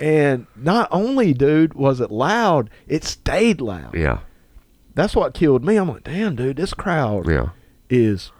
[0.00, 3.94] And not only, dude, was it loud, it stayed loud.
[3.94, 4.18] Yeah.
[4.96, 5.76] That's what killed me.
[5.76, 7.50] I'm like, damn, dude, this crowd Yeah.
[7.88, 8.32] is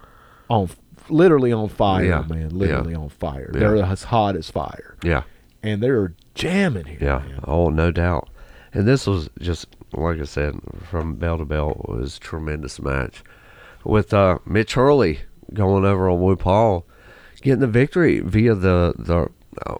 [0.49, 0.69] on
[1.09, 2.23] literally on fire, Yeah.
[2.27, 2.49] man.
[2.49, 3.51] Literally on fire.
[3.53, 3.59] Yeah.
[3.59, 5.23] They're as hot as fire, Yeah.
[5.63, 6.97] and they're jamming here.
[7.01, 7.19] Yeah.
[7.19, 7.39] man.
[7.43, 8.29] Oh, no doubt.
[8.73, 13.23] And this was just like I said, from bell to bell was a tremendous match
[13.85, 15.19] with uh, Mitch Hurley
[15.53, 16.85] going over on Wu Paul,
[17.41, 19.27] getting the victory via the the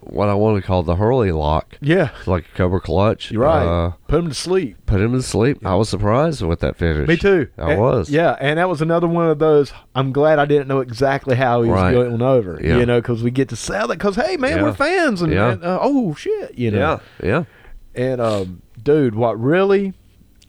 [0.02, 3.32] what I want to call the Hurley lock, Yeah, like a Cobra Clutch.
[3.32, 3.66] you're right.
[3.66, 4.78] Uh, Put him to sleep.
[4.86, 5.66] put him to sleep.
[5.66, 7.08] I was surprised with that finish.
[7.08, 7.48] Me too.
[7.58, 8.10] I And- was.
[8.10, 9.74] Yeah, and that was another one of those.
[9.96, 11.94] I'm glad I didn't know exactly how he was Right.
[11.94, 12.60] going over.
[12.64, 12.78] Yeah.
[12.78, 13.98] You know, because we get to sell it.
[13.98, 14.64] Because hey, man, Yeah.
[14.64, 15.52] we're fans, and, Yeah.
[15.54, 17.00] and, uh, oh shit, you know.
[17.22, 17.28] Yeah.
[17.28, 17.44] Yeah.
[17.96, 19.94] And um, dude, what really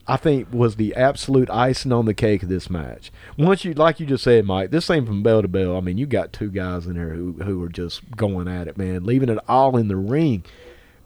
[0.09, 3.11] I think was the absolute icing on the cake of this match.
[3.37, 5.77] Once you, like you just said, Mike, this thing from bell to bell.
[5.77, 8.77] I mean, you got two guys in there who who were just going at it,
[8.79, 10.45] man, leaving it all in the ring.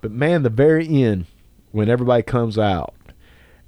[0.02, 1.26] But man, the very end,
[1.72, 2.94] when everybody comes out,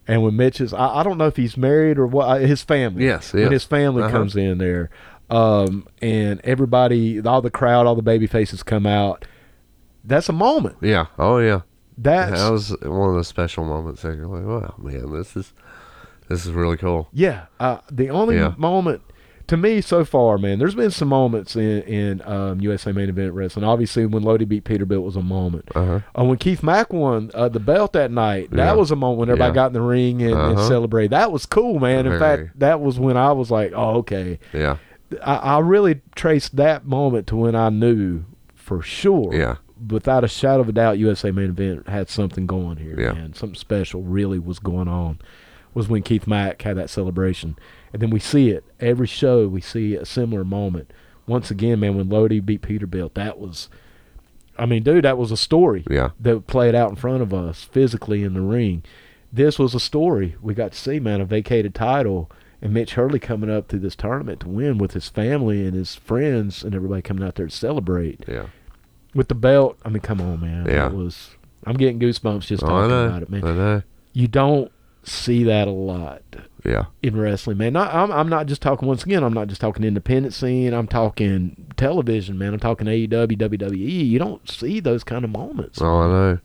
[0.08, 2.62] And when Mitch is, I, I don't know if he's married or what, uh, his
[2.62, 3.04] family.
[3.04, 4.10] Yes, When his family Uh-huh.
[4.12, 4.90] comes in there,
[5.30, 9.24] um, and everybody, all the crowd, all the baby faces come out.
[10.04, 10.76] That's a moment.
[10.82, 11.06] Yeah.
[11.18, 11.60] Oh yeah.
[11.98, 14.02] That's that was one of the special moments.
[14.02, 15.52] That you're like, wow, man, this is
[16.28, 17.08] this is really cool.
[17.12, 18.54] Yeah, uh, the only Yeah.
[18.56, 19.02] moment
[19.48, 20.58] to me so far, man.
[20.58, 23.64] There's been some moments in in um, USA Main Event Wrestling.
[23.64, 25.68] Obviously, when Lodi beat Peter Bilt was a moment.
[25.74, 26.00] Uh huh.
[26.18, 28.72] Uh, when Keith Mack won uh, the belt that night, that Yeah.
[28.72, 29.54] was a moment when everybody Yeah.
[29.54, 30.68] got in the ring and, and Uh-huh.
[30.68, 31.10] celebrated.
[31.10, 32.06] That was cool, man.
[32.06, 32.18] In Very.
[32.46, 34.38] fact, that was when I was like, oh, okay.
[34.54, 34.76] Yeah.
[35.22, 38.22] I, I really traced that moment to when I knew
[38.54, 39.34] for sure.
[39.34, 39.56] Yeah.
[39.88, 43.12] Without a shadow of a doubt, USA Main Event had something going here, Yeah.
[43.12, 43.32] man.
[43.34, 45.18] Something special really was going on.
[45.74, 47.56] Was when Keith Mack had that celebration,
[47.92, 49.48] and then we see it every show.
[49.48, 50.90] We see a similar moment.
[51.26, 53.70] Once again, man, when Lodi beat Peter Bilt, that was,
[54.58, 56.10] I mean, dude, that was a story Yeah.
[56.20, 58.82] that played out in front of us physically in the ring.
[59.32, 62.30] This was a story we got to see, man, a vacated title,
[62.60, 65.94] and Mitch Hurley coming up to this tournament to win with his family and his
[65.94, 68.46] friends and everybody coming out there to celebrate Yeah.
[69.14, 69.78] With the belt.
[69.84, 70.66] I mean, come on, man.
[70.66, 70.86] Yeah.
[70.86, 71.30] It was.
[71.66, 73.06] I'm getting goosebumps just Oh, talking know.
[73.06, 73.44] about it, man.
[73.44, 73.82] I know.
[74.12, 74.70] You don't
[75.04, 76.22] see that a lot
[76.64, 76.84] Yeah.
[77.02, 77.72] in wrestling, man.
[77.72, 79.22] Not, I'm, I'm not just talking once again.
[79.24, 80.72] I'm not just talking independent scene.
[80.74, 82.52] I'm talking television, man.
[82.54, 84.08] I'm talking AEW, WWE.
[84.08, 86.38] You don't see those kind of moments, Oh, I know.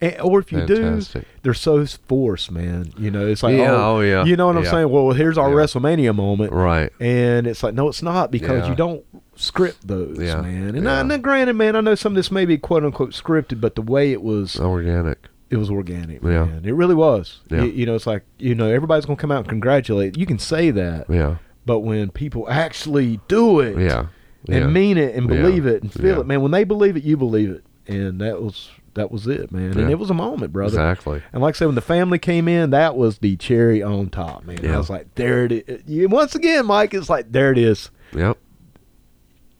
[0.00, 1.22] And- or if you Fantastic.
[1.22, 2.92] do, they're so forced, man.
[2.98, 4.24] You know, it's like, Yeah, oh, oh, yeah.
[4.24, 4.90] you know what I'm saying?
[4.90, 5.56] Well, here's our Yeah.
[5.56, 6.90] WrestleMania moment, Right.
[7.00, 8.70] and it's like, no, it's not because Yeah.
[8.70, 9.02] you don't
[9.36, 10.74] script those, Yeah, man.
[10.74, 10.98] And, yeah.
[10.98, 13.74] I, and granted, man, I know some of this may be quote unquote scripted, but
[13.74, 15.18] the way it was, Organic.
[15.48, 16.44] it was organic, Yeah.
[16.44, 16.60] man.
[16.64, 17.40] It really was.
[17.50, 17.62] Yeah.
[17.64, 20.18] You, you know, it's like you know, everybody's gonna come out and congratulate.
[20.18, 21.36] You can say that, Yeah.
[21.64, 24.06] but when people actually do it, Yeah.
[24.48, 25.36] and mean it and Yeah.
[25.42, 26.20] believe it and feel Yeah.
[26.20, 26.42] it, man.
[26.42, 29.78] When they believe it, you believe it, and that was that was it, man.
[29.78, 30.68] And it was a moment, brother.
[30.68, 31.22] Exactly.
[31.32, 34.44] And like I said, when the family came in, that was the cherry on top,
[34.44, 34.64] man.
[34.68, 36.08] I was like, there it is.
[36.10, 37.90] Once again, Mike, it's like there it is.
[38.14, 38.36] Yep.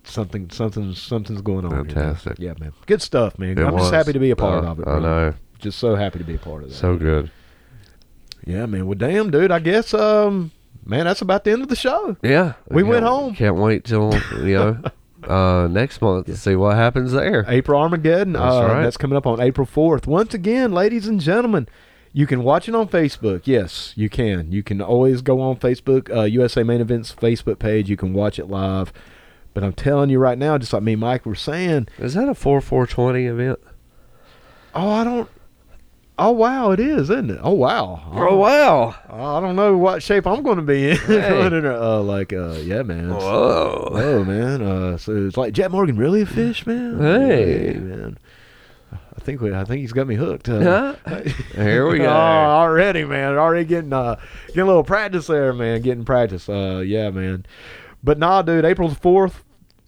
[0.04, 1.70] Something, something, something's going on.
[1.70, 1.94] here, man.
[1.94, 2.38] Fantastic.
[2.38, 2.72] yeah, man.
[2.86, 3.56] Good stuff, man.
[3.58, 3.82] It I'm was.
[3.84, 4.82] just happy to be a part Uh, of it.
[4.82, 5.00] I brother.
[5.00, 5.34] know.
[5.60, 6.74] Just so happy to be a part of that.
[6.74, 7.30] So good.
[8.46, 8.86] yeah, man.
[8.86, 9.52] Well, damn, dude.
[9.52, 10.50] I guess, um,
[10.84, 12.16] man, that's about the end of the show.
[12.22, 12.54] Yeah.
[12.68, 13.34] We went home.
[13.34, 14.82] Can't wait till you know
[15.30, 17.44] uh, next month to see what happens there.
[17.48, 18.34] April Armageddon.
[18.34, 18.82] That's uh, right.
[18.82, 20.06] That's coming up on April 4th.
[20.06, 21.68] Once again, ladies and gentlemen,
[22.12, 23.42] you can watch it on Facebook.
[23.44, 24.50] Yes, you can.
[24.50, 27.88] You can always go on Facebook, uh, USA Main Events Facebook page.
[27.88, 28.92] You can watch it live.
[29.54, 32.28] But I'm telling you right now, just like me and Mike were saying, Is that
[32.28, 33.58] a four four twenty event?
[34.74, 35.28] oh, I don't.
[36.22, 37.40] Oh wow, it is, isn't it?
[37.42, 38.02] Oh wow.
[38.12, 38.94] Oh wow!
[39.08, 40.96] I don't know what shape I'm going to be in.
[41.06, 41.66] Hey.
[41.66, 43.08] uh, like, uh, yeah, man.
[43.08, 43.88] Whoa!
[43.90, 46.98] Oh man, uh, so it's like Jet Morgan, really a fish, man?
[47.00, 47.72] Hey.
[47.78, 48.18] man.
[48.92, 50.48] I think we, I think he's got me hooked.
[50.50, 51.20] Uh, Huh?
[51.54, 52.04] Here we go.
[52.04, 53.38] Oh, already, man.
[53.38, 54.16] Already getting uh
[54.48, 55.80] getting a little practice there, man.
[55.80, 56.48] Getting practice.
[56.50, 57.46] Uh, yeah, man.
[58.04, 58.66] But nah, dude.
[58.66, 59.42] April fourth,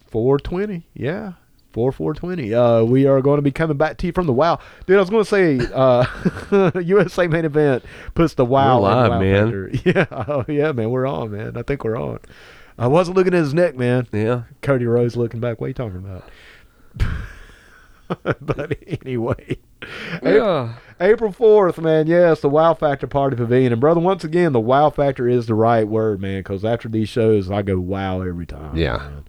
[0.07, 0.87] four twenty.
[0.95, 1.33] Yeah.
[1.73, 2.53] Four four twenty.
[2.53, 4.95] Uh, we are going to be coming back to you from the Wow, dude.
[4.97, 7.83] I was going to say, uh, USA main event
[8.13, 9.45] puts the Wow We're live, Wow man.
[9.45, 9.71] Factor.
[9.83, 10.91] Yeah, oh yeah, man.
[10.91, 11.57] We're on, man.
[11.57, 12.19] I think we're on.
[12.77, 14.07] I wasn't looking at his neck, man.
[14.11, 14.43] Yeah.
[14.61, 15.59] Cody Rhodes looking back.
[15.59, 16.29] What are you talking about?
[18.41, 19.57] but anyway,
[20.21, 20.75] Yeah.
[20.99, 22.05] April fourth, man.
[22.07, 25.55] Yes, the Wow Factor Party Pavilion, and brother, once again, the Wow Factor is the
[25.55, 26.39] right word, man.
[26.39, 28.75] Because after these shows, I go wow every time.
[28.77, 28.97] Yeah.
[28.97, 29.25] man.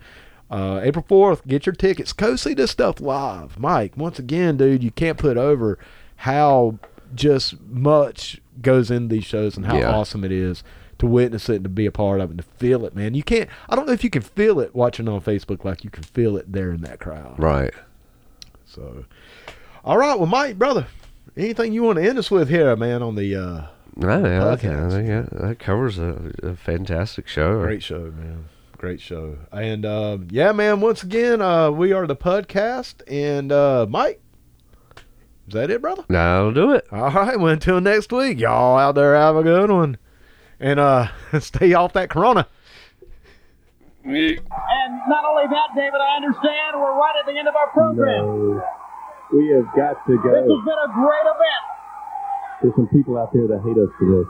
[0.55, 2.13] Uh, April fourth, get your tickets.
[2.13, 3.97] Go see this stuff live, Mike.
[3.97, 5.79] Once again, dude, you can't put over
[6.17, 6.79] how
[7.15, 9.93] just much goes in these shows and how Yeah.
[9.93, 10.63] awesome it is
[10.99, 13.15] to witness it and to be a part of it and to feel it, man.
[13.15, 13.51] You can't.
[13.69, 16.37] I don't know if you can feel it watching on Facebook like you can feel
[16.37, 17.35] it there in that crowd.
[17.37, 17.75] Right.
[18.65, 19.05] So,
[19.85, 20.87] all right, well, Mike, brother,
[21.37, 23.63] anything you want to end us with here, man, on the uh,
[23.97, 24.73] yeah, I I think
[25.09, 27.61] that, that covers a, a fantastic show.
[27.61, 28.47] great show, man,
[28.85, 33.87] great show, and um, yeah, man, once again, uh, we are the podcast, and uh,
[33.89, 34.21] Mike,
[35.49, 36.05] is that it, brother?
[36.11, 36.87] That'll do it.
[36.93, 39.97] All right, well, until next week, y'all out there have a good one,
[40.61, 41.09] and uh,
[41.41, 42.47] stay off that Corona.
[44.05, 44.37] And
[45.09, 48.27] not only that, David, I understand we're right at the end of our program.
[48.27, 48.65] No,
[49.33, 50.29] we have got to go.
[50.29, 51.65] This has been a great event.
[52.61, 54.29] There's some people out there that hate us for this.